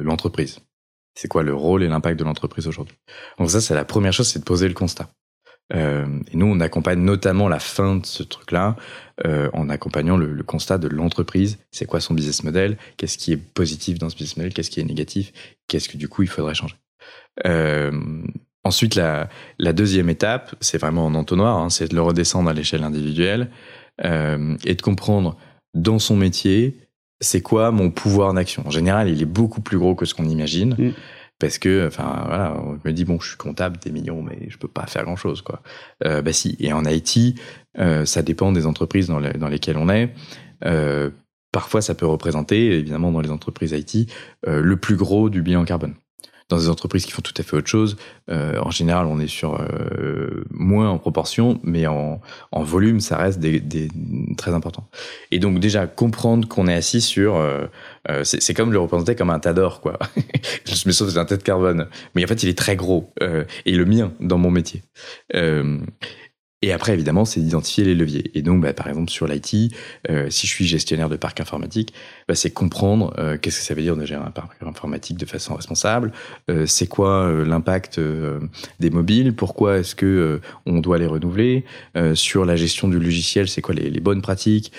l'entreprise. 0.04 0.60
C'est 1.16 1.30
quoi 1.30 1.44
le 1.44 1.54
rôle 1.54 1.82
et 1.84 1.88
l'impact 1.88 2.20
de 2.20 2.26
l'entreprise 2.26 2.68
aujourd'hui? 2.68 2.98
Donc 3.38 3.50
ça, 3.50 3.62
c'est 3.62 3.74
la 3.74 3.86
première 3.86 4.12
chose, 4.12 4.28
c'est 4.28 4.40
de 4.40 4.44
poser 4.44 4.68
le 4.68 4.74
constat. 4.74 5.10
Et 5.72 6.36
nous, 6.36 6.48
on 6.48 6.60
accompagne 6.62 7.00
notamment 7.00 7.48
la 7.48 7.60
fin 7.60 7.98
de 7.98 8.06
ce 8.06 8.24
truc-là 8.24 8.76
en 9.26 9.70
accompagnant 9.70 10.18
le, 10.18 10.42
constat 10.44 10.80
de 10.80 10.88
l'entreprise. 10.88 11.60
C'est 11.72 11.86
quoi 11.86 12.00
son 12.00 12.16
business 12.16 12.44
model? 12.44 12.78
Qu'est-ce 12.98 13.18
qui 13.18 13.32
est 13.32 13.38
positif 13.38 14.00
dans 14.00 14.10
ce 14.10 14.16
business 14.16 14.38
model? 14.38 14.54
Qu'est-ce 14.54 14.72
qui 14.72 14.80
est 14.80 14.84
négatif? 14.84 15.32
Qu'est-ce 15.68 15.88
que 15.88 15.98
du 15.98 16.08
coup 16.08 16.24
il 16.24 16.28
faudrait 16.28 16.56
changer? 16.56 16.76
Euh, 17.46 17.92
Ensuite, 18.66 18.96
la, 18.96 19.30
deuxième 19.74 20.10
étape, 20.10 20.54
c'est 20.60 20.78
vraiment 20.78 21.06
en 21.06 21.16
entonnoir, 21.16 21.58
hein, 21.58 21.70
c'est 21.70 21.90
de 21.90 21.96
le 21.96 22.02
redescendre 22.02 22.50
à 22.50 22.54
l'échelle 22.54 22.84
individuelle 22.84 23.50
euh, 24.04 24.58
et 24.66 24.76
de 24.76 24.82
comprendre 24.82 25.38
dans 25.74 25.98
son 25.98 26.18
métier, 26.18 26.78
c'est 27.22 27.42
quoi 27.42 27.72
mon 27.72 27.90
pouvoir 27.90 28.34
d'action. 28.34 28.64
En 28.68 28.70
général, 28.70 29.08
il 29.10 29.22
est 29.22 29.26
beaucoup 29.26 29.62
plus 29.62 29.78
gros 29.78 29.96
que 29.96 30.06
ce 30.06 30.14
qu'on 30.14 30.28
imagine. 30.28 30.76
Mm. 30.78 30.92
Parce 31.39 31.58
que, 31.58 31.88
enfin, 31.88 32.24
voilà, 32.27 32.62
on 32.62 32.77
me 32.84 32.91
dit, 32.91 33.05
bon, 33.05 33.19
je 33.19 33.29
suis 33.29 33.38
comptable 33.38 33.77
des 33.77 33.91
millions, 33.91 34.22
mais 34.22 34.50
je 34.50 34.58
peux 34.58 34.67
pas 34.67 34.86
faire 34.88 35.05
grand 35.05 35.15
chose, 35.15 35.41
quoi. 35.41 35.62
Euh, 36.05 36.22
bah 36.22 36.34
si. 36.34 36.58
Et 36.60 36.74
en 36.74 36.84
IT, 36.84 37.39
euh, 37.79 38.05
ça 38.05 38.22
dépend 38.22 38.51
des 38.51 38.65
entreprises 38.65 39.08
dans, 39.08 39.19
lesquelles 39.19 39.77
on 39.77 39.89
est. 39.89 40.13
Euh, 40.65 41.10
parfois, 41.53 41.81
ça 41.81 41.96
peut 41.96 42.05
représenter, 42.05 42.77
évidemment, 42.77 43.12
dans 43.12 43.22
les 43.22 43.31
entreprises 43.31 43.72
IT, 43.72 44.12
euh, 44.48 44.62
le 44.62 44.77
plus 44.77 44.98
gros 44.98 45.29
du 45.29 45.41
bilan 45.41 45.63
carbone 45.63 45.96
dans 46.50 46.58
des 46.58 46.70
entreprises 46.70 47.06
qui 47.06 47.12
font 47.12 47.22
tout 47.22 47.34
à 47.38 47.44
fait 47.44 47.56
autre 47.56 47.68
chose, 47.68 47.96
euh, 48.29 48.60
en 48.60 48.72
général, 48.72 49.06
on 49.06 49.20
est 49.20 49.27
sur 49.27 49.62
euh, 49.62 50.44
moins 50.51 50.89
en 50.89 50.98
proportion, 50.98 51.60
mais 51.63 51.86
en, 51.88 52.20
en 52.51 52.63
volume, 52.63 53.00
ça 53.00 53.18
reste 53.18 53.39
des, 53.39 53.60
des, 53.60 53.88
très 54.36 54.53
important. 54.53 54.89
Et 55.32 55.39
donc 55.39 55.60
déjà 55.60 55.86
comprendre 55.86 56.48
qu'on 56.48 56.68
est 56.68 56.74
assis 56.74 57.01
sur, 57.01 57.36
euh, 57.36 57.65
euh 58.10 58.24
c'est 58.24 58.53
comme 58.53 58.74
le 58.74 58.79
représenter 58.79 59.15
comme 59.15 59.29
un 59.29 59.39
tas 59.39 59.53
d'or, 59.53 59.79
quoi. 59.79 60.00
je 60.65 60.88
me 60.88 60.91
sauve 60.91 61.15
un 61.18 61.25
tas 61.25 61.38
de 61.38 61.44
carbone, 61.44 61.88
mais 62.15 62.24
en 62.24 62.27
fait, 62.27 62.41
il 62.44 62.50
est 62.50 62.58
très 62.58 62.75
gros 62.75 63.13
euh, 63.22 63.46
et 63.65 63.74
le 63.74 63.86
mien 63.86 64.12
dans 64.20 64.38
mon 64.38 64.51
métier. 64.51 64.82
Et 66.62 66.74
après, 66.74 66.94
évidemment, 66.94 67.24
c'est 67.24 67.39
d'identifier 67.39 67.86
les 67.86 67.96
leviers. 67.96 68.32
Et 68.38 68.42
donc, 68.42 68.62
bah, 68.62 68.74
par 68.74 68.89
exemple, 68.89 69.10
sur 69.10 69.28
l'IT, 69.28 69.74
euh, 70.10 70.30
si 70.30 70.46
je 70.46 70.51
suis 70.51 70.66
gestionnaire 70.66 71.08
de 71.08 71.16
parc 71.16 71.39
informatique, 71.39 71.94
bah, 72.28 72.36
c'est 72.36 72.51
comprendre 72.51 73.13
euh, 73.18 73.38
qu'est-ce 73.38 73.60
que 73.60 73.66
ça 73.66 73.74
veut 73.74 73.82
dire 73.82 73.96
de 73.96 74.04
gérer 74.04 74.24
un 74.24 74.32
parc 74.32 74.51
informatique 74.62 75.18
de 75.18 75.25
façon 75.25 75.56
responsable. 75.56 76.12
Euh, 76.50 76.66
c'est 76.66 76.88
quoi 76.88 77.24
euh, 77.24 77.46
l'impact 77.46 78.00
euh, 78.00 78.39
des 78.82 78.89
mobiles 78.89 79.34
Pourquoi 79.34 79.78
est-ce 79.78 79.96
que 79.96 80.42
on 80.66 80.82
doit 80.82 80.98
les 80.98 81.08
renouveler 81.08 81.63
Sur 82.13 82.46
la 82.46 82.56
gestion 82.56 82.88
du 82.88 83.00
logiciel, 83.00 83.48
c'est 83.48 83.62
quoi 83.62 83.74
les, 83.74 83.90
les, 83.90 84.00
bonnes 84.00 84.22
pratiques 84.22 84.72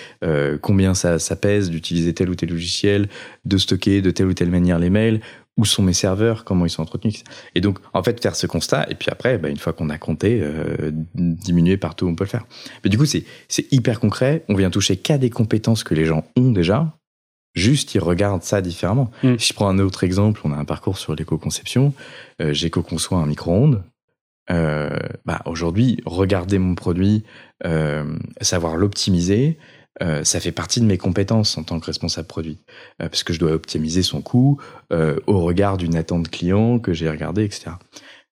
Combien 0.61 0.93
ça, 0.93 1.19
ça 1.19 1.35
pèse 1.35 1.69
d'utiliser 1.69 2.13
tel 2.13 2.29
ou 2.29 2.35
tel 2.35 2.49
logiciel 2.49 3.09
De 3.45 3.57
stocker 3.57 4.01
de 4.01 4.11
telle 4.11 4.27
ou 4.27 4.33
telle 4.33 4.49
manière 4.49 4.79
les 4.79 4.89
mails 4.89 5.21
où 5.57 5.65
sont 5.65 5.83
mes 5.83 5.93
serveurs, 5.93 6.43
comment 6.43 6.65
ils 6.65 6.69
sont 6.69 6.81
entretenus? 6.81 7.23
Et 7.55 7.61
donc, 7.61 7.79
en 7.93 8.03
fait, 8.03 8.21
faire 8.21 8.35
ce 8.35 8.47
constat, 8.47 8.87
et 8.89 8.95
puis 8.95 9.09
après, 9.11 9.37
bah, 9.37 9.49
une 9.49 9.57
fois 9.57 9.73
qu'on 9.73 9.89
a 9.89 9.97
compté, 9.97 10.39
euh, 10.41 10.91
diminuer 11.13 11.77
partout 11.77 12.05
où 12.05 12.09
on 12.09 12.15
peut 12.15 12.23
le 12.23 12.29
faire. 12.29 12.45
Mais 12.83 12.89
du 12.89 12.97
coup, 12.97 13.05
c'est 13.05 13.25
hyper 13.71 13.99
concret. 13.99 14.43
On 14.49 14.55
vient 14.55 14.69
toucher 14.69 14.97
qu'à 14.97 15.17
des 15.17 15.29
compétences 15.29 15.83
que 15.83 15.93
les 15.93 16.05
gens 16.05 16.23
ont 16.35 16.51
déjà. 16.51 16.97
Juste, 17.53 17.95
ils 17.95 17.99
regardent 17.99 18.43
ça 18.43 18.61
différemment. 18.61 19.11
Mm. 19.23 19.37
Si 19.37 19.49
je 19.49 19.53
prends 19.53 19.67
un 19.67 19.79
autre 19.79 20.03
exemple, 20.03 20.41
on 20.45 20.53
a 20.53 20.57
un 20.57 20.65
parcours 20.65 20.97
sur 20.97 21.15
l'éco-conception. 21.15 21.93
Euh, 22.41 22.53
J'éco-conçois 22.53 23.19
un 23.19 23.25
micro-ondes. 23.25 23.83
Euh, 24.49 24.89
bah, 25.25 25.41
Aujourd'hui, 25.45 25.99
regarder 26.05 26.59
mon 26.59 26.75
produit, 26.75 27.23
euh, 27.65 28.17
savoir 28.41 28.75
l'optimiser, 28.77 29.57
euh, 30.01 30.23
ça 30.23 30.39
fait 30.39 30.51
partie 30.53 30.79
de 30.79 30.85
mes 30.85 30.97
compétences 30.97 31.57
en 31.57 31.63
tant 31.63 31.79
que 31.79 31.85
responsable 31.85 32.27
produit, 32.27 32.59
euh, 33.01 33.09
parce 33.09 33.23
que 33.23 33.33
je 33.33 33.39
dois 33.39 33.51
optimiser 33.51 34.03
son 34.03 34.21
coût 34.21 34.59
euh, 34.93 35.17
au 35.27 35.41
regard 35.41 35.77
d'une 35.77 35.97
attente 35.97 36.29
client 36.29 36.79
que 36.79 36.93
j'ai 36.93 37.09
regardé, 37.09 37.43
etc. 37.43 37.71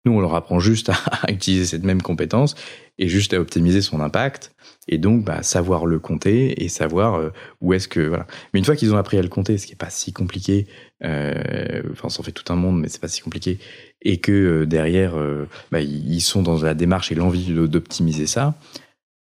Nous, 0.05 0.13
on 0.13 0.21
leur 0.21 0.35
apprend 0.35 0.59
juste 0.59 0.89
à, 1.21 1.31
utiliser 1.31 1.65
cette 1.65 1.83
même 1.83 2.01
compétence 2.01 2.55
et 2.97 3.09
juste 3.09 3.33
à 3.33 3.41
optimiser 3.41 3.81
son 3.81 3.99
impact, 3.99 4.53
et 4.87 4.97
donc 4.97 5.25
bah, 5.25 5.43
savoir 5.43 5.85
le 5.85 5.99
compter 5.99 6.63
et 6.63 6.69
savoir 6.69 7.31
où 7.61 7.73
est-ce 7.73 7.87
que 7.87 7.99
voilà. 7.99 8.25
Mais 8.53 8.59
une 8.59 8.65
fois 8.65 8.75
qu'ils 8.75 8.93
ont 8.93 8.97
appris 8.97 9.17
à 9.17 9.21
le 9.21 9.29
compter, 9.29 9.57
ce 9.57 9.67
qui 9.67 9.73
est 9.73 9.77
pas 9.77 9.89
si 9.89 10.11
compliqué, 10.11 10.67
enfin, 11.01 12.03
on 12.03 12.09
s'en 12.09 12.23
fait 12.23 12.31
tout 12.31 12.51
un 12.51 12.57
monde, 12.57 12.79
mais 12.79 12.89
c'est 12.89 12.99
pas 12.99 13.07
si 13.07 13.21
compliqué, 13.21 13.59
et 14.01 14.17
que 14.17 14.65
derrière, 14.65 15.13
bah, 15.71 15.79
ils 15.79 16.19
sont 16.19 16.41
dans 16.41 16.61
la 16.61 16.73
démarche 16.73 17.09
et 17.11 17.15
l'envie 17.15 17.53
d'optimiser 17.53 18.25
ça 18.25 18.55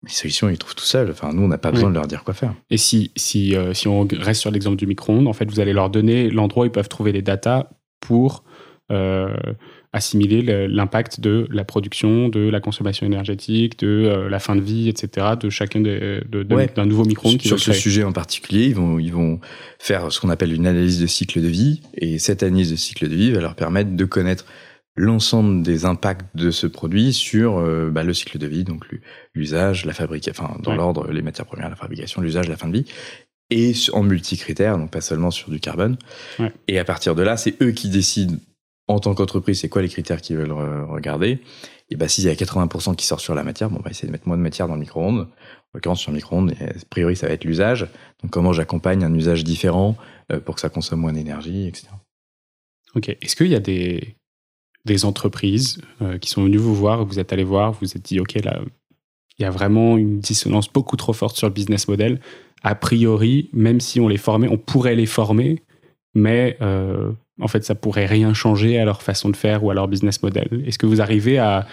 les 0.07 0.12
solutions, 0.12 0.49
ils 0.49 0.59
trouvent 0.59 0.75
tout 0.75 0.85
seuls. 0.85 1.11
Enfin, 1.11 1.33
nous, 1.33 1.43
on 1.43 1.49
n'a 1.49 1.59
pas 1.59 1.71
besoin 1.71 1.90
de 1.90 1.95
leur 1.95 2.07
dire 2.07 2.25
quoi 2.25 2.35
faire. 2.35 2.55
Et 2.71 2.77
si, 2.77 3.12
si, 3.17 3.57
euh, 3.57 3.75
si 3.75 3.88
on 3.88 4.07
reste 4.12 4.40
sur 4.40 4.51
l'exemple 4.51 4.77
du 4.77 4.87
micro-ondes, 4.87 5.27
en 5.27 5.33
fait, 5.33 5.51
vous 5.51 5.61
allez 5.61 5.73
leur 5.73 5.90
donner 5.90 6.31
l'endroit 6.31 6.64
où 6.64 6.67
ils 6.67 6.73
peuvent 6.73 6.88
trouver 6.88 7.12
les 7.12 7.23
datas 7.23 7.69
pour 8.01 8.45
euh, 8.93 9.35
assimiler 9.95 10.67
l'impact 10.69 11.21
de 11.21 11.47
la 11.51 11.64
production, 11.64 12.29
de 12.29 12.49
la 12.51 12.61
consommation 12.61 13.07
énergétique, 13.07 13.79
de 13.79 13.87
euh, 13.87 14.29
la 14.29 14.40
fin 14.40 14.57
de 14.57 14.61
vie, 14.61 14.88
etc., 14.88 15.29
de 15.40 15.49
chacun 15.51 15.81
des, 15.81 16.21
d'un 16.29 16.85
nouveau 16.85 17.05
micro-ondes. 17.05 17.40
Sur 17.40 17.61
ce 17.61 17.73
sujet 17.73 18.03
en 18.03 18.12
particulier, 18.12 18.67
ils 18.67 18.75
vont, 18.75 18.99
ils 18.99 19.12
vont 19.12 19.38
faire 19.79 20.11
ce 20.11 20.21
qu'on 20.21 20.31
appelle 20.31 20.53
une 20.53 20.67
analyse 20.67 21.01
de 21.01 21.07
cycle 21.07 21.40
de 21.40 21.47
vie. 21.47 21.81
Et 21.95 22.19
cette 22.19 22.43
analyse 22.43 22.73
de 22.73 22.77
cycle 22.77 23.09
de 23.09 23.14
vie 23.14 23.31
va 23.31 23.40
leur 23.40 23.55
permettre 23.55 23.95
de 23.95 24.05
connaître 24.05 24.45
l'ensemble 24.97 25.63
des 25.63 25.85
impacts 25.85 26.37
de 26.37 26.51
ce 26.51 26.67
produit 26.67 27.13
sur 27.13 27.59
euh, 27.59 27.91
bah, 27.91 28.05
le 28.05 28.15
cycle 28.15 28.39
de 28.39 28.47
vie, 28.47 28.65
donc 28.65 28.85
l'usage, 29.35 29.85
la 29.85 29.93
fabrication, 29.93 30.45
enfin 30.45 30.57
dans 30.61 30.75
l'ordre 30.75 31.11
les 31.11 31.23
matières 31.23 31.47
premières, 31.47 31.69
la 31.69 31.77
fabrication, 31.77 32.21
l'usage, 32.21 32.49
la 32.49 32.57
fin 32.57 32.69
de 32.69 32.79
vie, 32.79 32.87
et 33.51 33.73
en 33.93 34.03
multicritères, 34.03 34.79
donc 34.79 34.91
pas 34.91 35.01
seulement 35.01 35.31
sur 35.31 35.51
du 35.51 35.61
carbone. 35.61 35.97
Ouais. 36.39 36.53
Et 36.69 36.79
à 36.79 36.85
partir 36.85 37.15
de 37.15 37.23
là, 37.23 37.37
c'est 37.37 37.61
eux 37.63 37.73
qui 37.73 37.89
décident 37.89 38.37
en 38.87 39.01
tant 39.01 39.15
qu'entreprise, 39.15 39.61
c'est 39.61 39.69
quoi 39.69 39.83
les 39.83 39.89
critères 39.89 40.21
qu'ils 40.21 40.37
veulent 40.37 40.53
regarder. 40.53 41.41
Et 41.91 41.97
bah 41.97 42.09
s'il 42.09 42.25
y 42.25 42.29
a 42.29 42.35
80% 42.35 42.97
qui 42.97 43.07
sort 43.07 43.21
sur 43.21 43.35
la 43.35 43.43
matière, 43.43 43.71
bon, 43.71 43.79
on 43.79 43.83
va 43.83 43.91
essayer 43.91 44.07
de 44.07 44.13
mettre 44.13 44.29
moins 44.29 44.37
de 44.37 44.43
matière 44.43 44.69
dans 44.69 44.75
le 44.75 44.81
micro-ondes. 44.81 45.21
En 45.21 45.27
l'occurrence, 45.75 46.01
sur 46.01 46.11
le 46.11 46.17
micro-ondes, 46.17 46.55
a 46.61 46.73
priori, 46.91 47.17
ça 47.17 47.27
va 47.27 47.33
être 47.33 47.45
l'usage. 47.45 47.89
Donc 48.23 48.31
comment 48.31 48.53
j'accompagne 48.53 49.05
un 49.05 49.15
usage 49.15 49.45
différent 49.45 49.97
euh, 50.33 50.41
pour 50.41 50.55
que 50.55 50.61
ça 50.61 50.69
consomme 50.69 51.01
moins 51.01 51.13
d'énergie, 51.13 51.67
etc. 51.67 51.89
Ok. 52.95 53.09
Est-ce 53.09 53.37
qu'il 53.37 53.49
y 53.49 53.55
a 53.55 53.61
des 53.61 54.17
des 54.85 55.05
entreprises 55.05 55.79
euh, 56.03 56.18
qui 56.18 56.31
sont 56.31 56.44
venues 56.44 56.59
vous 56.59 56.75
voir, 56.75 57.05
vous 57.05 57.18
êtes 57.18 57.33
allé 57.33 57.44
voir, 57.44 57.73
vous 57.73 57.79
vous 57.83 57.97
êtes 57.97 58.05
dit, 58.05 58.20
OK, 58.20 58.35
là, 58.35 58.61
il 59.38 59.42
y 59.42 59.44
a 59.44 59.51
vraiment 59.51 59.97
une 59.97 60.20
dissonance 60.20 60.73
beaucoup 60.73 60.97
trop 60.97 61.12
forte 61.12 61.37
sur 61.37 61.49
le 61.49 61.53
business 61.53 61.88
model. 61.88 62.20
A 62.62 62.75
priori, 62.75 63.51
même 63.53 63.81
si 63.81 64.01
on 64.01 64.09
les 64.09 64.16
formait, 64.16 64.49
on 64.49 64.59
pourrait 64.59 64.94
les 64.94 65.07
former, 65.07 65.62
mais 66.14 66.57
euh, 66.62 67.12
en 67.40 67.49
fait, 67.49 67.64
ça 67.64 67.75
pourrait 67.75 68.07
rien 68.07 68.33
changer 68.33 68.79
à 68.79 68.85
leur 68.85 69.03
façon 69.03 69.29
de 69.29 69.37
faire 69.37 69.64
ou 69.64 69.70
à 69.70 69.75
leur 69.75 69.88
business 69.88 70.23
model. 70.23 70.62
Est-ce 70.66 70.79
que 70.79 70.87
vous 70.87 71.01
arrivez 71.01 71.38
à, 71.38 71.66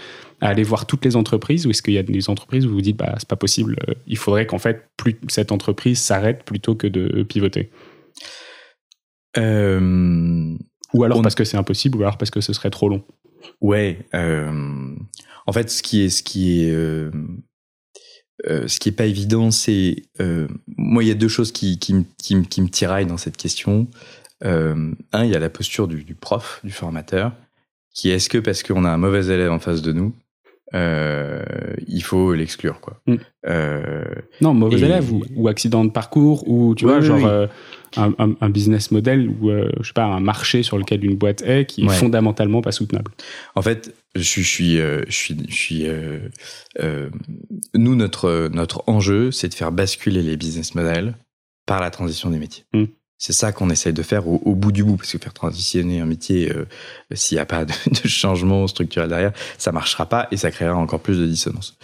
aller 0.44 0.64
voir 0.64 0.88
toutes 0.88 1.06
les 1.06 1.16
entreprises 1.16 1.68
ou 1.68 1.70
est-ce 1.70 1.84
qu'il 1.84 1.94
y 1.94 2.00
a 2.00 2.04
des 2.04 2.28
entreprises 2.28 2.66
où 2.66 2.70
vous 2.70 2.76
vous 2.76 2.82
dites, 2.82 2.98
bah, 2.98 3.14
c'est 3.20 3.28
pas 3.28 3.36
possible, 3.36 3.78
euh, 3.88 3.94
il 4.08 4.18
faudrait 4.18 4.48
qu'en 4.48 4.58
fait, 4.58 4.88
cette 5.28 5.52
entreprise 5.52 6.00
s'arrête 6.00 6.44
plutôt 6.44 6.74
que 6.74 6.88
de 6.88 7.22
pivoter? 7.22 7.70
Ou 10.94 11.04
alors 11.04 11.22
parce 11.22 11.36
que 11.36 11.44
c'est 11.44 11.58
impossible, 11.58 11.98
ou 11.98 12.02
alors 12.02 12.18
parce 12.18 12.32
que 12.32 12.42
ce 12.42 12.54
serait 12.54 12.70
trop 12.70 12.90
long. 12.90 13.04
Ouais. 13.62 14.00
Euh, 14.14 14.96
en 15.48 15.52
fait, 15.52 15.70
ce 15.70 15.82
qui 15.84 16.02
est, 16.02 16.10
ce 16.10 16.24
qui 16.24 16.64
est, 16.64 16.72
euh, 16.72 17.12
euh, 18.48 18.68
ce 18.68 18.80
qui 18.80 18.90
est 18.90 18.94
pas 18.94 19.06
évident, 19.06 19.52
c'est 19.52 20.04
moi, 20.78 21.04
il 21.04 21.08
y 21.08 21.12
a 21.12 21.16
deux 21.16 21.28
choses 21.28 21.52
qui, 21.52 21.80
qui, 21.80 22.06
qui, 22.18 22.42
qui 22.44 22.62
me 22.62 22.70
tiraillent 22.70 23.06
dans 23.06 23.18
cette 23.18 23.38
question. 23.38 23.88
Un, 24.44 24.96
il 25.14 25.30
y 25.30 25.36
a 25.36 25.40
la 25.40 25.50
posture 25.50 25.88
du, 25.88 26.04
du 26.04 26.16
prof, 26.16 26.60
du 26.64 26.72
formateur, 26.72 27.34
qui 27.94 28.10
est-ce 28.10 28.30
que 28.30 28.40
parce 28.40 28.64
qu'on 28.64 28.86
a 28.86 28.90
un 28.90 28.98
mauvais 28.98 29.28
élève 29.28 29.52
en 29.52 29.60
face 29.60 29.82
de 29.82 29.92
nous, 29.94 30.16
euh, 30.74 31.44
il 31.88 32.02
faut 32.04 32.34
l'exclure 32.34 32.80
quoi. 32.80 33.02
Mm. 33.08 33.16
Euh, 33.48 34.04
Non, 34.42 34.54
mauvais 34.54 34.80
Et- 34.80 34.84
élève 34.84 35.12
ou, 35.12 35.24
ou 35.36 35.48
accident 35.48 35.84
de 35.84 35.90
parcours 35.92 36.48
ou 36.48 36.76
tu 36.76 36.86
vois, 36.86 36.98
oui, 37.00 37.06
genre 37.06 37.18
oui. 37.18 37.24
euh, 37.26 37.48
un, 37.98 38.14
un- 38.20 38.36
un 38.40 38.50
business 38.50 38.92
model 38.92 39.28
ou 39.30 39.50
je 39.52 39.88
sais 39.88 39.94
pas, 39.94 40.06
un 40.06 40.20
marché 40.22 40.64
sur 40.64 40.78
lequel 40.78 41.04
une 41.04 41.16
boîte 41.18 41.42
est 41.42 41.66
qui 41.66 41.84
est 41.86 41.90
fondamentalement 41.90 42.62
pas 42.62 42.72
soutenable. 42.72 43.12
En 43.56 43.62
fait, 43.62 43.94
je 44.16 44.22
suis, 44.22 44.44
je 44.44 44.46
suis, 44.46 44.78
je 45.08 45.14
suis, 45.14 45.38
je 45.50 45.54
suis 45.56 45.86
nous 47.76 47.96
notre 47.96 48.50
notre 48.54 48.84
enjeu, 48.88 49.32
c'est 49.32 49.50
de 49.50 49.54
faire 49.54 49.72
basculer 49.72 50.22
les 50.22 50.38
business 50.38 50.76
models 50.76 51.16
par 51.66 51.82
la 51.82 51.90
transition 51.90 52.30
des 52.30 52.40
métiers. 52.40 52.64
Mm. 52.74 52.86
C'est 53.22 53.34
ça 53.34 53.52
qu'on 53.52 53.70
essaye 53.70 53.94
de 53.94 54.02
faire 54.02 54.28
au, 54.28 54.56
bout 54.56 54.72
du 54.72 54.84
bout, 54.84 54.98
parce 54.98 55.12
que 55.12 55.20
faire 55.20 55.32
transitionner 55.32 56.00
un 56.00 56.08
métier, 56.08 56.52
euh, 56.52 56.66
s'il 57.14 57.36
n'y 57.36 57.40
a 57.40 57.46
pas 57.46 57.66
de, 57.66 57.74
de 58.04 58.08
changement 58.08 58.66
structurel 58.66 59.10
derrière, 59.10 59.32
ça 59.60 59.72
marchera 59.72 60.08
pas 60.08 60.28
et 60.32 60.38
ça 60.38 60.50
créera 60.50 60.76
encore 60.76 61.02
plus 61.02 61.20
de 61.20 61.28
dissonance. 61.28 61.78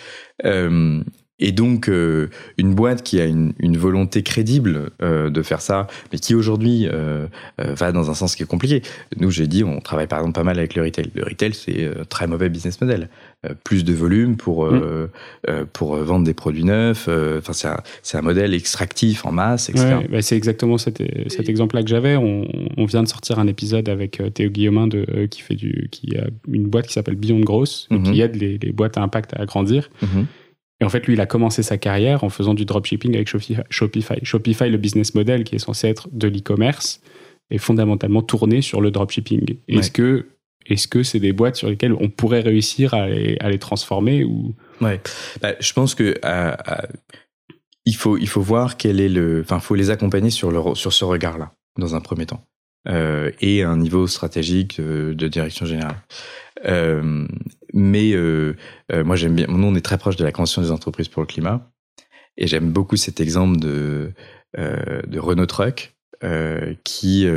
Euh, 0.46 1.04
et 1.40 1.52
donc, 1.52 1.88
euh, 1.90 2.30
une 2.58 2.74
boîte 2.74 3.04
qui 3.04 3.20
a 3.22 3.26
une, 3.26 3.54
une 3.60 3.78
volonté 3.78 4.24
crédible 4.24 4.90
euh, 5.02 5.30
de 5.30 5.42
faire 5.44 5.62
ça, 5.62 5.88
mais 6.12 6.18
qui 6.20 6.34
aujourd'hui 6.36 6.88
euh, 6.88 7.28
euh, 7.62 7.74
va 7.76 7.92
dans 7.92 8.10
un 8.10 8.14
sens 8.16 8.36
qui 8.36 8.44
est 8.44 8.48
compliqué. 8.48 8.82
Nous, 9.20 9.30
j'ai 9.32 9.48
dit, 9.48 9.64
on 9.64 9.80
travaille 9.80 10.08
par 10.08 10.20
exemple 10.20 10.34
pas 10.36 10.44
mal 10.44 10.58
avec 10.58 10.74
le 10.76 10.82
retail. 10.84 11.12
Le 11.14 11.24
retail, 11.24 11.54
c'est 11.54 11.84
euh, 11.84 12.04
très 12.10 12.26
mauvais 12.28 12.50
business 12.50 12.82
model. 12.82 13.10
Euh, 13.46 13.54
plus 13.64 13.84
de 13.86 13.94
volume 13.94 14.36
pour 14.36 14.66
euh, 14.66 15.12
euh, 15.48 15.64
pour 15.72 15.96
vendre 15.98 16.26
des 16.26 16.34
produits 16.34 16.64
neufs. 16.64 17.06
euh, 17.08 17.38
Enfin, 17.38 17.54
c'est 17.54 17.68
un, 17.68 17.78
c'est 18.02 18.18
un 18.18 18.22
modèle 18.24 18.56
extractif 18.56 19.26
en 19.26 19.32
masse, 19.32 19.70
etc. 19.70 19.98
Ouais, 20.00 20.08
bah, 20.10 20.22
c'est 20.24 20.36
exactement 20.38 20.78
cet, 20.80 21.04
cet 21.28 21.48
exemple-là 21.50 21.84
que 21.84 21.90
j'avais. 21.90 22.16
On, 22.16 22.48
on 22.78 22.86
vient 22.86 23.04
de 23.04 23.08
sortir 23.08 23.38
un 23.38 23.46
épisode 23.48 23.90
avec 23.90 24.22
Théo 24.34 24.50
Guillaumin 24.50 24.88
de, 24.88 25.28
qui 25.30 25.42
fait 25.42 25.54
du, 25.56 25.88
qui 25.92 26.18
a 26.18 26.26
une 26.52 26.68
boîte 26.68 26.88
qui 26.88 26.94
s'appelle 26.94 27.16
Beyond 27.16 27.42
Gross, 27.42 27.88
Mhm. 27.92 28.04
qui 28.04 28.22
aide 28.22 28.36
les, 28.36 28.58
les 28.58 28.72
boîtes 28.72 28.98
à 28.98 29.02
impact 29.04 29.32
à 29.38 29.46
grandir. 29.46 29.90
Mhm. 30.02 30.26
Et 30.80 30.86
en 30.86 30.90
fait, 30.90 31.06
lui, 31.08 31.14
il 31.14 31.22
a 31.22 31.26
commencé 31.26 31.64
sa 31.64 31.78
carrière 31.78 32.24
en 32.24 32.30
faisant 32.30 32.54
du 32.54 32.66
dropshipping 32.66 33.16
avec 33.16 33.28
Shopify. 33.28 34.20
Shopify, 34.24 34.70
le 34.70 34.78
business 34.78 35.16
model 35.16 35.44
qui 35.44 35.56
est 35.56 35.60
censé 35.60 35.88
être 35.88 36.08
de 36.12 36.28
l'e-commerce, 36.28 37.02
est 37.50 37.58
fondamentalement 37.58 38.22
tourné 38.22 38.62
sur 38.62 38.82
le 38.82 38.92
dropshipping. 38.92 39.58
Est-ce 39.68 39.92
que 39.92 40.28
est-ce 40.66 40.90
que 40.90 41.02
c'est 41.02 41.20
des 41.20 41.32
boîtes 41.32 41.56
sur 41.56 41.70
lesquelles 41.70 41.94
on 41.94 42.10
pourrait 42.10 42.42
réussir 42.42 42.94
à 42.94 43.08
les, 43.08 43.38
à 43.40 43.50
les 43.50 43.58
transformer 43.58 44.26
ou? 44.26 44.54
Ouais. 44.82 45.00
Bah, 45.42 45.54
je 45.62 45.72
pense 45.72 45.96
que 45.96 46.04
euh, 46.04 46.16
euh, 46.26 46.76
il 47.86 47.96
faut 47.96 48.18
il 48.18 48.28
faut 48.28 48.42
voir 48.42 48.76
quel 48.76 49.00
est 49.00 49.08
le, 49.08 49.42
enfin, 49.42 49.62
faut 49.62 49.76
les 49.76 49.90
accompagner 49.92 50.30
sur 50.30 50.52
le 50.52 50.76
sur 50.76 50.92
ce 50.92 51.06
regard-là 51.06 51.54
dans 51.80 51.96
un 51.96 52.02
premier 52.02 52.26
temps 52.26 52.44
euh, 52.90 53.32
et 53.40 53.64
un 53.64 53.78
niveau 53.78 54.08
stratégique 54.08 54.82
de, 54.82 55.14
de 55.14 55.28
direction 55.30 55.66
générale. 55.66 56.04
Mais 57.74 58.14
euh, 58.14 58.56
euh, 58.92 59.04
moi 59.04 59.16
j'aime 59.16 59.36
bien. 59.36 59.48
Nous 59.48 59.68
on 59.68 59.76
est 59.76 59.82
très 59.82 59.98
proche 59.98 60.16
de 60.16 60.24
la 60.24 60.32
convention 60.32 60.62
des 60.62 60.72
entreprises 60.72 61.08
pour 61.08 61.22
le 61.22 61.28
climat 61.28 61.70
et 62.38 62.48
j'aime 62.48 62.72
beaucoup 62.72 62.98
cet 62.98 63.20
exemple 63.20 63.58
de 63.58 64.12
euh, 64.58 65.02
de 65.08 65.20
Renault 65.20 65.46
Truck 65.46 65.94
qui 66.84 67.28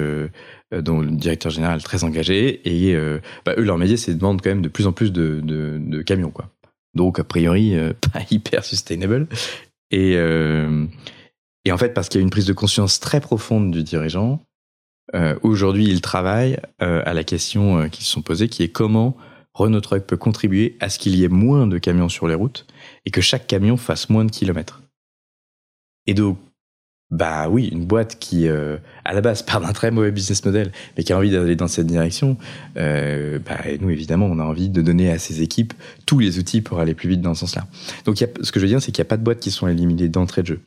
dont 0.72 1.00
le 1.00 1.10
directeur 1.10 1.52
général 1.52 1.78
est 1.78 1.82
très 1.82 2.02
engagé 2.02 2.62
et 2.64 2.96
bah, 3.44 3.52
eux 3.58 3.62
leur 3.62 3.76
métier 3.76 3.98
c'est 3.98 4.14
de 4.14 4.20
vendre 4.20 4.42
quand 4.42 4.48
même 4.48 4.62
de 4.62 4.70
plus 4.70 4.86
en 4.86 4.92
plus 4.92 5.12
de, 5.12 5.42
de, 5.44 6.00
camions 6.00 6.30
quoi. 6.30 6.48
Donc 6.94 7.18
a 7.18 7.24
priori 7.24 7.76
pas 8.12 8.20
hyper 8.30 8.64
sustainable 8.64 9.26
et 9.90 10.12
et 10.12 11.72
en 11.72 11.76
fait 11.76 11.92
parce 11.92 12.08
qu'il 12.08 12.22
y 12.22 12.22
a 12.22 12.24
une 12.24 12.30
prise 12.30 12.46
de 12.46 12.54
conscience 12.54 13.00
très 13.00 13.20
profonde 13.20 13.70
du 13.70 13.82
dirigeant 13.82 14.42
euh, 15.14 15.34
aujourd'hui 15.42 15.88
il 15.88 16.00
travaille 16.00 16.58
euh, 16.82 17.02
à 17.04 17.14
la 17.14 17.24
question 17.24 17.78
euh, 17.78 17.88
qui 17.88 18.04
se 18.04 18.10
sont 18.10 18.22
posées 18.22 18.48
qui 18.48 18.62
est 18.62 18.68
comment 18.68 19.16
Renault 19.60 19.82
Truck 19.82 20.04
peut 20.04 20.16
contribuer 20.16 20.76
à 20.80 20.88
ce 20.88 20.98
qu'il 20.98 21.14
y 21.16 21.24
ait 21.24 21.28
moins 21.28 21.66
de 21.66 21.76
camions 21.76 22.08
sur 22.08 22.26
les 22.26 22.34
routes 22.34 22.66
et 23.04 23.10
que 23.10 23.20
chaque 23.20 23.46
camion 23.46 23.76
fasse 23.76 24.08
moins 24.08 24.24
de 24.24 24.30
kilomètres. 24.30 24.82
Et 26.06 26.14
donc, 26.14 26.38
bah 27.10 27.48
oui, 27.48 27.68
une 27.70 27.84
boîte 27.84 28.18
qui, 28.18 28.48
euh, 28.48 28.78
à 29.04 29.12
la 29.12 29.20
base, 29.20 29.42
part 29.46 29.60
d'un 29.60 29.72
très 29.72 29.90
mauvais 29.90 30.12
business 30.12 30.42
model, 30.46 30.72
mais 30.96 31.04
qui 31.04 31.12
a 31.12 31.18
envie 31.18 31.30
d'aller 31.30 31.56
dans 31.56 31.68
cette 31.68 31.88
direction, 31.88 32.38
euh, 32.78 33.38
bah, 33.38 33.58
nous, 33.80 33.90
évidemment, 33.90 34.26
on 34.26 34.38
a 34.38 34.44
envie 34.44 34.70
de 34.70 34.80
donner 34.80 35.10
à 35.10 35.18
ses 35.18 35.42
équipes 35.42 35.74
tous 36.06 36.18
les 36.18 36.38
outils 36.38 36.62
pour 36.62 36.80
aller 36.80 36.94
plus 36.94 37.10
vite 37.10 37.20
dans 37.20 37.34
ce 37.34 37.40
sens-là. 37.40 37.66
Donc, 38.06 38.16
ce 38.16 38.52
que 38.52 38.60
je 38.60 38.64
veux 38.64 38.70
dire, 38.70 38.80
c'est 38.80 38.92
qu'il 38.92 39.02
n'y 39.02 39.08
a 39.08 39.10
pas 39.10 39.18
de 39.18 39.24
boîtes 39.24 39.40
qui 39.40 39.50
sont 39.50 39.68
éliminées 39.68 40.08
d'entrée 40.08 40.42
de 40.42 40.46
jeu. 40.46 40.60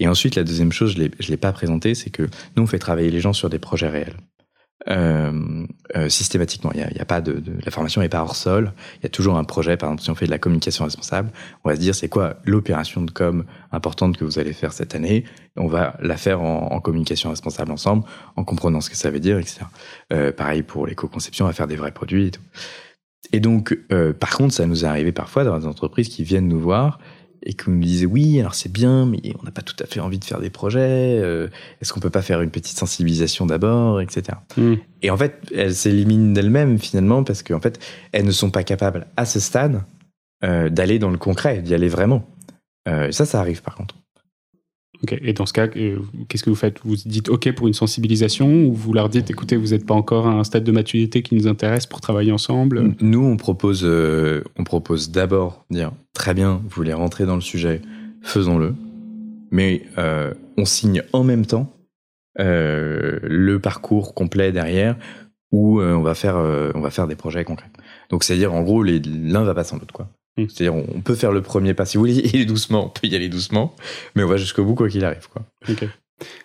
Et 0.00 0.08
ensuite, 0.08 0.34
la 0.34 0.42
deuxième 0.42 0.72
chose, 0.72 0.94
je 0.96 1.02
ne 1.02 1.28
l'ai 1.28 1.36
pas 1.36 1.52
présenté, 1.52 1.94
c'est 1.94 2.10
que 2.10 2.28
nous, 2.56 2.64
on 2.64 2.66
fait 2.66 2.80
travailler 2.80 3.10
les 3.10 3.20
gens 3.20 3.34
sur 3.34 3.50
des 3.50 3.60
projets 3.60 3.88
réels. 3.88 4.16
Euh, 4.88 5.64
euh, 5.94 6.08
systématiquement. 6.08 6.72
Il 6.74 6.80
y 6.80 7.00
a, 7.00 7.04
pas 7.04 7.20
de, 7.20 7.34
de, 7.34 7.52
la 7.64 7.70
formation 7.70 8.00
n'est 8.00 8.08
pas 8.08 8.22
hors 8.22 8.34
sol. 8.34 8.72
Il 8.96 9.02
y 9.04 9.06
a 9.06 9.10
toujours 9.10 9.36
un 9.36 9.44
projet. 9.44 9.76
Par 9.76 9.90
exemple, 9.90 10.02
si 10.02 10.10
on 10.10 10.14
fait 10.14 10.26
de 10.26 10.30
la 10.30 10.38
communication 10.38 10.84
responsable, 10.84 11.30
on 11.62 11.68
va 11.68 11.76
se 11.76 11.80
dire 11.80 11.94
c'est 11.94 12.08
quoi 12.08 12.36
l'opération 12.44 13.02
de 13.02 13.10
com 13.10 13.44
importante 13.70 14.16
que 14.16 14.24
vous 14.24 14.40
allez 14.40 14.52
faire 14.52 14.72
cette 14.72 14.94
année? 14.94 15.24
On 15.56 15.68
va 15.68 15.96
la 16.00 16.16
faire 16.16 16.42
en, 16.42 16.72
en, 16.72 16.80
communication 16.80 17.30
responsable 17.30 17.70
ensemble, 17.70 18.04
en 18.34 18.42
comprenant 18.42 18.80
ce 18.80 18.90
que 18.90 18.96
ça 18.96 19.10
veut 19.10 19.20
dire, 19.20 19.38
etc. 19.38 19.60
Euh, 20.12 20.32
pareil 20.32 20.62
pour 20.62 20.86
l'éco-conception, 20.86 21.44
on 21.44 21.48
va 21.48 21.54
faire 21.54 21.68
des 21.68 21.76
vrais 21.76 21.92
produits 21.92 22.28
et 22.28 22.30
tout. 22.32 22.42
Et 23.32 23.40
donc, 23.40 23.78
euh, 23.92 24.12
par 24.12 24.36
contre, 24.36 24.52
ça 24.52 24.66
nous 24.66 24.84
est 24.84 24.88
arrivé 24.88 25.12
parfois 25.12 25.44
dans 25.44 25.58
des 25.58 25.66
entreprises 25.66 26.08
qui 26.08 26.24
viennent 26.24 26.48
nous 26.48 26.60
voir 26.60 26.98
et 27.44 27.54
qui 27.54 27.70
nous 27.70 27.80
disaient 27.80 28.06
oui, 28.06 28.40
alors 28.40 28.54
c'est 28.54 28.70
bien, 28.70 29.06
mais 29.06 29.18
on 29.40 29.44
n'a 29.44 29.50
pas 29.50 29.62
tout 29.62 29.76
à 29.80 29.86
fait 29.86 30.00
envie 30.00 30.18
de 30.18 30.24
faire 30.24 30.40
des 30.40 30.50
projets. 30.50 31.20
Euh, 31.20 31.48
Est-ce 31.80 31.92
qu'on 31.92 32.00
peut 32.00 32.10
pas 32.10 32.22
faire 32.22 32.40
une 32.40 32.50
petite 32.50 32.78
sensibilisation 32.78 33.46
d'abord, 33.46 34.00
etc. 34.00 34.38
Mm. 34.56 34.74
Et 35.02 35.10
en 35.10 35.16
fait, 35.16 35.40
elles 35.54 35.74
s'éliminent 35.74 36.32
d'elles-mêmes 36.32 36.78
finalement 36.78 37.24
parce 37.24 37.42
qu'en 37.42 37.60
fait, 37.60 37.78
elles 38.12 38.24
ne 38.24 38.32
sont 38.32 38.50
pas 38.50 38.64
capables 38.64 39.06
à 39.16 39.24
ce 39.24 39.40
stade 39.40 39.82
euh, 40.44 40.68
d'aller 40.68 40.98
dans 40.98 41.10
le 41.10 41.18
concret, 41.18 41.62
d'y 41.62 41.74
aller 41.74 41.88
vraiment. 41.88 42.24
Euh, 42.88 43.12
ça, 43.12 43.24
ça 43.24 43.40
arrive 43.40 43.62
par 43.62 43.74
contre. 43.74 43.96
Et 45.10 45.32
dans 45.32 45.46
ce 45.46 45.52
cas, 45.52 45.68
euh, 45.76 45.98
qu'est-ce 46.28 46.44
que 46.44 46.50
vous 46.50 46.56
faites? 46.56 46.78
Vous 46.84 46.96
dites 46.96 47.28
OK 47.28 47.50
pour 47.52 47.66
une 47.66 47.74
sensibilisation 47.74 48.66
ou 48.66 48.72
vous 48.72 48.92
leur 48.92 49.08
dites 49.08 49.30
écoutez, 49.30 49.56
vous 49.56 49.68
n'êtes 49.68 49.84
pas 49.86 49.94
encore 49.94 50.26
à 50.26 50.32
un 50.32 50.44
stade 50.44 50.64
de 50.64 50.72
maturité 50.72 51.22
qui 51.22 51.34
nous 51.34 51.48
intéresse 51.48 51.86
pour 51.86 52.00
travailler 52.00 52.32
ensemble? 52.32 52.94
Nous, 53.00 53.24
on 53.24 53.36
propose, 53.36 53.82
euh, 53.84 54.42
on 54.58 54.64
propose 54.64 55.10
d'abord 55.10 55.64
dire 55.70 55.92
très 56.12 56.34
bien, 56.34 56.60
vous 56.62 56.70
voulez 56.70 56.92
rentrer 56.92 57.26
dans 57.26 57.34
le 57.34 57.40
sujet, 57.40 57.80
faisons-le. 58.22 58.74
Mais 59.50 59.82
euh, 59.98 60.32
on 60.56 60.64
signe 60.64 61.02
en 61.12 61.24
même 61.24 61.46
temps 61.46 61.72
le 62.38 63.58
parcours 63.58 64.14
complet 64.14 64.52
derrière 64.52 64.96
où 65.50 65.82
on 65.82 66.00
va 66.00 66.14
faire, 66.14 66.36
on 66.74 66.80
va 66.80 66.90
faire 66.90 67.06
des 67.06 67.14
projets 67.14 67.44
concrets. 67.44 67.68
Donc 68.08 68.24
c'est-à-dire 68.24 68.54
en 68.54 68.62
gros, 68.62 68.82
l'un 68.82 69.42
va 69.42 69.54
pas 69.54 69.64
sans 69.64 69.76
l'autre 69.76 69.92
quoi. 69.92 70.08
Mmh. 70.36 70.44
C'est-à-dire, 70.48 70.74
on 70.74 71.00
peut 71.00 71.14
faire 71.14 71.32
le 71.32 71.42
premier 71.42 71.74
pas. 71.74 71.84
Si 71.84 71.96
vous 71.96 72.02
voulez 72.02 72.14
y 72.14 72.34
aller 72.34 72.44
doucement, 72.44 72.86
on 72.86 72.88
peut 72.88 73.06
y 73.06 73.14
aller 73.14 73.28
doucement, 73.28 73.74
mais 74.14 74.22
on 74.22 74.28
va 74.28 74.36
jusqu'au 74.36 74.64
bout 74.64 74.74
quoi 74.74 74.88
qu'il 74.88 75.04
arrive. 75.04 75.28
Quoi. 75.28 75.42
Okay. 75.68 75.88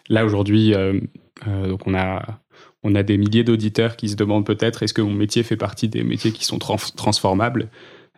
Là, 0.09 0.25
aujourd'hui, 0.25 0.73
euh, 0.73 0.99
euh, 1.47 1.67
donc 1.69 1.87
on 1.87 1.95
a, 1.95 2.39
on 2.83 2.95
a 2.95 3.03
des 3.03 3.17
milliers 3.17 3.43
d'auditeurs 3.43 3.95
qui 3.95 4.09
se 4.09 4.15
demandent 4.15 4.45
peut-être 4.45 4.83
est-ce 4.83 4.93
que 4.93 5.01
mon 5.01 5.13
métier 5.13 5.43
fait 5.43 5.57
partie 5.57 5.87
des 5.87 6.03
métiers 6.03 6.31
qui 6.31 6.45
sont 6.45 6.59
trans 6.59 6.77
transformables? 6.95 7.69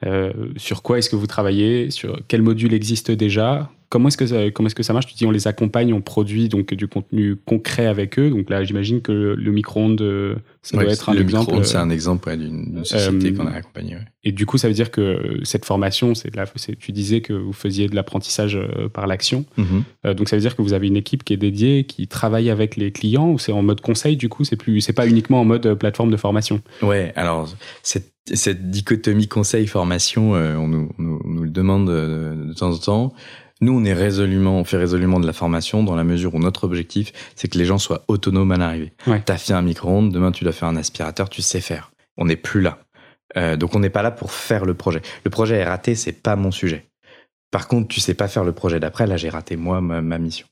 Euh, 0.06 0.32
Sur 0.58 0.82
quoi 0.82 0.98
est-ce 0.98 1.10
que 1.10 1.16
vous 1.16 1.28
travaillez? 1.28 1.92
Sur 1.92 2.20
quel 2.28 2.42
module 2.42 2.74
existe 2.74 3.12
déjà? 3.12 3.70
Comment 3.90 4.10
est-ce 4.10 4.18
que 4.18 4.28
ça, 4.28 4.52
comment 4.52 4.68
est-ce 4.68 4.76
que 4.76 4.84
ça 4.84 4.94
marche? 4.94 5.08
Tu 5.08 5.16
dis 5.16 5.26
on 5.26 5.32
les 5.32 5.48
accompagne, 5.48 5.94
on 5.94 6.02
produit 6.02 6.48
donc 6.48 6.74
du 6.74 6.88
contenu 6.88 7.36
concret 7.36 7.88
avec 7.88 8.20
eux. 8.20 8.30
Donc 8.30 8.50
là, 8.50 8.64
j'imagine 8.64 9.02
que 9.02 9.12
le, 9.12 9.36
le 9.36 9.52
micro-ondes, 9.52 10.00
ça 10.62 10.78
ouais, 10.78 10.84
doit 10.84 10.94
être 10.94 11.10
un 11.10 11.14
le 11.14 11.22
exemple. 11.22 11.46
micro-ondes, 11.46 11.66
c'est 11.66 11.78
un 11.78 11.90
exemple 11.90 12.30
ouais, 12.30 12.38
d'une 12.38 12.86
société 12.86 13.34
qu'on 13.34 13.48
a 13.48 13.52
accompagnée. 13.52 13.96
Ouais. 13.96 14.06
Et 14.24 14.32
du 14.32 14.46
coup, 14.46 14.58
ça 14.58 14.68
veut 14.68 14.74
dire 14.74 14.92
que 14.92 15.40
cette 15.44 15.66
formation, 15.66 16.14
c'est 16.14 16.36
là, 16.36 16.46
tu 16.80 16.92
disais 16.92 17.22
que 17.22 17.34
vous 17.34 17.54
faisiez 17.54 17.88
de 17.88 17.96
l'apprentissage 17.96 18.56
euh, 18.58 18.90
par 18.90 19.08
l'action. 19.08 19.46
Mm 19.58 19.64
-hmm. 19.64 20.14
donc 20.14 20.30
ça 20.30 20.36
veut 20.36 20.42
dire 20.42 20.56
que 20.56 20.62
vous 20.62 20.74
avez 20.74 20.88
une 20.88 20.98
équipe 20.98 21.24
qui 21.24 21.34
est 21.34 21.38
dédiée, 21.38 21.86
qui 21.86 22.08
travaille 22.08 22.50
avec 22.52 22.76
les 22.76 22.92
clients, 22.92 23.30
ou 23.34 23.40
c'est 23.40 23.54
en 23.54 23.64
mode 23.64 23.82
conseil. 23.82 24.18
Du 24.18 24.30
coup, 24.30 24.44
c'est 24.44 24.60
plus, 24.64 24.82
c'est 24.82 24.94
pas 25.02 25.08
uniquement 25.08 25.40
en 25.42 25.46
mode 25.46 25.66
euh, 25.66 25.76
plateforme 25.76 26.12
de 26.12 26.18
formation? 26.18 26.62
Ouais. 26.82 27.12
Alors 27.16 27.50
cette, 27.82 28.12
cette 28.34 28.70
dichotomie 28.70 29.28
conseil-formation, 29.28 30.36
euh, 30.36 30.56
on, 30.64 30.68
nous, 30.68 30.90
on, 31.00 31.42
le 31.42 31.50
demande 31.50 31.88
de, 31.88 32.48
de 32.50 32.54
temps 32.54 32.72
en 32.72 32.78
temps. 32.78 33.14
Nous, 33.62 33.78
on 33.78 33.84
est 33.84 33.94
résolument, 33.94 34.58
on 34.58 34.64
fait 34.64 34.78
résolument 34.78 35.20
de 35.20 35.28
la 35.28 35.34
formation 35.34 35.84
dans 35.84 35.96
la 35.96 36.06
mesure 36.06 36.36
où 36.36 36.40
notre 36.40 36.64
objectif, 36.64 37.12
c'est 37.36 37.50
que 37.50 37.58
les 37.58 37.66
gens 37.66 37.78
soient 37.78 38.04
autonomes 38.08 38.52
à 38.52 38.58
l'arrivée. 38.58 38.94
Ouais. 39.06 39.22
T'as 39.26 39.38
fait 39.38 39.54
un 39.54 39.62
micro-ondes, 39.62 40.14
demain 40.14 40.32
tu 40.32 40.44
dois 40.46 40.54
faire 40.54 40.70
un 40.70 40.78
aspirateur, 40.78 41.30
tu 41.30 41.42
sais 41.42 41.60
faire. 41.60 41.92
On 42.18 42.26
n'est 42.26 42.38
plus 42.38 42.62
là. 42.62 42.80
Euh, 43.38 43.58
donc 43.58 43.76
on 43.76 43.80
n'est 43.80 43.90
pas 43.90 44.02
là 44.02 44.12
pour 44.12 44.32
faire 44.32 44.66
le 44.66 44.74
projet. 44.74 45.02
Le 45.24 45.30
projet 45.30 45.58
est 45.58 45.64
raté, 45.64 45.96
c'est 45.96 46.14
pas 46.14 46.36
mon 46.36 46.52
sujet. 46.52 46.86
Par 47.52 47.68
contre, 47.68 47.88
tu 47.88 48.00
sais 48.00 48.14
pas 48.14 48.28
faire 48.28 48.44
le 48.44 48.54
projet 48.54 48.80
d'après, 48.80 49.08
là 49.08 49.18
j'ai 49.18 49.30
raté 49.30 49.56
moi 49.56 49.82
ma, 49.82 50.02
ma 50.02 50.18
mission. 50.18 50.48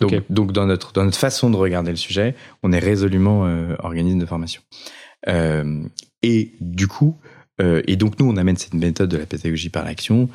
Donc, 0.00 0.12
okay. 0.12 0.22
donc 0.30 0.52
dans 0.52 0.66
notre 0.66 0.92
dans 0.92 1.04
notre 1.04 1.18
façon 1.18 1.50
de 1.50 1.56
regarder 1.56 1.90
le 1.90 1.96
sujet, 1.96 2.34
on 2.62 2.72
est 2.72 2.78
résolument 2.78 3.46
euh, 3.46 3.74
organisme 3.80 4.18
de 4.18 4.26
formation. 4.26 4.62
Euh, 5.28 5.84
et 6.22 6.52
du 6.60 6.88
coup, 6.88 7.18
et 7.86 7.94
donc 7.94 8.18
nous 8.18 8.28
on 8.28 8.36
amène 8.36 8.56
cette 8.56 8.74
méthode 8.74 9.08
de 9.08 9.18
la 9.18 9.24
pédagogie 9.24 9.70
par 9.70 9.84
l'action 9.84 10.28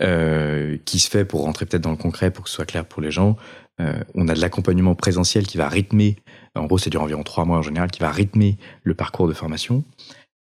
euh, 0.00 0.76
qui 0.84 0.98
se 0.98 1.08
fait 1.08 1.24
pour 1.24 1.42
rentrer 1.42 1.66
peut-être 1.66 1.82
dans 1.82 1.90
le 1.90 1.96
concret 1.96 2.30
pour 2.30 2.44
que 2.44 2.50
ce 2.50 2.56
soit 2.56 2.66
clair 2.66 2.84
pour 2.84 3.02
les 3.02 3.10
gens. 3.10 3.36
Euh, 3.80 3.92
on 4.14 4.28
a 4.28 4.34
de 4.34 4.40
l'accompagnement 4.40 4.94
présentiel 4.94 5.46
qui 5.46 5.56
va 5.56 5.68
rythmer, 5.68 6.16
en 6.54 6.66
gros 6.66 6.78
c'est 6.78 6.90
dure 6.90 7.02
environ 7.02 7.22
trois 7.22 7.44
mois 7.44 7.58
en 7.58 7.62
général, 7.62 7.90
qui 7.90 8.00
va 8.00 8.10
rythmer 8.10 8.56
le 8.82 8.94
parcours 8.94 9.28
de 9.28 9.34
formation. 9.34 9.84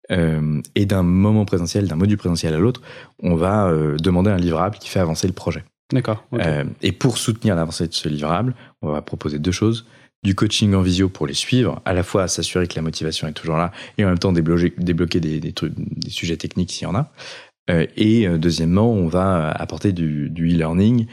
et 0.10 0.86
d'un 0.86 1.02
moment 1.02 1.46
présentiel, 1.46 1.88
d'un 1.88 1.96
module 1.96 2.18
présentiel 2.18 2.54
à 2.54 2.60
l'autre, 2.60 2.82
on 3.24 3.36
va 3.36 3.72
demander 3.98 4.30
un 4.30 4.38
livrable 4.38 4.78
qui 4.78 4.90
fait 4.90 5.00
avancer 5.00 5.26
le 5.26 5.34
projet. 5.34 5.64
D'accord. 5.92 6.24
et 6.82 6.92
pour 6.92 7.18
soutenir 7.18 7.56
l'avancée 7.56 7.88
de 7.88 7.94
ce 7.94 8.10
livrable, 8.10 8.54
on 8.82 8.92
va 8.92 9.02
proposer 9.02 9.40
deux 9.40 9.52
choses 9.52 9.86
du 10.24 10.36
coaching 10.36 10.74
en 10.74 10.82
visio 10.82 11.10
pour 11.10 11.28
les 11.28 11.34
suivre, 11.34 11.82
à 11.86 11.94
la 11.94 12.04
fois 12.04 12.28
s'assurer 12.28 12.68
que 12.68 12.76
la 12.76 12.82
motivation 12.82 13.28
est 13.28 13.34
toujours 13.34 13.58
là 13.58 13.72
et 13.98 14.06
en 14.06 14.08
même 14.08 14.20
temps 14.20 14.32
débloquer, 14.32 14.74
débloquer 14.78 15.20
des, 15.20 15.40
des, 15.40 15.52
trucs, 15.52 15.74
des 15.76 16.10
sujets 16.10 16.38
techniques 16.38 16.72
s'il 16.72 16.84
y 16.84 16.86
en 16.86 16.96
a. 16.96 17.12
Euh, 17.70 17.86
et 17.96 18.28
euh, 18.28 18.38
deuxièmement, 18.38 18.92
on 18.92 19.08
va 19.08 19.50
apporter 19.50 19.92
du, 19.92 20.30
du 20.30 20.54
e-learning 20.54 21.08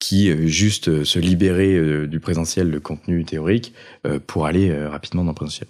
qui 0.00 0.28
euh, 0.28 0.46
juste 0.46 1.04
se 1.04 1.18
libérer 1.18 2.06
du 2.06 2.20
présentiel, 2.20 2.70
le 2.70 2.80
contenu 2.80 3.24
théorique, 3.24 3.72
pour 4.26 4.46
aller 4.46 4.74
rapidement 4.86 5.24
dans 5.24 5.30
le 5.30 5.34
présentiel. 5.34 5.68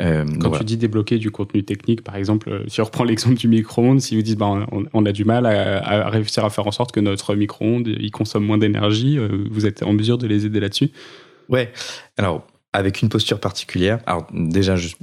Euh, 0.00 0.24
Quand 0.40 0.50
tu 0.52 0.64
dis 0.64 0.76
débloquer 0.76 1.18
du 1.18 1.30
contenu 1.30 1.64
technique, 1.64 2.04
par 2.04 2.16
exemple, 2.16 2.64
si 2.68 2.80
on 2.80 2.84
reprend 2.84 3.04
l'exemple 3.04 3.36
du 3.36 3.48
micro-ondes, 3.48 4.00
si 4.00 4.14
vous 4.14 4.22
dites 4.22 4.40
on, 4.40 4.84
on, 4.92 5.06
a 5.06 5.12
du 5.12 5.24
mal 5.24 5.44
à, 5.46 6.06
à, 6.06 6.10
réussir 6.10 6.44
à 6.44 6.50
faire 6.50 6.66
en 6.66 6.70
sorte 6.70 6.92
que 6.92 7.00
notre 7.00 7.34
micro-ondes 7.34 7.88
il 7.88 8.10
consomme 8.10 8.44
moins 8.44 8.58
d'énergie, 8.58 9.18
vous 9.50 9.66
êtes 9.66 9.82
en 9.82 9.92
mesure 9.92 10.18
de 10.18 10.26
les 10.26 10.46
aider 10.46 10.60
là-dessus? 10.60 10.90
Ouais. 11.48 11.72
Alors, 12.16 12.46
avec 12.78 13.02
une 13.02 13.08
posture 13.08 13.40
particulière. 13.40 13.98
Alors, 14.06 14.28
déjà, 14.32 14.76
juste, 14.76 14.98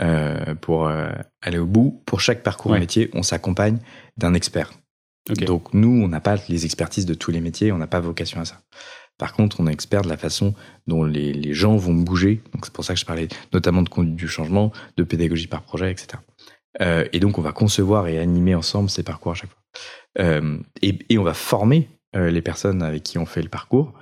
euh, 0.00 0.54
pour 0.56 0.88
euh, 0.88 1.10
aller 1.42 1.58
au 1.58 1.66
bout, 1.66 2.02
pour 2.06 2.20
chaque 2.20 2.42
parcours 2.42 2.72
métier, 2.72 3.08
on 3.14 3.22
s'accompagne 3.22 3.78
d'un 4.16 4.34
expert. 4.34 4.72
Donc, 5.46 5.72
nous, 5.72 6.02
on 6.02 6.08
n'a 6.08 6.20
pas 6.20 6.36
les 6.48 6.64
expertises 6.64 7.06
de 7.06 7.14
tous 7.14 7.30
les 7.30 7.40
métiers, 7.40 7.70
on 7.70 7.78
n'a 7.78 7.86
pas 7.86 8.00
vocation 8.00 8.40
à 8.40 8.44
ça. 8.44 8.60
Par 9.16 9.32
contre, 9.32 9.60
on 9.60 9.68
est 9.68 9.72
expert 9.72 10.02
de 10.02 10.08
la 10.08 10.16
façon 10.16 10.54
dont 10.88 11.04
les, 11.04 11.32
les 11.32 11.54
gens 11.54 11.76
vont 11.76 11.94
bouger. 11.94 12.42
Donc, 12.52 12.66
c'est 12.66 12.74
pour 12.74 12.84
ça 12.84 12.94
que 12.94 13.00
je 13.00 13.06
parlais 13.06 13.28
notamment 13.52 13.82
de 13.82 13.88
conduite 13.88 14.16
du 14.16 14.26
changement, 14.26 14.72
de 14.96 15.04
pédagogie 15.04 15.46
par 15.46 15.62
projet, 15.62 15.92
etc. 15.92 16.18
Euh, 16.82 17.06
et 17.12 17.20
donc, 17.20 17.38
on 17.38 17.42
va 17.42 17.52
concevoir 17.52 18.08
et 18.08 18.18
animer 18.18 18.56
ensemble 18.56 18.90
ces 18.90 19.04
parcours 19.04 19.32
à 19.32 19.34
chaque 19.36 19.50
fois. 19.50 20.40
Et, 20.82 20.98
et, 21.08 21.18
on 21.18 21.24
va 21.24 21.34
former 21.34 21.88
les 22.12 22.42
personnes 22.42 22.82
avec 22.82 23.02
qui 23.02 23.18
on 23.18 23.26
fait 23.26 23.42
le 23.42 23.48
parcours 23.48 23.92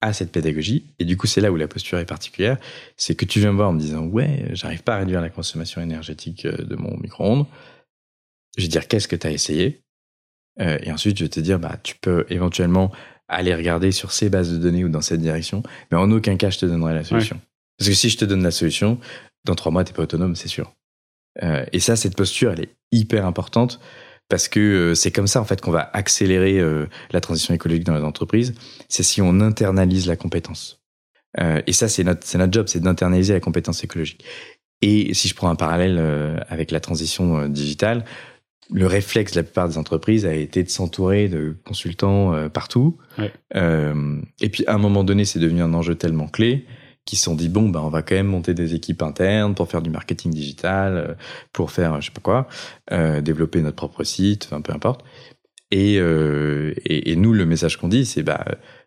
à 0.00 0.12
cette 0.12 0.32
pédagogie. 0.32 0.84
Et 0.98 1.04
du 1.04 1.16
coup, 1.16 1.26
c'est 1.26 1.40
là 1.40 1.50
où 1.50 1.56
la 1.56 1.68
posture 1.68 1.98
est 1.98 2.04
particulière. 2.04 2.58
C'est 2.96 3.14
que 3.14 3.24
tu 3.24 3.40
viens 3.40 3.52
me 3.52 3.56
voir 3.56 3.70
en 3.70 3.72
me 3.72 3.80
disant, 3.80 4.04
ouais, 4.04 4.48
j'arrive 4.52 4.82
pas 4.82 4.96
à 4.96 4.98
réduire 4.98 5.20
la 5.20 5.30
consommation 5.30 5.80
énergétique 5.80 6.44
euh, 6.46 6.56
de 6.56 6.76
mon 6.76 6.96
micro-ondes. 6.98 7.46
Je 8.56 8.62
vais 8.62 8.68
te 8.68 8.72
dire, 8.72 8.86
qu'est-ce 8.86 9.08
que 9.08 9.16
tu 9.16 9.26
as 9.26 9.32
essayé? 9.32 9.82
Euh, 10.60 10.78
Et 10.82 10.92
ensuite, 10.92 11.18
je 11.18 11.24
vais 11.24 11.30
te 11.30 11.40
dire, 11.40 11.58
bah, 11.58 11.78
tu 11.82 11.94
peux 12.00 12.26
éventuellement 12.28 12.92
aller 13.28 13.54
regarder 13.54 13.90
sur 13.90 14.12
ces 14.12 14.28
bases 14.28 14.52
de 14.52 14.58
données 14.58 14.84
ou 14.84 14.88
dans 14.88 15.00
cette 15.00 15.20
direction. 15.20 15.62
Mais 15.90 15.96
en 15.96 16.10
aucun 16.12 16.36
cas, 16.36 16.50
je 16.50 16.58
te 16.58 16.66
donnerai 16.66 16.94
la 16.94 17.04
solution. 17.04 17.40
Parce 17.78 17.88
que 17.88 17.94
si 17.94 18.10
je 18.10 18.18
te 18.18 18.24
donne 18.24 18.42
la 18.42 18.50
solution, 18.50 19.00
dans 19.44 19.54
trois 19.54 19.72
mois, 19.72 19.84
tu 19.84 19.92
n'es 19.92 19.96
pas 19.96 20.02
autonome, 20.02 20.36
c'est 20.36 20.48
sûr. 20.48 20.72
Euh, 21.42 21.64
et 21.72 21.80
ça, 21.80 21.96
cette 21.96 22.16
posture, 22.16 22.52
elle 22.52 22.60
est 22.60 22.74
hyper 22.92 23.26
importante 23.26 23.80
parce 24.28 24.48
que 24.48 24.60
euh, 24.60 24.94
c'est 24.94 25.10
comme 25.10 25.26
ça 25.26 25.40
en 25.40 25.44
fait 25.44 25.60
qu'on 25.60 25.70
va 25.70 25.90
accélérer 25.92 26.58
euh, 26.58 26.86
la 27.12 27.20
transition 27.20 27.54
écologique 27.54 27.84
dans 27.84 27.94
les 27.94 28.02
entreprises. 28.02 28.54
C'est 28.88 29.02
si 29.02 29.20
on 29.22 29.40
internalise 29.40 30.06
la 30.06 30.16
compétence. 30.16 30.80
Euh, 31.40 31.60
et 31.66 31.72
ça, 31.72 31.88
c'est 31.88 32.04
notre, 32.04 32.24
c'est 32.24 32.38
notre 32.38 32.52
job, 32.52 32.66
c'est 32.68 32.80
d'internaliser 32.80 33.32
la 33.34 33.40
compétence 33.40 33.82
écologique. 33.84 34.24
Et 34.82 35.14
si 35.14 35.28
je 35.28 35.34
prends 35.34 35.48
un 35.48 35.54
parallèle 35.54 35.98
avec 36.48 36.70
la 36.70 36.78
transition 36.78 37.48
digitale, 37.48 38.04
le 38.70 38.86
réflexe 38.86 39.32
de 39.32 39.38
la 39.38 39.42
plupart 39.42 39.66
des 39.66 39.78
entreprises 39.78 40.26
a 40.26 40.34
été 40.34 40.62
de 40.62 40.68
s'entourer 40.68 41.28
de 41.28 41.56
consultants 41.64 42.50
partout. 42.50 42.98
Ouais. 43.16 43.32
et 44.40 44.48
puis 44.50 44.66
à 44.66 44.74
un 44.74 44.78
moment 44.78 45.02
donné, 45.02 45.24
c'est 45.24 45.38
devenu 45.38 45.62
un 45.62 45.72
enjeu 45.72 45.94
tellement 45.94 46.28
clé 46.28 46.66
qui 47.04 47.16
se 47.16 47.24
sont 47.24 47.34
dit 47.34 47.48
bon 47.48 47.68
ben 47.68 47.80
on 47.80 47.88
va 47.88 48.02
quand 48.02 48.14
même 48.14 48.26
monter 48.26 48.54
des 48.54 48.74
équipes 48.74 49.02
internes 49.02 49.54
pour 49.54 49.68
faire 49.68 49.82
du 49.82 49.90
marketing 49.90 50.32
digital, 50.32 50.96
euh, 50.96 51.14
pour 51.52 51.70
faire 51.70 52.00
je 52.00 52.06
sais 52.06 52.12
pas 52.12 52.20
quoi, 52.20 52.48
euh, 52.92 53.20
développer 53.20 53.60
notre 53.62 53.76
propre 53.76 54.04
site, 54.04 54.46
enfin 54.46 54.60
peu 54.60 54.72
importe. 54.72 55.04
Et, 55.70 55.98
euh, 55.98 56.72
et, 56.84 57.10
et, 57.10 57.16
nous 57.16 57.32
le 57.32 57.46
message 57.46 57.78
qu'on 57.78 57.88
dit 57.88 58.04
c'est 58.06 58.22
bah 58.22 58.44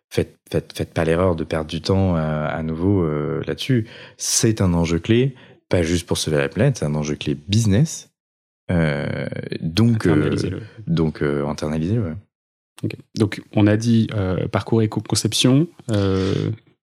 faites 0.08 0.36
faites 0.50 0.72
faites 0.76 0.94
pas 0.94 1.04
l'erreur 1.04 1.36
de 1.36 1.44
perdre 1.44 1.68
du 1.68 1.80
temps 1.80 2.16
à, 2.16 2.22
à 2.22 2.62
nouveau 2.62 3.02
euh, 3.02 3.42
là-dessus. 3.46 3.86
C'est 4.16 4.60
un 4.60 4.74
enjeu 4.74 4.98
clé, 4.98 5.34
pas 5.68 5.82
juste 5.82 6.06
pour 6.06 6.18
sauver 6.18 6.38
la 6.38 6.48
planète, 6.48 6.78
c'est 6.78 6.86
un 6.86 6.94
enjeu 6.94 7.14
clé 7.14 7.34
business. 7.34 8.10
Donc 8.68 10.06
internaliser-le. 10.06 10.60
donc 10.86 11.22
internaliser 11.22 11.98
ouais. 11.98 12.14
Okay. 12.84 12.98
Donc, 13.16 13.42
on 13.56 13.66
a 13.66 13.76
dit 13.76 14.08
parcours 14.52 14.82
éco-conception. 14.82 15.66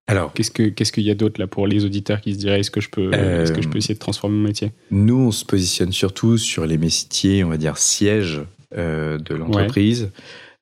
Euh, 0.08 0.12
alors, 0.12 0.34
qu'est-ce 0.34 0.52
que 0.52 0.64
qu'est-ce 0.64 0.92
qu'il 0.92 1.04
y 1.04 1.12
a 1.12 1.16
d'autre 1.16 1.40
là 1.40 1.48
pour 1.48 1.68
les 1.68 1.84
auditeurs 1.86 2.22
qui 2.22 2.34
se 2.34 2.38
diraient 2.38 2.60
est-ce 2.60 2.72
que 2.72 2.82
je 2.82 2.90
peux 2.90 3.14
est-ce 3.14 3.52
que 3.52 3.62
je 3.62 3.70
peux 3.70 3.78
essayer 3.78 3.96
de 3.96 4.00
transformer 4.00 4.38
mon 4.38 4.48
métier? 4.48 4.72
Nous, 4.92 5.18
on 5.18 5.32
se 5.32 5.46
positionne 5.46 5.92
surtout 5.92 6.38
sur 6.38 6.66
les 6.66 6.78
métiers, 6.78 7.44
on 7.44 7.50
va 7.50 7.58
dire 7.58 7.78
sièges 7.78 8.42
euh, 8.78 9.18
de 9.18 9.36
l'entreprise. 9.36 10.12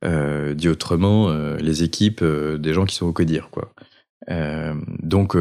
Euh, 0.05 0.53
dit 0.53 0.67
autrement, 0.67 1.29
euh, 1.29 1.55
les 1.57 1.83
équipes 1.83 2.23
euh, 2.23 2.57
des 2.57 2.73
gens 2.73 2.85
qui 2.85 2.93
sont 2.95 3.05
au 3.05 3.13
codir, 3.13 3.49
quoi. 3.49 3.73
Euh, 4.29 4.73
donc, 5.01 5.35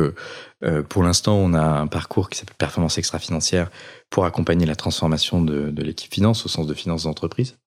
pour 0.89 1.03
l'instant, 1.03 1.37
on 1.37 1.55
a 1.55 1.63
un 1.63 1.87
parcours 1.87 2.31
qui 2.31 2.39
s'appelle 2.39 2.57
performance 2.57 2.99
extra-financière 2.99 3.71
pour 4.11 4.25
accompagner 4.25 4.67
la 4.67 4.77
transformation 4.77 5.43
de, 5.43 5.71
de 5.71 5.83
l'équipe 5.83 6.13
finance 6.13 6.45
au 6.47 6.49
sens 6.49 6.67
de 6.67 6.75
finance 6.75 7.05
d'entreprise. 7.05 7.59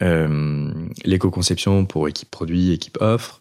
L'éco-conception 0.00 1.86
pour 1.86 2.08
équipe 2.08 2.30
produit, 2.30 2.72
équipe 2.72 2.98
offre. 3.00 3.40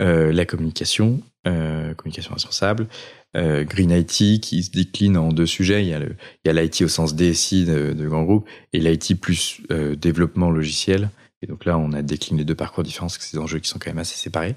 Euh, 0.00 0.32
la 0.32 0.46
communication, 0.46 1.20
euh, 1.46 1.92
communication 1.94 2.32
responsable, 2.32 2.88
euh, 3.36 3.64
Green 3.64 3.90
IT 3.90 4.40
qui 4.40 4.62
se 4.62 4.70
décline 4.70 5.18
en 5.18 5.32
deux 5.32 5.46
sujets. 5.46 5.84
Il 5.84 5.88
y 5.88 6.48
a 6.48 6.52
l'IT 6.52 6.82
au 6.82 6.88
sens 6.88 7.14
DSI 7.14 7.66
de, 7.66 7.92
de 7.92 8.08
grand 8.08 8.22
groupe 8.22 8.48
et 8.72 8.80
l'IT 8.80 9.20
plus 9.20 9.60
développement 9.98 10.50
logiciel. 10.50 11.10
Et 11.42 11.46
donc 11.46 11.64
là, 11.64 11.76
on 11.76 11.92
a 11.92 12.02
décliné 12.02 12.44
deux 12.44 12.54
parcours 12.54 12.84
différents 12.84 13.06
parce 13.06 13.18
que 13.18 13.24
c'est 13.24 13.36
des 13.36 13.42
enjeux 13.42 13.58
qui 13.58 13.68
sont 13.68 13.78
quand 13.78 13.90
même 13.90 13.98
assez 13.98 14.16
séparés, 14.16 14.54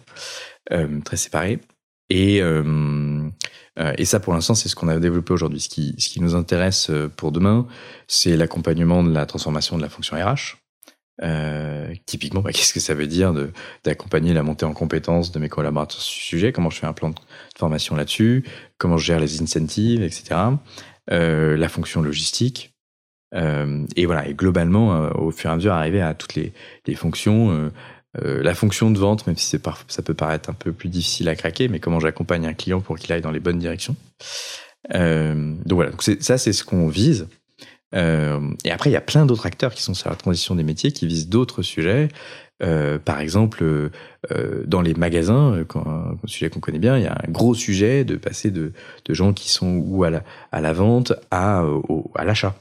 euh, 0.72 1.02
très 1.02 1.18
séparés. 1.18 1.60
Et, 2.12 2.40
euh, 2.42 3.28
et 3.98 4.06
ça, 4.06 4.20
pour 4.20 4.34
l'instant, 4.34 4.54
c'est 4.54 4.70
ce 4.70 4.76
qu'on 4.76 4.88
a 4.88 5.00
développé 5.00 5.34
aujourd'hui. 5.34 5.60
Ce 5.60 5.70
qui, 5.70 5.96
ce 5.98 6.08
qui 6.08 6.22
nous 6.22 6.36
intéresse 6.36 6.92
pour 7.18 7.32
demain, 7.32 7.68
c'est 8.08 8.38
l'accompagnement 8.38 9.04
de 9.04 9.12
la 9.12 9.26
transformation 9.26 9.76
de 9.76 9.82
la 9.82 9.90
fonction 9.90 10.16
RH. 10.16 10.58
Euh, 11.22 11.94
typiquement, 12.06 12.42
bah, 12.42 12.52
qu'est-ce 12.54 12.74
que 12.74 12.80
ça 12.80 12.94
veut 12.94 13.08
dire 13.08 13.34
d'accompagner 13.84 14.34
la 14.34 14.44
montée 14.44 14.66
en 14.66 14.74
compétences 14.74 15.32
de 15.32 15.40
mes 15.40 15.50
collaborateurs 15.50 16.02
sur 16.02 16.14
ce 16.14 16.28
sujet? 16.28 16.52
Comment 16.52 16.70
je 16.70 16.80
fais 16.80 16.88
un 16.88 16.94
plan 16.94 17.10
de 17.10 17.16
formation 17.58 17.96
là-dessus? 17.96 18.44
Comment 18.78 18.98
je 18.98 19.06
gère 19.06 19.20
les 19.20 19.42
incentives, 19.42 20.04
etc. 20.04 20.36
Euh, 21.12 21.56
la 21.58 21.70
fonction 21.70 22.02
logistique. 22.02 22.76
Euh, 23.34 23.86
et 23.96 24.06
voilà, 24.06 24.28
et 24.28 24.34
globalement, 24.34 24.96
euh, 24.96 25.10
au 25.16 25.32
fur 25.32 25.50
et 25.50 25.54
à 25.54 25.56
mesure, 25.56 25.74
arriver 25.74 26.02
à 26.02 26.14
toutes 26.14 26.36
les, 26.36 26.54
les 26.86 26.96
fonctions. 26.96 27.52
Euh, 27.52 28.42
la 28.42 28.56
fonction 28.56 28.92
de 28.92 28.98
vente, 28.98 29.28
même 29.28 29.36
si 29.36 29.58
par, 29.60 29.84
ça 29.90 30.02
peut 30.02 30.14
paraître 30.14 30.50
un 30.50 30.54
peu 30.54 30.72
plus 30.72 30.88
difficile 30.88 31.28
à 31.28 31.36
craquer, 31.36 31.68
mais 31.68 31.82
comment 31.82 32.00
j'accompagne 32.00 32.48
un 32.48 32.54
client 32.54 32.80
pour 32.80 32.98
qu'il 32.98 33.12
aille 33.12 33.22
dans 33.22 33.32
les 33.32 33.42
bonnes 33.42 33.60
directions? 33.60 33.96
donc 34.92 35.72
voilà, 35.72 35.90
donc 35.90 36.04
ça 36.04 36.38
c'est 36.38 36.54
ce 36.54 36.64
qu'on 36.64 36.88
vise. 36.88 37.28
Euh, 37.96 38.52
et 38.64 38.72
après, 38.72 38.90
il 38.90 38.94
y 38.94 38.98
a 38.98 39.02
plein 39.02 39.26
d'autres 39.26 39.46
acteurs 39.46 39.74
qui 39.74 39.82
sont 39.82 39.94
sur 39.94 40.10
la 40.10 40.16
transition 40.16 40.56
des 40.56 40.64
métiers, 40.64 40.92
qui 40.92 41.08
visent 41.08 41.30
d'autres 41.30 41.62
sujets. 41.62 42.10
Euh, 42.64 42.98
par 43.00 43.20
exemple, 43.20 43.64
euh, 43.64 44.64
dans 44.66 44.82
les 44.82 44.94
magasins, 44.94 45.64
quand, 45.68 45.86
un 45.88 46.18
sujet 46.26 46.50
qu'on 46.50 46.60
connaît 46.60 46.80
bien, 46.80 46.98
il 46.98 47.04
y 47.04 47.08
a 47.08 47.18
un 47.28 47.32
gros 47.32 47.54
sujet 47.54 48.06
de 48.06 48.16
passer 48.16 48.52
de, 48.52 48.72
de 49.06 49.14
gens 49.14 49.34
qui 49.34 49.50
sont 49.50 49.84
ou 49.86 50.04
à 50.04 50.10
la, 50.10 50.24
à 50.52 50.62
la 50.62 50.74
vente 50.74 51.14
à, 51.32 51.66
au, 51.66 52.12
à 52.16 52.24
l'achat. 52.24 52.56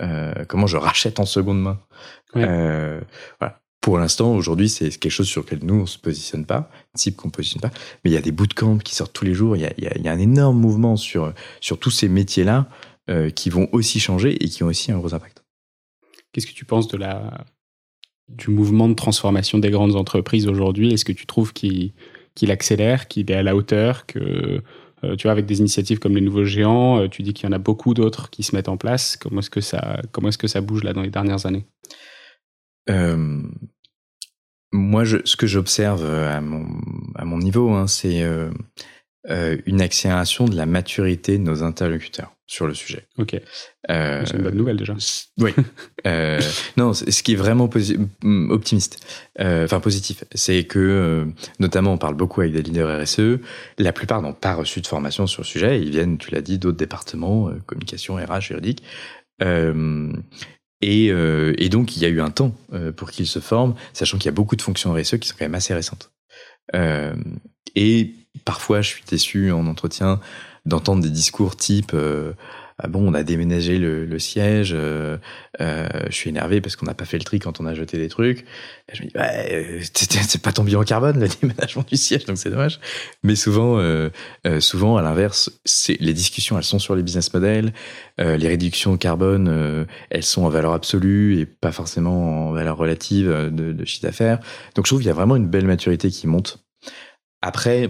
Euh, 0.00 0.44
comment 0.48 0.66
je 0.66 0.76
rachète 0.76 1.20
en 1.20 1.26
seconde 1.26 1.62
main. 1.62 1.78
Euh, 2.36 3.00
voilà. 3.40 3.60
Pour 3.80 3.98
l'instant, 3.98 4.34
aujourd'hui, 4.34 4.68
c'est 4.68 4.90
quelque 4.90 5.12
chose 5.12 5.28
sur 5.28 5.42
lequel 5.42 5.60
nous, 5.62 5.82
on 5.82 5.86
se 5.86 5.96
positionne 5.96 6.44
pas, 6.44 6.68
type 6.96 7.16
qu'on 7.16 7.30
positionne 7.30 7.62
pas. 7.62 7.70
Mais 8.04 8.10
il 8.10 8.14
y 8.14 8.16
a 8.16 8.20
des 8.20 8.32
bootcamps 8.32 8.78
qui 8.78 8.96
sortent 8.96 9.12
tous 9.12 9.24
les 9.24 9.34
jours. 9.34 9.56
Il 9.56 9.62
y 9.62 9.66
a, 9.66 9.72
il 9.78 9.84
y 9.84 9.86
a, 9.86 9.96
il 9.96 10.02
y 10.02 10.08
a 10.08 10.12
un 10.12 10.18
énorme 10.18 10.58
mouvement 10.58 10.96
sur, 10.96 11.32
sur 11.60 11.78
tous 11.78 11.92
ces 11.92 12.08
métiers-là 12.08 12.66
euh, 12.66 12.95
qui 13.34 13.50
vont 13.50 13.68
aussi 13.72 14.00
changer 14.00 14.42
et 14.42 14.48
qui 14.48 14.64
ont 14.64 14.66
aussi 14.66 14.90
un 14.90 14.98
gros 14.98 15.14
impact. 15.14 15.44
Qu'est-ce 16.32 16.46
que 16.46 16.52
tu 16.52 16.64
penses 16.64 16.88
de 16.88 16.96
la, 16.96 17.44
du 18.28 18.50
mouvement 18.50 18.88
de 18.88 18.94
transformation 18.94 19.58
des 19.58 19.70
grandes 19.70 19.96
entreprises 19.96 20.46
aujourd'hui? 20.48 20.92
Est-ce 20.92 21.04
que 21.04 21.12
tu 21.12 21.26
trouves 21.26 21.52
qu'il 21.52 21.92
qu 22.34 22.50
accélère, 22.50 23.08
qu'il 23.08 23.30
est 23.30 23.34
à 23.34 23.42
la 23.42 23.56
hauteur, 23.56 24.06
que 24.06 24.62
euh, 25.04 25.16
tu 25.16 25.24
vois, 25.24 25.32
avec 25.32 25.46
des 25.46 25.60
initiatives 25.60 25.98
comme 25.98 26.14
les 26.14 26.20
nouveaux 26.20 26.44
géants, 26.44 27.00
euh, 27.00 27.08
tu 27.08 27.22
dis 27.22 27.34
qu'il 27.34 27.46
y 27.46 27.48
en 27.48 27.52
a 27.52 27.58
beaucoup 27.58 27.94
d'autres 27.94 28.30
qui 28.30 28.42
se 28.42 28.54
mettent 28.54 28.68
en 28.68 28.76
place. 28.76 29.16
Comment 29.16 29.40
est-ce 29.40 29.50
que 29.50 29.60
ça, 29.60 30.00
comment 30.10 30.28
est-ce 30.28 30.38
que 30.38 30.48
ça 30.48 30.60
bouge 30.60 30.84
là 30.84 30.92
dans 30.92 31.02
les 31.02 31.10
dernières 31.10 31.46
années? 31.46 31.66
Euh, 32.88 33.42
Moi, 34.72 35.04
je, 35.04 35.18
ce 35.24 35.36
que 35.36 35.46
j'observe 35.46 36.04
à 36.04 36.40
mon, 36.40 36.66
à 37.14 37.24
mon 37.24 37.38
niveau, 37.38 37.70
hein, 37.70 37.86
c'est 37.86 38.22
euh, 38.22 38.50
une 39.66 39.80
accélération 39.80 40.46
de 40.46 40.56
la 40.56 40.66
maturité 40.66 41.38
de 41.38 41.42
nos 41.42 41.62
interlocuteurs 41.62 42.35
sur 42.46 42.66
le 42.66 42.74
sujet. 42.74 43.06
Ok. 43.18 43.40
Euh, 43.90 44.22
c'est 44.24 44.36
une 44.36 44.42
bonne 44.42 44.54
nouvelle 44.54 44.76
déjà. 44.76 44.94
Oui. 45.38 45.50
euh, 46.06 46.40
non, 46.76 46.94
ce 46.94 47.22
qui 47.22 47.32
est 47.32 47.36
vraiment 47.36 47.68
mm, 48.22 48.50
optimiste, 48.50 49.04
euh, 49.40 49.64
enfin 49.64 49.80
positif, 49.80 50.24
c'est 50.32 50.64
que, 50.64 51.26
notamment, 51.58 51.92
on 51.92 51.98
parle 51.98 52.14
beaucoup 52.14 52.40
avec 52.40 52.52
des 52.52 52.62
leaders 52.62 53.02
RSE. 53.02 53.40
La 53.78 53.92
plupart 53.92 54.22
n'ont 54.22 54.32
pas 54.32 54.54
reçu 54.54 54.80
de 54.80 54.86
formation 54.86 55.26
sur 55.26 55.42
le 55.42 55.46
sujet. 55.46 55.80
Ils 55.80 55.90
viennent, 55.90 56.18
tu 56.18 56.30
l'as 56.30 56.40
dit, 56.40 56.58
d'autres 56.58 56.76
départements, 56.76 57.50
communication, 57.66 58.14
RH, 58.14 58.40
juridique. 58.40 58.82
Et, 60.82 61.06
et, 61.08 61.68
donc, 61.68 61.96
il 61.96 62.02
y 62.02 62.04
a 62.04 62.08
eu 62.08 62.20
un 62.20 62.30
temps 62.30 62.54
pour 62.96 63.10
qu'il 63.10 63.26
se 63.26 63.40
forme, 63.40 63.74
sachant 63.92 64.18
qu'il 64.18 64.26
y 64.26 64.28
a 64.28 64.32
beaucoup 64.32 64.56
de 64.56 64.62
fonctions 64.62 64.92
RSE 64.92 65.18
qui 65.18 65.28
sont 65.28 65.34
quand 65.36 65.44
même 65.44 65.54
assez 65.56 65.74
récentes. 65.74 66.12
et 67.74 68.14
parfois, 68.44 68.82
je 68.82 68.88
suis 68.88 69.02
déçu 69.08 69.50
en 69.50 69.66
entretien 69.66 70.20
d'entendre 70.66 71.02
des 71.02 71.10
discours 71.10 71.56
type 71.56 71.94
ah 72.78 72.88
bon, 72.88 73.08
on 73.08 73.14
a 73.14 73.22
déménagé 73.22 73.78
le, 73.78 74.18
siège, 74.18 74.72
euh, 74.74 75.16
euh, 75.62 75.88
je 76.10 76.14
suis 76.14 76.28
énervé 76.28 76.60
parce 76.60 76.76
qu'on 76.76 76.84
n'a 76.84 76.92
pas 76.92 77.06
fait 77.06 77.16
le 77.16 77.24
tri 77.24 77.38
quand 77.38 77.58
on 77.58 77.64
a 77.64 77.72
jeté 77.72 77.96
des 77.96 78.08
trucs. 78.08 78.44
je 78.92 79.02
me 79.02 79.08
dis, 79.08 79.16
ouais, 79.16 79.80
c'est 79.94 80.42
pas 80.42 80.52
ton 80.52 80.62
bilan 80.62 80.82
carbone, 80.82 81.18
le 81.18 81.28
déménagement 81.40 81.86
du 81.88 81.96
siège, 81.96 82.26
donc 82.26 82.36
c'est 82.36 82.50
dommage. 82.50 82.78
Mais 83.22 83.34
souvent, 83.34 83.78
euh, 83.78 84.10
souvent 84.60 84.98
à 84.98 85.02
l'inverse, 85.02 85.50
c'est 85.64 85.98
les 86.00 86.12
discussions, 86.12 86.58
elles 86.58 86.64
sont 86.64 86.78
sur 86.78 86.94
les 86.94 87.02
business 87.02 87.32
models, 87.32 87.72
les 88.18 88.48
réductions 88.48 88.98
carbone, 88.98 89.86
elles 90.10 90.22
sont 90.22 90.44
en 90.44 90.50
valeur 90.50 90.74
absolue 90.74 91.38
et 91.38 91.46
pas 91.46 91.72
forcément 91.72 92.48
en 92.48 92.52
valeur 92.52 92.76
relative 92.76 93.28
de, 93.28 93.72
de 93.72 93.84
chiffre 93.86 94.02
d'affaires. 94.02 94.38
Donc 94.74 94.84
je 94.84 94.90
trouve 94.90 95.00
qu'il 95.00 95.08
y 95.08 95.10
a 95.10 95.14
vraiment 95.14 95.36
une 95.36 95.48
belle 95.48 95.66
maturité 95.66 96.10
qui 96.10 96.26
monte. 96.26 96.58
Après, 97.40 97.88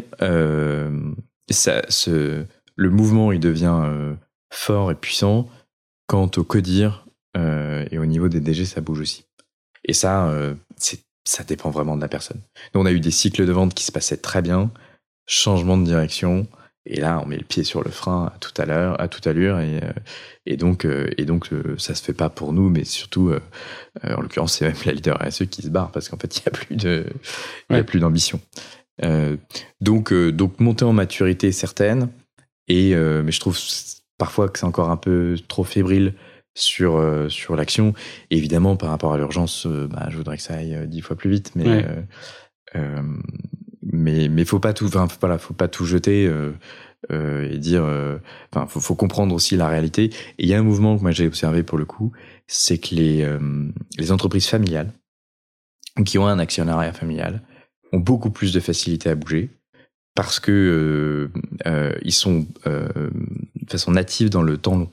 ça, 1.51 1.83
ce, 1.89 2.45
le 2.77 2.91
mouvement, 2.91 3.33
il 3.33 3.41
devient 3.41 4.17
fort 4.51 4.91
et 4.91 4.95
puissant. 4.95 5.49
Quant 6.07 6.31
au 6.37 6.45
codir 6.45 7.07
euh, 7.37 7.85
et 7.91 7.99
au 7.99 8.07
niveau 8.07 8.29
des 8.29 8.41
DG, 8.41 8.65
ça 8.65 8.81
bouge 8.81 9.01
aussi. 9.01 9.25
Et 9.85 9.93
ça, 9.93 10.29
euh, 10.29 10.55
ça 11.25 11.45
dépend 11.45 11.71
vraiment 11.71 11.97
de 11.97 12.01
la 12.01 12.09
personne. 12.09 12.41
Nous, 12.75 12.81
on 12.81 12.87
a 12.87 12.93
eu 12.93 13.01
des 13.01 13.11
cycles 13.11 13.45
de 13.45 13.53
vente 13.53 13.75
qui 13.75 13.85
se 13.85 13.93
passaient 13.93 14.17
très 14.17 14.43
bien, 14.43 14.71
changement 15.27 15.77
de 15.77 15.85
direction, 15.85 16.47
et 16.89 17.01
là, 17.01 17.21
on 17.23 17.27
met 17.27 17.37
le 17.37 17.45
pied 17.45 17.65
sur 17.65 17.83
le 17.83 17.91
frein 17.91 18.27
à 18.27 18.39
tout 18.39 18.53
à 18.57 18.65
l'heure, 18.65 19.01
à 19.01 19.09
toute 19.09 19.27
allure, 19.27 19.59
et, 19.59 19.83
euh, 19.83 19.93
et 20.47 20.57
donc, 20.57 20.87
et 20.87 21.25
donc, 21.25 21.51
ça 21.79 21.97
se 21.97 22.03
fait 22.03 22.13
pas 22.13 22.31
pour 22.31 22.53
nous, 22.53 22.71
mais 22.71 22.85
surtout, 22.85 23.33
en 24.05 24.21
l'occurrence, 24.21 24.59
c'est 24.59 24.67
même 24.67 24.77
la 24.85 24.93
leader 24.93 25.19
RSE 25.21 25.47
qui 25.47 25.63
se 25.63 25.69
barre 25.69 25.91
parce 25.91 26.09
qu'en 26.09 26.19
fait, 26.19 26.37
il 26.39 26.43
y 26.45 26.49
a 26.49 26.53
plus 26.53 26.77
de, 26.77 27.07
il 27.71 27.77
y 27.77 27.79
a 27.81 27.85
plus 27.85 27.99
d'ambition. 27.99 28.41
donc, 29.81 30.15
donc, 30.15 30.61
monter 30.61 30.85
en 30.85 30.93
maturité 30.93 31.51
certaine, 31.51 32.09
et 32.69 32.95
mais 32.95 33.33
je 33.33 33.41
trouve 33.41 33.59
parfois 34.19 34.49
que 34.49 34.59
c'est 34.59 34.67
encore 34.67 34.91
un 34.91 34.97
peu 34.97 35.37
trop 35.49 35.65
fébrile 35.65 36.15
sur, 36.57 36.97
euh, 36.97 37.29
sur 37.29 37.55
l'action. 37.55 37.93
évidemment, 38.31 38.77
par 38.77 38.89
rapport 38.89 39.13
à 39.13 39.19
l'urgence, 39.19 39.67
euh, 39.67 39.87
bah, 39.87 40.09
je 40.11 40.17
voudrais 40.17 40.39
que 40.39 40.43
ça 40.43 40.55
aille 40.55 40.75
euh, 40.75 40.87
dix 40.87 41.03
fois 41.03 41.17
plus 41.17 41.31
vite, 41.31 41.53
mais 41.55 41.87
mais 43.83 44.29
mais 44.29 44.45
faut 44.45 44.59
pas 44.59 44.75
tout, 44.75 44.87
enfin 44.87 45.07
voilà, 45.21 45.39
faut 45.39 45.55
pas 45.55 45.69
tout 45.69 45.87
jeter 45.87 46.31
et 47.11 47.59
dire, 47.59 47.85
enfin 48.53 48.67
faut, 48.67 48.81
faut, 48.81 48.95
comprendre 48.95 49.35
aussi 49.35 49.57
la 49.57 49.69
réalité. 49.69 50.05
Et 50.39 50.45
il 50.45 50.49
y 50.49 50.55
a 50.55 50.59
un 50.59 50.63
mouvement 50.63 50.99
que 50.99 51.03
moi 51.03 51.13
j'ai 51.13 51.27
observé 51.27 51.63
pour 51.63 51.79
le 51.79 51.87
coup, 51.87 52.13
c'est 52.47 52.77
que 52.79 52.95
les 52.95 53.27
les 53.97 54.13
entreprises 54.13 54.49
familiales 54.49 54.93
qui 56.05 56.19
ont 56.19 56.27
un 56.27 56.39
actionnariat 56.39 56.93
familial 56.93 57.43
ont 57.93 58.01
beaucoup 58.01 58.31
plus 58.31 58.53
de 58.53 58.61
facilité 58.61 59.09
à 59.09 59.15
bouger 59.15 59.51
parce 60.17 60.41
que 60.41 60.51
euh, 60.51 61.41
euh, 61.67 61.93
ils 62.03 62.13
sont 62.13 62.47
euh, 62.67 62.89
de 63.55 63.71
façon 63.71 63.93
native 63.93 64.31
dans 64.31 64.43
le 64.43 64.57
temps 64.57 64.77
long. 64.77 64.91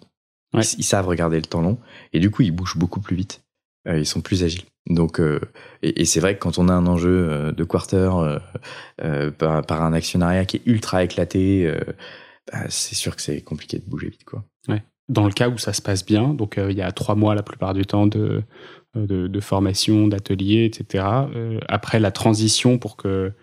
Ils, 0.55 0.83
savent 0.83 1.07
regarder 1.07 1.37
le 1.37 1.47
temps 1.47 1.61
long 1.61 1.79
et 2.11 2.19
du 2.19 2.29
coup 2.29 2.43
ils 2.43 2.51
bougent 2.51 2.77
beaucoup 2.77 2.99
plus 2.99 3.15
vite. 3.15 3.41
ils 3.87 4.05
sont 4.05 4.21
plus 4.21 4.43
agiles. 4.43 4.65
Donc 4.87 5.19
et, 5.81 6.05
c'est 6.05 6.19
vrai 6.19 6.35
que 6.35 6.39
quand 6.39 6.59
on 6.59 6.69
a 6.69 6.73
un 6.73 6.85
enjeu 6.85 7.51
de 7.51 7.63
quarter 7.63 8.11
par, 9.39 9.81
un 9.81 9.93
actionnariat 9.93 10.45
qui 10.45 10.57
est 10.57 10.61
ultra 10.67 11.03
éclaté, 11.03 11.73
bah, 12.51 12.65
c'est 12.69 12.93
sûr 12.93 13.15
que 13.15 13.23
c'est 13.23 13.41
compliqué 13.41 13.79
de 13.79 13.89
bouger 13.89 14.09
vite 14.09 14.25
quoi. 14.25 14.43
Ouais. 14.67 14.83
Dans 15.09 15.25
le 15.25 15.33
cas 15.33 15.49
où 15.49 15.57
ça 15.57 15.73
se 15.73 15.81
passe 15.81 16.05
bien, 16.05 16.35
donc 16.35 16.59
il 16.59 16.77
y 16.77 16.83
a 16.83 16.91
trois 16.91 17.15
mois 17.15 17.33
la 17.33 17.41
plupart 17.41 17.73
du 17.73 17.87
temps 17.87 18.05
de 18.05 18.43
de, 18.93 19.25
de 19.25 19.39
formation, 19.39 20.07
d'atelier, 20.07 20.65
etc. 20.65 21.03
après 21.67 21.99
la 21.99 22.11
transition 22.11 22.77
pour 22.77 22.95
que 22.95 23.33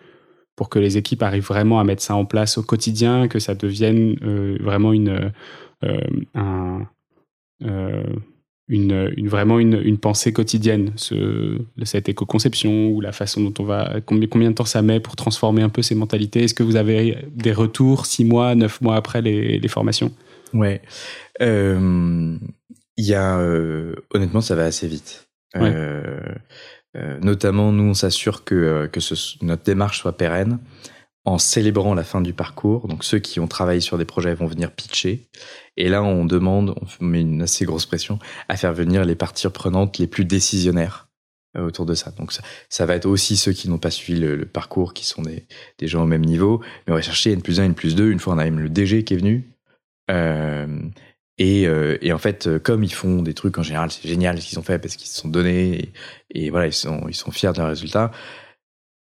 pour 0.61 0.68
que 0.68 0.79
les 0.79 0.99
équipes 0.99 1.23
arrivent 1.23 1.46
vraiment 1.46 1.81
à 1.81 1.85
mettre 1.85 2.03
ça 2.03 2.14
en 2.14 2.27
place 2.27 2.59
au 2.59 2.62
quotidien, 2.62 3.29
que 3.29 3.38
ça 3.38 3.55
devienne 3.55 4.16
euh, 4.23 4.59
vraiment 4.61 4.92
une, 4.92 5.33
euh, 5.85 6.01
euh, 7.64 8.03
une, 8.68 9.11
une, 9.16 9.29
vraiment 9.31 9.59
une, 9.59 9.81
une, 9.83 9.96
pensée 9.96 10.35
quotidienne, 10.35 10.92
ce, 10.96 11.57
cette 11.85 12.11
éco-conception 12.11 12.90
ou 12.90 13.01
la 13.01 13.12
façon 13.12 13.42
dont 13.42 13.55
on 13.59 13.64
va. 13.64 14.03
Combien, 14.05 14.29
combien 14.29 14.51
de 14.51 14.55
temps 14.55 14.66
ça 14.66 14.83
met 14.83 15.01
pour 15.01 15.16
transformer 15.16 15.62
un 15.62 15.70
peu 15.70 15.81
ces 15.81 15.94
mentalités 15.94 16.44
Est-ce 16.44 16.53
que 16.53 16.62
vous 16.62 16.77
avez 16.77 17.16
des 17.35 17.53
retours 17.53 18.05
six 18.05 18.27
mois, 18.27 18.55
neuf 18.55 18.83
mois 18.83 18.96
après 18.96 19.23
les, 19.23 19.59
les 19.59 19.68
formations? 19.68 20.12
Ouais. 20.53 20.83
Il 21.40 22.38
y 22.99 23.14
a. 23.14 23.38
honnêtement, 24.12 24.42
ça 24.42 24.57
va 24.57 24.64
assez 24.64 24.88
vite. 24.88 25.27
Ouais. 25.55 25.75
Euh, 26.96 27.18
notamment, 27.20 27.72
nous, 27.72 27.90
on 27.90 27.94
s'assure 27.94 28.44
que, 28.44 28.55
euh, 28.55 28.88
notre 29.42 29.62
démarche 29.62 30.00
soit 30.00 30.16
pérenne 30.16 30.59
en 31.24 31.38
célébrant 31.38 31.94
la 31.94 32.03
fin 32.03 32.20
du 32.20 32.33
parcours. 32.33 32.88
Donc, 32.88 33.05
ceux 33.05 33.18
qui 33.18 33.40
ont 33.40 33.46
travaillé 33.46 33.81
sur 33.81 33.98
des 33.98 34.05
projets 34.05 34.35
vont 34.35 34.46
venir 34.46 34.72
pitcher. 34.72 35.29
Et 35.76 35.88
là, 35.88 36.03
on 36.03 36.24
demande, 36.24 36.74
on 37.00 37.05
met 37.05 37.20
une 37.20 37.42
assez 37.42 37.64
grosse 37.64 37.87
pression, 37.87 38.18
à 38.48 38.57
faire 38.57 38.72
venir 38.72 39.05
les 39.05 39.14
parties 39.14 39.48
prenantes 39.48 39.98
les 39.98 40.07
plus 40.07 40.24
décisionnaires 40.24 41.09
euh, 41.57 41.66
autour 41.66 41.87
de 41.87 41.94
ça. 41.94 42.11
Donc, 42.12 42.33
ça, 42.68 42.87
va 42.87 42.94
être 42.96 43.07
aussi 43.07 43.37
ceux 43.37 43.53
qui 43.53 43.68
n'ont 43.68 43.79
pas 43.79 43.90
suivi 43.90 44.18
le, 44.18 44.46
parcours, 44.46 44.94
qui 44.94 45.07
sont 45.07 45.22
des, 45.22 45.46
gens 45.83 46.03
au 46.03 46.07
même 46.07 46.24
niveau. 46.24 46.61
Mais 46.87 46.92
on 46.92 46.96
va 46.96 47.03
chercher 47.03 47.33
N 47.33 47.42
plus 47.42 47.61
1, 47.61 47.64
N 47.66 47.74
plus 47.74 47.94
2. 47.94 48.11
Une 48.11 48.18
fois, 48.18 48.35
on 48.35 48.38
a 48.38 48.44
même 48.44 48.61
le 48.61 48.68
DG 48.68 49.05
qui 49.05 49.14
est 49.14 49.18
venu. 49.18 49.48
Et, 51.40 51.66
euh, 51.66 51.96
et, 52.03 52.12
en 52.12 52.18
fait, 52.18 52.46
euh, 52.46 52.59
comme 52.59 52.85
ils 52.85 52.92
font 52.92 53.22
des 53.22 53.33
trucs 53.33 53.57
en 53.57 53.62
général, 53.62 53.90
c'est 53.90 54.07
génial 54.07 54.40
ce 54.42 54.46
qu'ils 54.46 54.59
ont 54.59 54.62
fait 54.62 54.79
parce 54.79 54.94
qu'ils 54.96 55.09
se 55.09 55.18
sont 55.18 55.29
donnés 55.29 55.92
et, 56.35 56.44
et, 56.44 56.50
voilà, 56.50 56.66
ils 56.66 56.74
sont, 56.74 57.07
ils 57.09 57.14
sont 57.14 57.31
fiers 57.31 57.50
de 57.53 57.59
leurs 57.59 57.68
résultats. 57.68 58.11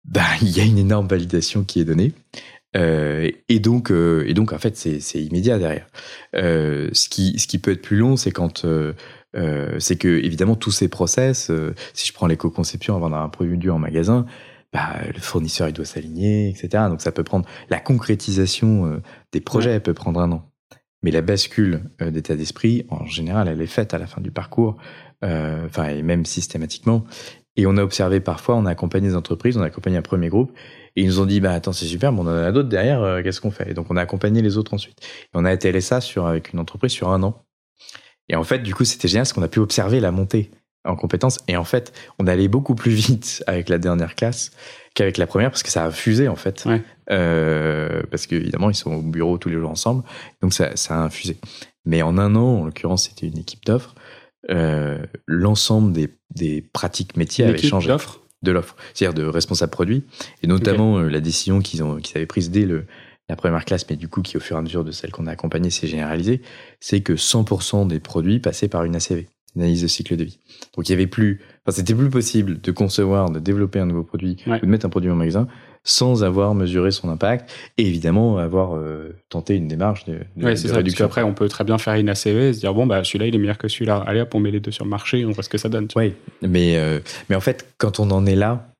Bah, 0.05 0.27
il 0.42 0.51
y 0.51 0.61
a 0.61 0.64
une 0.64 0.79
énorme 0.79 1.07
validation 1.07 1.62
qui 1.62 1.81
est 1.81 1.85
donnée. 1.85 2.12
Euh, 2.77 3.31
et 3.49 3.61
donc, 3.61 3.92
euh, 3.92 4.25
et 4.27 4.35
donc, 4.35 4.53
en 4.53 4.59
fait, 4.59 4.77
c'est 4.77 5.23
immédiat 5.23 5.61
derrière. 5.61 5.87
Ce 6.33 7.09
qui, 7.09 7.38
ce 7.38 7.47
qui 7.47 7.59
peut 7.59 7.70
être 7.70 7.83
plus 7.83 7.99
long, 7.99 8.16
c'est 8.16 8.33
quand, 8.33 8.66
c'est 9.79 9.97
que 9.97 10.09
évidemment 10.09 10.57
tous 10.57 10.73
ces 10.73 10.88
process, 10.88 11.53
si 11.92 12.09
je 12.09 12.12
prends 12.12 12.27
l'éco-conception 12.27 12.97
avant 12.97 13.11
d'avoir 13.11 13.23
un 13.23 13.29
produit 13.29 13.70
en 13.70 13.79
magasin, 13.79 14.27
bah, 14.73 14.97
le 15.07 15.20
fournisseur 15.20 15.68
il 15.68 15.73
doit 15.73 15.85
s'aligner, 15.85 16.49
etc. 16.49 16.87
Donc 16.88 17.01
ça 17.01 17.12
peut 17.12 17.23
prendre 17.23 17.49
la 17.70 17.79
concrétisation 17.79 19.01
des 19.31 19.40
projets, 19.40 19.70
elle 19.70 19.83
peut 19.83 19.94
prendre 19.94 20.18
un 20.18 20.33
an. 20.33 20.51
Mais 21.05 21.11
la 21.11 21.21
bascule 21.21 21.83
euh, 22.01 22.11
d'état 22.11 22.35
d'esprit, 22.35 22.87
en 22.88 23.05
général, 23.05 23.47
elle 23.47 23.61
est 23.61 23.67
faite 23.67 23.93
à 23.93 23.99
la 23.99 24.07
fin 24.07 24.23
du 24.23 24.31
parcours, 24.31 24.79
euh, 25.23 25.67
enfin, 25.67 25.88
et 25.88 26.03
même 26.03 26.25
systématiquement. 26.25 27.05
Et 27.57 27.67
on 27.67 27.77
a 27.77 27.83
observé 27.83 28.21
parfois, 28.21 28.57
on 28.57 28.64
a 28.64 28.71
accompagné 28.71 29.09
des 29.09 29.14
entreprises, 29.14 29.59
on 29.59 29.61
a 29.61 29.67
accompagné 29.67 29.99
un 29.99 30.03
premier 30.03 30.31
groupe, 30.31 30.53
et 30.97 31.03
ils 31.03 31.07
nous 31.07 31.21
ont 31.21 31.27
dit, 31.27 31.40
bah 31.40 31.53
attends, 31.53 31.75
c'est 31.75 31.85
super, 31.85 32.11
mais 32.11 32.21
on 32.21 32.23
en 32.23 32.29
a 32.29 32.51
d'autres 32.53 32.71
derrière, 32.71 33.03
euh, 33.03 33.23
qu'est-ce 33.23 33.43
qu'on 33.43 33.51
fait? 33.51 33.71
Et 33.71 33.75
donc 33.75 33.90
on 33.90 33.97
a 33.99 34.01
accompagné 34.01 34.40
les 34.40 34.57
autres 34.57 34.73
ensuite. 34.73 34.99
Et 35.03 35.31
on 35.35 35.45
a 35.45 35.53
été 35.53 35.79
ça 35.83 36.01
sur, 36.01 36.27
avec 36.27 36.55
une 36.55 36.59
entreprise 36.59 36.93
sur 36.93 37.11
un 37.11 37.23
an. 37.23 37.45
Et 38.31 38.37
en 38.37 38.45
fait, 38.45 38.61
du 38.61 38.75
coup, 38.75 38.87
c'était 38.87 39.07
génial 39.07 39.25
parce 39.25 39.35
qu'on 39.35 39.43
a 39.43 39.49
pu 39.49 39.59
observer 39.59 40.01
la 40.01 40.11
montée 40.11 40.51
en 40.87 40.97
compétences. 40.97 41.38
Et 41.49 41.59
en 41.59 41.64
fait, 41.64 41.93
on 42.19 42.27
allait 42.27 42.49
beaucoup 42.49 42.75
plus 42.75 42.93
vite 42.93 43.45
avec 43.47 43.69
la 43.69 43.77
dernière 43.77 44.14
classe 44.14 44.53
qu'avec 44.94 45.18
la 45.18 45.26
première 45.26 45.50
parce 45.50 45.62
que 45.62 45.70
ça 45.70 45.85
a 45.85 45.90
fusé 45.90 46.28
en 46.28 46.37
fait. 46.37 46.66
Euh, 47.11 48.02
parce 48.11 48.26
qu'évidemment, 48.26 48.70
ils 48.70 48.74
sont 48.76 48.92
au 48.92 49.02
bureau 49.02 49.38
tous 49.38 49.48
les 49.48 49.57
jours 49.57 49.70
ensemble. 49.70 50.04
Donc 50.40 50.54
ça, 50.54 50.76
ça 50.76 50.96
a 50.96 50.98
infusé. 50.98 51.37
Mais 51.85 52.02
en 52.02 52.16
un 52.16 52.35
an, 52.37 52.61
en 52.61 52.64
l'occurrence, 52.64 53.09
c'était 53.09 53.26
une 53.26 53.38
équipe 53.38 53.64
d'offres. 53.64 53.94
Euh, 54.50 54.98
L'ensemble 55.26 55.92
des, 55.92 56.09
des, 56.35 56.62
pratiques 56.62 57.16
métiers 57.16 57.44
avait 57.44 57.59
changé. 57.59 57.88
D'offres 57.88 58.20
de 58.42 58.52
l'offre, 58.52 58.76
c'est-à-dire 58.92 59.14
de 59.14 59.26
responsable 59.26 59.72
produit, 59.72 60.04
et 60.42 60.46
notamment 60.46 60.98
euh, 60.98 61.09
la 61.09 61.20
décision 61.20 61.61
qu'ils 61.61 61.83
ont, 61.83 61.96
qu'ils 61.96 62.18
avaient 62.18 62.26
prise 62.26 62.50
dès 62.50 62.66
le, 62.66 62.85
la 63.28 63.37
première 63.37 63.64
classe, 63.64 63.88
mais 63.88 63.96
du 63.96 64.07
coup 64.07 64.22
qui 64.22 64.37
au 64.37 64.40
fur 64.40 64.57
et 64.57 64.59
à 64.59 64.62
mesure 64.62 64.85
de 64.85 64.92
celle 64.92 65.11
qu'on 65.11 65.26
a 65.26 65.30
accompagnée 65.30 65.70
s'est 65.70 65.87
généralisée, 65.87 66.42
c'est 66.78 67.00
que 67.00 67.14
100% 67.14 67.88
des 67.88 68.00
produits 68.00 68.38
passaient 68.38 68.68
par 68.68 68.85
une 68.85 68.94
ACV 68.94 69.26
analyse 69.57 69.83
de 69.83 69.87
cycle 69.87 70.17
de 70.17 70.25
vie. 70.25 70.38
Donc 70.77 70.88
il 70.88 70.93
y 70.93 70.95
avait 70.95 71.07
plus, 71.07 71.40
enfin 71.64 71.77
c'était 71.77 71.95
plus 71.95 72.11
possible 72.11 72.61
de 72.61 72.71
concevoir, 72.73 73.31
de 73.31 73.38
développer 73.38 73.79
un 73.79 73.87
nouveau 73.87 74.03
produit, 74.03 74.37
ou 74.47 74.59
de 74.59 74.67
mettre 74.67 74.87
un 74.87 74.90
produit 74.90 75.11
en 75.11 75.17
magasin 75.17 75.47
sans 75.85 76.25
avoir 76.25 76.55
mesuré 76.55 76.90
son 76.90 77.11
impact 77.11 77.51
et 77.77 77.87
évidemment 77.87 78.38
avoir 78.38 78.75
euh, 78.75 79.14
tenté 79.29 79.55
une 79.55 79.69
démarche 79.69 80.07
de, 80.07 80.21
de, 80.37 80.45
ouais, 80.45 80.55
réduction. 80.55 81.05
Après, 81.05 81.22
on 81.22 81.35
peut 81.35 81.49
très 81.49 81.64
bien 81.64 81.76
faire 81.76 81.95
une 81.95 82.09
ACV 82.09 82.49
et 82.49 82.53
se 82.55 82.61
dire 82.61 82.72
bon 82.72 82.87
bah 82.87 83.05
celui-là 83.05 83.26
il 83.26 83.35
est 83.35 83.39
meilleur 83.39 83.59
que 83.59 83.68
celui-là. 83.68 84.03
Allez 84.07 84.22
hop, 84.22 84.35
on 84.35 84.41
met 84.41 84.51
les 84.51 84.61
deux 84.61 84.70
sur 84.70 84.85
le 84.85 84.91
marché, 84.91 85.24
on 85.26 85.31
voit 85.31 85.45
ce 85.45 85.51
que 85.51 85.59
ça 85.59 85.68
donne. 85.68 85.89
Oui, 85.95 86.14
mais 86.41 86.78
euh, 86.78 87.01
mais 87.28 87.37
en 87.37 87.41
fait 87.41 87.74
quand 87.76 88.01
on 88.01 88.11
en 88.11 88.24
est 88.24 88.35
là, 88.35 88.70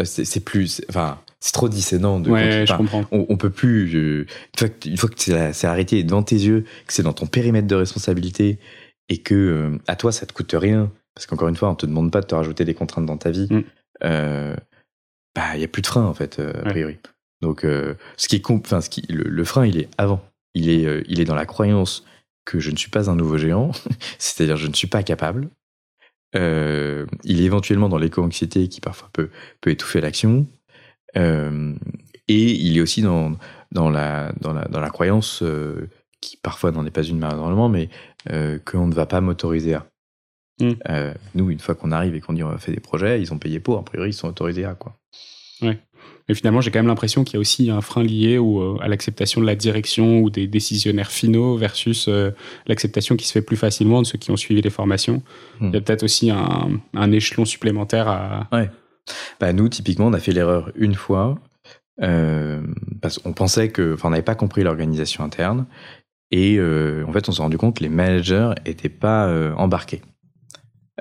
euh, 0.00 0.04
c'est 0.04 0.44
plus, 0.44 0.80
enfin 0.88 1.18
c'est 1.38 1.52
trop 1.52 1.68
dissénant 1.68 2.20
de 2.20 2.30
ouais, 2.30 2.64
je 2.66 2.74
comprends. 2.74 3.04
On, 3.12 3.26
on, 3.28 3.36
peut 3.36 3.50
plus 3.50 3.92
une 3.92 4.26
fois 4.56 4.68
que, 4.70 4.88
une 4.88 4.96
fois 4.96 5.10
que 5.10 5.52
c'est 5.52 5.66
arrêté 5.66 6.02
devant 6.02 6.22
tes 6.22 6.36
yeux 6.36 6.64
que 6.86 6.92
c'est 6.94 7.02
dans 7.02 7.12
ton 7.12 7.26
périmètre 7.26 7.66
de 7.66 7.74
responsabilité 7.74 8.58
et 9.08 9.18
que 9.18 9.34
euh, 9.34 9.78
à 9.86 9.96
toi 9.96 10.12
ça 10.12 10.26
te 10.26 10.32
coûte 10.32 10.54
rien 10.56 10.90
parce 11.14 11.26
qu'encore 11.26 11.48
une 11.48 11.56
fois 11.56 11.70
on 11.70 11.74
te 11.74 11.86
demande 11.86 12.10
pas 12.10 12.20
de 12.20 12.26
te 12.26 12.34
rajouter 12.34 12.64
des 12.64 12.74
contraintes 12.74 13.06
dans 13.06 13.18
ta 13.18 13.30
vie 13.30 13.48
mm. 13.50 13.64
euh, 14.04 14.56
bah 15.34 15.54
il 15.54 15.60
y 15.60 15.64
a 15.64 15.68
plus 15.68 15.82
de 15.82 15.86
frein 15.86 16.04
en 16.04 16.14
fait 16.14 16.38
euh, 16.38 16.52
a 16.64 16.70
priori 16.70 16.98
donc 17.42 17.60
ce 17.62 18.28
qui 18.28 18.36
est 18.36 18.50
enfin 18.50 18.80
ce 18.80 18.88
qui 18.88 19.02
le, 19.10 19.44
frein 19.44 19.66
il 19.66 19.78
est 19.78 19.88
avant 19.98 20.24
il 20.54 20.70
est 20.70 21.04
il 21.08 21.20
est 21.20 21.24
dans 21.24 21.34
la 21.34 21.44
croyance 21.44 22.04
que 22.44 22.60
je 22.60 22.70
ne 22.70 22.76
suis 22.76 22.90
pas 22.90 23.10
un 23.10 23.16
nouveau 23.16 23.38
géant, 23.38 23.72
c'est-à-dire 24.18 24.56
je 24.56 24.66
ne 24.66 24.74
suis 24.74 24.86
pas 24.86 25.02
capable. 25.02 25.48
Euh, 26.36 27.06
il 27.22 27.40
est 27.40 27.44
éventuellement 27.44 27.88
dans 27.88 27.98
l'éco-anxiété 27.98 28.68
qui 28.68 28.80
parfois 28.80 29.08
peut, 29.12 29.30
peut 29.60 29.70
étouffer 29.70 30.00
l'action. 30.00 30.46
Euh, 31.16 31.74
et 32.26 32.52
il 32.52 32.76
est 32.76 32.80
aussi 32.80 33.02
dans, 33.02 33.36
dans, 33.70 33.88
la, 33.88 34.32
dans, 34.40 34.52
la, 34.52 34.64
dans 34.64 34.80
la 34.80 34.90
croyance, 34.90 35.42
euh, 35.42 35.88
qui 36.24 36.36
parfois 36.36 36.70
n'en 36.70 36.86
est 36.86 36.90
pas 36.90 37.02
une 37.02 37.18
malheureusement, 37.18 37.68
mais 37.68 37.88
euh, 38.30 38.58
qu'on 38.64 38.86
ne 38.86 38.94
va 38.94 39.06
pas 39.06 39.20
m'autoriser 39.20 39.74
à. 39.74 39.86
Mm. 40.60 40.70
Euh, 40.88 41.14
nous, 41.34 41.50
une 41.50 41.58
fois 41.58 41.74
qu'on 41.74 41.92
arrive 41.92 42.14
et 42.14 42.20
qu'on 42.20 42.32
dit 42.32 42.42
on 42.42 42.48
va 42.48 42.58
faire 42.58 42.74
des 42.74 42.80
projets, 42.80 43.20
ils 43.20 43.32
ont 43.32 43.38
payé 43.38 43.60
pour, 43.60 43.78
a 43.78 43.84
priori, 43.84 44.10
ils 44.10 44.14
sont 44.14 44.28
autorisés 44.28 44.64
à. 44.64 44.74
Quoi. 44.74 44.96
Mais 45.62 46.34
finalement, 46.34 46.60
j'ai 46.60 46.70
quand 46.70 46.78
même 46.78 46.86
l'impression 46.86 47.22
qu'il 47.22 47.34
y 47.34 47.36
a 47.36 47.40
aussi 47.40 47.70
un 47.70 47.80
frein 47.80 48.02
lié 48.02 48.38
ou, 48.38 48.60
euh, 48.60 48.78
à 48.80 48.88
l'acceptation 48.88 49.40
de 49.40 49.46
la 49.46 49.54
direction 49.54 50.20
ou 50.20 50.30
des 50.30 50.46
décisionnaires 50.46 51.10
finaux 51.10 51.56
versus 51.56 52.06
euh, 52.08 52.30
l'acceptation 52.66 53.16
qui 53.16 53.26
se 53.26 53.32
fait 53.32 53.42
plus 53.42 53.56
facilement 53.56 54.00
de 54.00 54.06
ceux 54.06 54.18
qui 54.18 54.30
ont 54.30 54.36
suivi 54.36 54.62
les 54.62 54.70
formations. 54.70 55.22
Hmm. 55.60 55.68
Il 55.68 55.74
y 55.74 55.76
a 55.76 55.80
peut-être 55.80 56.02
aussi 56.02 56.30
un, 56.30 56.70
un 56.94 57.12
échelon 57.12 57.44
supplémentaire 57.44 58.08
à. 58.08 58.48
Bah, 59.38 59.52
nous, 59.52 59.68
typiquement, 59.68 60.06
on 60.06 60.14
a 60.14 60.20
fait 60.20 60.32
l'erreur 60.32 60.72
une 60.76 60.94
fois 60.94 61.38
euh, 62.02 62.60
parce 63.00 63.18
qu'on 63.18 63.32
pensait 63.32 63.68
que, 63.68 63.94
enfin, 63.94 64.08
on 64.08 64.10
n'avait 64.10 64.22
pas 64.22 64.34
compris 64.34 64.62
l'organisation 64.62 65.22
interne 65.24 65.66
et 66.36 66.56
euh, 66.58 67.04
en 67.06 67.12
fait, 67.12 67.28
on 67.28 67.32
s'est 67.32 67.42
rendu 67.42 67.58
compte 67.58 67.76
que 67.76 67.84
les 67.84 67.88
managers 67.88 68.54
étaient 68.66 68.88
pas 68.88 69.28
euh, 69.28 69.54
embarqués. 69.54 70.02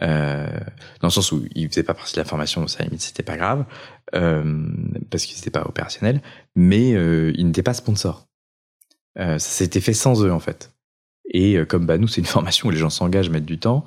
Euh, 0.03 0.59
dans 1.01 1.07
le 1.07 1.11
sens 1.11 1.31
où 1.31 1.43
ils 1.55 1.67
faisaient 1.69 1.81
pas 1.81 1.95
partie 1.95 2.13
de 2.13 2.19
la 2.19 2.25
formation, 2.25 2.67
ça 2.67 2.83
limite 2.83 3.01
c'était 3.01 3.23
pas 3.23 3.35
grave 3.35 3.65
parce 4.11 5.25
qu'ils 5.25 5.35
n'étaient 5.37 5.49
pas 5.49 5.65
opérationnels, 5.65 6.21
mais 6.55 6.93
euh, 6.93 7.31
ils 7.35 7.47
n'étaient 7.47 7.63
pas 7.63 7.73
sponsors. 7.73 8.27
Ça 9.15 9.39
s'était 9.39 9.81
fait 9.81 9.93
sans 9.93 10.23
eux 10.23 10.31
en 10.31 10.39
fait. 10.39 10.71
Et 11.31 11.57
comme 11.65 11.87
bah 11.87 11.97
nous 11.97 12.07
c'est 12.07 12.21
une 12.21 12.27
formation 12.37 12.67
où 12.67 12.71
les 12.71 12.77
gens 12.77 12.91
s'engagent, 12.91 13.31
mettent 13.31 13.45
du 13.45 13.57
temps, 13.57 13.85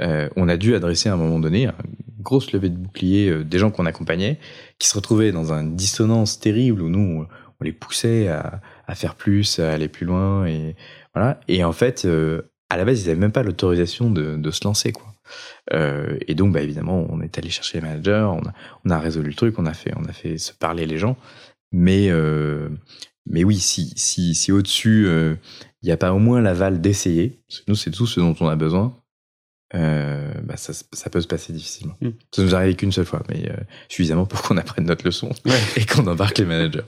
on 0.00 0.48
a 0.48 0.56
dû 0.56 0.76
adresser 0.76 1.08
à 1.08 1.14
un 1.14 1.16
moment 1.16 1.40
donné 1.40 1.66
une 1.66 2.22
grosse 2.22 2.52
levée 2.52 2.68
de 2.68 2.76
bouclier 2.76 3.42
des 3.44 3.58
gens 3.58 3.72
qu'on 3.72 3.86
accompagnait, 3.86 4.38
qui 4.78 4.86
se 4.86 4.94
retrouvaient 4.94 5.32
dans 5.32 5.52
une 5.52 5.74
dissonance 5.74 6.38
terrible 6.38 6.82
où 6.82 6.88
nous 6.88 7.26
on 7.60 7.64
les 7.64 7.72
poussait 7.72 8.28
à, 8.28 8.60
à, 8.86 8.94
faire 8.94 9.14
plus, 9.14 9.58
à 9.58 9.72
aller 9.72 9.88
plus 9.88 10.06
loin 10.06 10.46
et 10.46 10.76
voilà. 11.14 11.40
Et 11.48 11.64
en 11.64 11.72
fait, 11.72 12.04
euh, 12.04 12.42
à 12.70 12.76
la 12.76 12.84
base 12.84 13.02
ils 13.02 13.06
n'avaient 13.06 13.20
même 13.20 13.32
pas 13.32 13.42
l'autorisation 13.42 14.10
de, 14.10 14.36
de 14.36 14.50
se 14.50 14.64
lancer 14.64 14.92
quoi. 14.92 15.14
Euh, 15.72 16.18
et 16.26 16.34
donc, 16.34 16.52
bah, 16.52 16.60
évidemment, 16.60 17.06
on 17.08 17.20
est 17.20 17.38
allé 17.38 17.50
chercher 17.50 17.80
les 17.80 17.86
managers, 17.86 18.28
on 18.30 18.46
a, 18.46 18.52
on 18.84 18.90
a 18.90 18.98
résolu 18.98 19.30
le 19.30 19.34
truc, 19.34 19.58
on 19.58 19.66
a 19.66 19.74
fait, 19.74 19.92
on 19.96 20.04
a 20.04 20.12
fait 20.12 20.38
se 20.38 20.52
parler 20.52 20.86
les 20.86 20.98
gens. 20.98 21.16
Mais, 21.72 22.08
euh, 22.10 22.68
mais 23.26 23.44
oui, 23.44 23.58
si, 23.58 23.92
si, 23.96 24.34
si 24.34 24.52
au-dessus, 24.52 25.08
il 25.08 25.86
n'y 25.86 25.92
a 25.92 25.96
pas 25.96 26.12
au 26.12 26.18
moins 26.18 26.40
l'aval 26.40 26.80
d'essayer, 26.80 27.40
parce 27.48 27.60
que 27.60 27.64
nous, 27.68 27.74
c'est 27.74 27.90
tout 27.90 28.06
ce 28.06 28.20
dont 28.20 28.36
on 28.40 28.48
a 28.48 28.56
besoin, 28.56 28.96
euh, 29.74 30.32
bah, 30.44 30.56
ça, 30.56 30.72
ça 30.72 31.10
peut 31.10 31.20
se 31.20 31.26
passer 31.26 31.52
difficilement. 31.52 31.96
Mm. 32.00 32.10
Ça 32.30 32.42
nous 32.42 32.54
arrive 32.54 32.76
qu'une 32.76 32.92
seule 32.92 33.06
fois, 33.06 33.22
mais 33.28 33.50
suffisamment 33.88 34.26
pour 34.26 34.42
qu'on 34.42 34.56
apprenne 34.56 34.84
notre 34.84 35.04
leçon 35.04 35.30
Ouais. 35.44 35.58
et 35.76 35.86
qu'on 35.86 36.06
embarque 36.06 36.38
les 36.38 36.44
managers. 36.44 36.84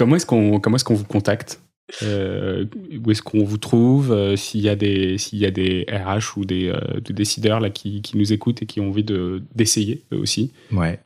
Comment 0.00 0.16
est-ce 0.16 0.24
qu'on 0.24 0.60
comment 0.60 0.76
est-ce 0.76 0.84
qu'on 0.84 0.94
vous 0.94 1.04
contacte? 1.04 1.60
Euh, 2.02 2.64
où 3.04 3.10
est-ce 3.10 3.20
qu'on 3.20 3.44
vous 3.44 3.58
trouve? 3.58 4.12
Euh, 4.12 4.34
s'il 4.34 4.62
y 4.62 4.70
a 4.70 4.74
des 4.74 5.18
s'il 5.18 5.38
y 5.38 5.44
a 5.44 5.50
des 5.50 5.84
RH 5.90 6.38
ou 6.38 6.46
des, 6.46 6.68
euh, 6.68 7.00
des 7.00 7.12
décideurs 7.12 7.60
là 7.60 7.68
qui, 7.68 8.00
qui, 8.00 8.16
nous 8.16 8.32
écoutent 8.32 8.62
et 8.62 8.66
qui 8.66 8.80
ont 8.80 8.88
envie 8.88 9.04
de 9.04 9.42
d'essayer 9.54 10.02
eux 10.14 10.16
aussi? 10.16 10.52
Ouais. 10.72 11.00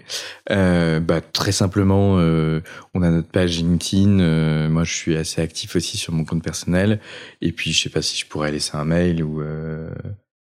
Euh, 0.53 1.01
bah 1.01 1.21
très 1.21 1.51
simplement 1.51 2.19
euh, 2.21 2.61
on 2.95 3.03
a 3.03 3.11
notre 3.11 3.27
page 3.27 3.59
LinkedIn 3.59 4.21
euh, 4.21 4.69
moi 4.69 4.85
je 4.85 4.95
suis 4.95 5.17
assez 5.17 5.43
actif 5.43 5.75
aussi 5.75 5.97
sur 5.97 6.13
mon 6.13 6.25
compte 6.25 6.45
personnel. 6.45 7.01
Et 7.43 7.51
puis 7.51 7.73
je 7.73 7.83
sais 7.83 7.91
pas 7.91 8.01
si 8.01 8.17
je 8.17 8.27
pourrais 8.27 8.53
laisser 8.53 8.77
un 8.77 8.85
mail 8.85 9.25
ou 9.25 9.43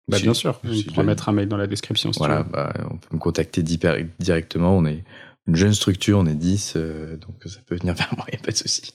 bah, 0.08 0.20
bien 0.22 0.34
sûr. 0.34 0.62
on 0.64 0.84
pourra 0.84 1.04
mettre 1.04 1.28
un 1.28 1.34
mail 1.34 1.50
dans 1.50 1.58
la 1.58 1.68
description 1.68 2.14
si 2.14 2.20
voilà 2.20 2.38
tu 2.38 2.44
veux. 2.46 2.52
bah, 2.54 2.74
on 2.90 2.96
peut 2.96 3.10
me 3.14 3.20
contacter 3.20 3.62
di- 3.62 3.78
directement. 4.20 4.78
On 4.78 4.86
est 4.86 5.04
une 5.48 5.56
jeune 5.56 5.74
structure 5.74 6.20
on 6.20 6.26
est 6.26 6.36
10 6.36 6.74
euh, 6.76 7.18
donc 7.18 7.36
ça 7.46 7.60
peut 7.66 7.76
venir 7.76 7.94
vers 7.96 8.14
moi 8.18 8.26
y 8.32 8.36
a 8.36 8.40
pas 8.40 8.52
de 8.52 8.58
souci. 8.58 8.94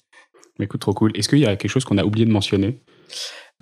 Mais 0.58 0.66
écoute 0.66 0.80
trop 0.82 0.92
cool. 0.92 1.16
Est-ce 1.16 1.28
qu'il 1.28 1.38
y 1.38 1.46
a 1.46 1.56
quelque 1.56 1.70
chose 1.70 1.84
qu'on 1.84 1.98
a 1.98 2.04
oublié 2.04 2.26
de 2.26 2.30
mentionner? 2.30 2.82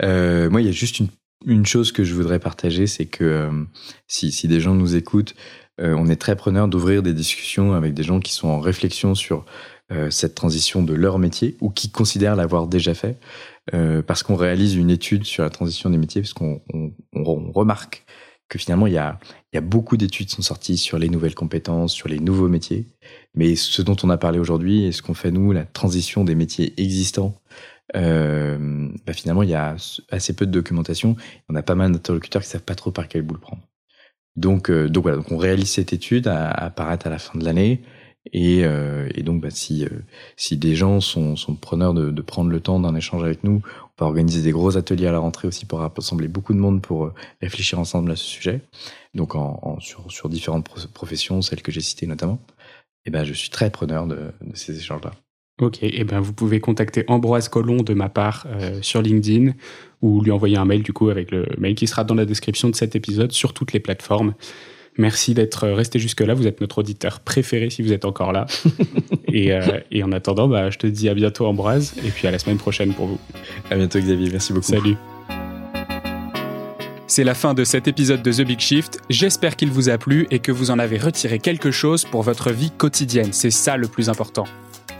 Euh, 0.02 0.50
moi, 0.50 0.60
il 0.60 0.66
y 0.66 0.68
a 0.68 0.72
juste 0.72 0.98
une, 0.98 1.08
une 1.46 1.64
chose 1.66 1.92
que 1.92 2.02
je 2.04 2.14
voudrais 2.14 2.40
partager, 2.40 2.86
c'est 2.86 3.06
que 3.06 3.24
euh, 3.24 3.64
si, 4.08 4.32
si 4.32 4.48
des 4.48 4.60
gens 4.60 4.74
nous 4.74 4.96
écoutent, 4.96 5.34
euh, 5.80 5.94
on 5.96 6.08
est 6.08 6.16
très 6.16 6.34
preneur 6.36 6.68
d'ouvrir 6.68 7.02
des 7.02 7.12
discussions 7.14 7.74
avec 7.74 7.94
des 7.94 8.02
gens 8.02 8.18
qui 8.20 8.32
sont 8.32 8.48
en 8.48 8.60
réflexion 8.60 9.14
sur 9.14 9.44
euh, 9.92 10.10
cette 10.10 10.34
transition 10.34 10.82
de 10.82 10.94
leur 10.94 11.18
métier 11.18 11.56
ou 11.60 11.70
qui 11.70 11.90
considèrent 11.90 12.36
l'avoir 12.36 12.66
déjà 12.66 12.94
fait, 12.94 13.18
euh, 13.72 14.02
parce 14.02 14.22
qu'on 14.22 14.36
réalise 14.36 14.74
une 14.74 14.90
étude 14.90 15.24
sur 15.24 15.42
la 15.44 15.50
transition 15.50 15.90
des 15.90 15.98
métiers, 15.98 16.22
parce 16.22 16.32
qu'on 16.34 16.60
on, 16.74 16.92
on- 17.14 17.22
on 17.48 17.52
remarque 17.52 18.04
que 18.48 18.58
finalement, 18.58 18.88
il 18.88 18.94
y 18.94 18.98
a, 18.98 19.20
il 19.52 19.56
y 19.56 19.58
a 19.58 19.62
beaucoup 19.62 19.96
d'études 19.96 20.28
qui 20.28 20.34
sont 20.34 20.42
sorties 20.42 20.76
sur 20.76 20.98
les 20.98 21.08
nouvelles 21.08 21.34
compétences, 21.34 21.92
sur 21.92 22.08
les 22.08 22.20
nouveaux 22.20 22.48
métiers, 22.48 22.86
mais 23.34 23.56
ce 23.56 23.82
dont 23.82 23.96
on 24.02 24.10
a 24.10 24.16
parlé 24.16 24.38
aujourd'hui 24.38 24.84
et 24.84 24.92
ce 24.92 25.02
qu'on 25.02 25.14
fait 25.14 25.30
nous, 25.32 25.52
la 25.52 25.64
transition 25.64 26.24
des 26.24 26.34
métiers 26.34 26.72
existants, 26.76 27.34
euh, 27.96 28.88
bah 29.04 29.12
finalement, 29.12 29.42
il 29.42 29.50
y 29.50 29.54
a 29.54 29.74
assez 30.10 30.34
peu 30.34 30.46
de 30.46 30.52
documentation. 30.52 31.16
On 31.48 31.56
a 31.56 31.62
pas 31.62 31.74
mal 31.74 31.90
d'interlocuteurs 31.90 32.42
qui 32.42 32.48
savent 32.48 32.62
pas 32.62 32.76
trop 32.76 32.92
par 32.92 33.08
quel 33.08 33.22
bout 33.22 33.34
le 33.34 33.40
prendre. 33.40 33.62
Donc, 34.36 34.70
euh, 34.70 34.88
donc 34.88 35.02
voilà, 35.02 35.16
donc 35.16 35.32
on 35.32 35.36
réalise 35.36 35.70
cette 35.70 35.92
étude 35.92 36.28
à, 36.28 36.48
à 36.48 36.66
apparaître 36.66 37.08
à 37.08 37.10
la 37.10 37.18
fin 37.18 37.38
de 37.38 37.44
l'année. 37.44 37.82
Et, 38.32 38.64
euh, 38.64 39.08
et 39.14 39.22
donc, 39.22 39.40
bah, 39.40 39.50
si, 39.50 39.84
euh, 39.84 39.88
si 40.36 40.56
des 40.56 40.76
gens 40.76 41.00
sont, 41.00 41.36
sont 41.36 41.54
preneurs 41.54 41.94
de, 41.94 42.10
de 42.10 42.22
prendre 42.22 42.50
le 42.50 42.60
temps 42.60 42.78
d'un 42.78 42.94
échange 42.94 43.24
avec 43.24 43.44
nous, 43.44 43.62
va 44.00 44.06
organiser 44.06 44.42
des 44.42 44.50
gros 44.50 44.76
ateliers 44.76 45.06
à 45.06 45.12
la 45.12 45.18
rentrée 45.18 45.46
aussi 45.46 45.66
pour 45.66 45.78
rassembler 45.78 46.28
beaucoup 46.28 46.54
de 46.54 46.58
monde 46.58 46.82
pour 46.82 47.04
euh, 47.04 47.14
réfléchir 47.40 47.78
ensemble 47.78 48.10
à 48.10 48.16
ce 48.16 48.24
sujet. 48.24 48.62
Donc, 49.14 49.34
sur, 49.80 50.28
différentes 50.28 50.64
pro- 50.64 50.80
professions, 50.92 51.42
celles 51.42 51.62
que 51.62 51.70
j'ai 51.70 51.80
citées 51.80 52.06
notamment. 52.06 52.38
Et 53.04 53.10
ben, 53.10 53.24
je 53.24 53.32
suis 53.32 53.50
très 53.50 53.70
preneur 53.70 54.06
de, 54.06 54.32
ces 54.54 54.78
échanges-là. 54.78 55.12
Ok, 55.60 55.82
et 55.82 56.04
ben 56.04 56.20
vous 56.20 56.32
pouvez 56.32 56.58
contacter 56.58 57.04
Ambroise 57.06 57.50
Collomb 57.50 57.82
de 57.82 57.92
ma 57.92 58.08
part 58.08 58.46
euh, 58.46 58.80
sur 58.80 59.02
LinkedIn 59.02 59.52
ou 60.00 60.22
lui 60.22 60.30
envoyer 60.30 60.56
un 60.56 60.64
mail 60.64 60.82
du 60.82 60.94
coup 60.94 61.10
avec 61.10 61.30
le 61.30 61.46
mail 61.58 61.74
qui 61.74 61.86
sera 61.86 62.02
dans 62.02 62.14
la 62.14 62.24
description 62.24 62.70
de 62.70 62.74
cet 62.74 62.96
épisode 62.96 63.32
sur 63.32 63.52
toutes 63.52 63.74
les 63.74 63.80
plateformes. 63.80 64.32
Merci 65.00 65.32
d'être 65.32 65.66
resté 65.66 65.98
jusque-là, 65.98 66.34
vous 66.34 66.46
êtes 66.46 66.60
notre 66.60 66.76
auditeur 66.76 67.20
préféré 67.20 67.70
si 67.70 67.80
vous 67.80 67.94
êtes 67.94 68.04
encore 68.04 68.32
là. 68.32 68.44
et, 69.32 69.50
euh, 69.50 69.80
et 69.90 70.02
en 70.02 70.12
attendant, 70.12 70.46
bah, 70.46 70.68
je 70.68 70.76
te 70.76 70.86
dis 70.86 71.08
à 71.08 71.14
bientôt 71.14 71.46
Ambroise 71.46 71.94
et 72.04 72.10
puis 72.10 72.28
à 72.28 72.30
la 72.30 72.38
semaine 72.38 72.58
prochaine 72.58 72.92
pour 72.92 73.06
vous. 73.06 73.18
À 73.70 73.76
bientôt, 73.76 73.98
Xavier. 73.98 74.28
Merci 74.30 74.52
beaucoup. 74.52 74.66
Salut. 74.66 74.96
C'est 77.06 77.24
la 77.24 77.32
fin 77.32 77.54
de 77.54 77.64
cet 77.64 77.88
épisode 77.88 78.22
de 78.22 78.30
The 78.30 78.42
Big 78.42 78.60
Shift. 78.60 79.00
J'espère 79.08 79.56
qu'il 79.56 79.70
vous 79.70 79.88
a 79.88 79.96
plu 79.96 80.26
et 80.30 80.38
que 80.38 80.52
vous 80.52 80.70
en 80.70 80.78
avez 80.78 80.98
retiré 80.98 81.38
quelque 81.38 81.70
chose 81.70 82.04
pour 82.04 82.22
votre 82.22 82.52
vie 82.52 82.70
quotidienne. 82.70 83.32
C'est 83.32 83.50
ça 83.50 83.78
le 83.78 83.88
plus 83.88 84.10
important. 84.10 84.44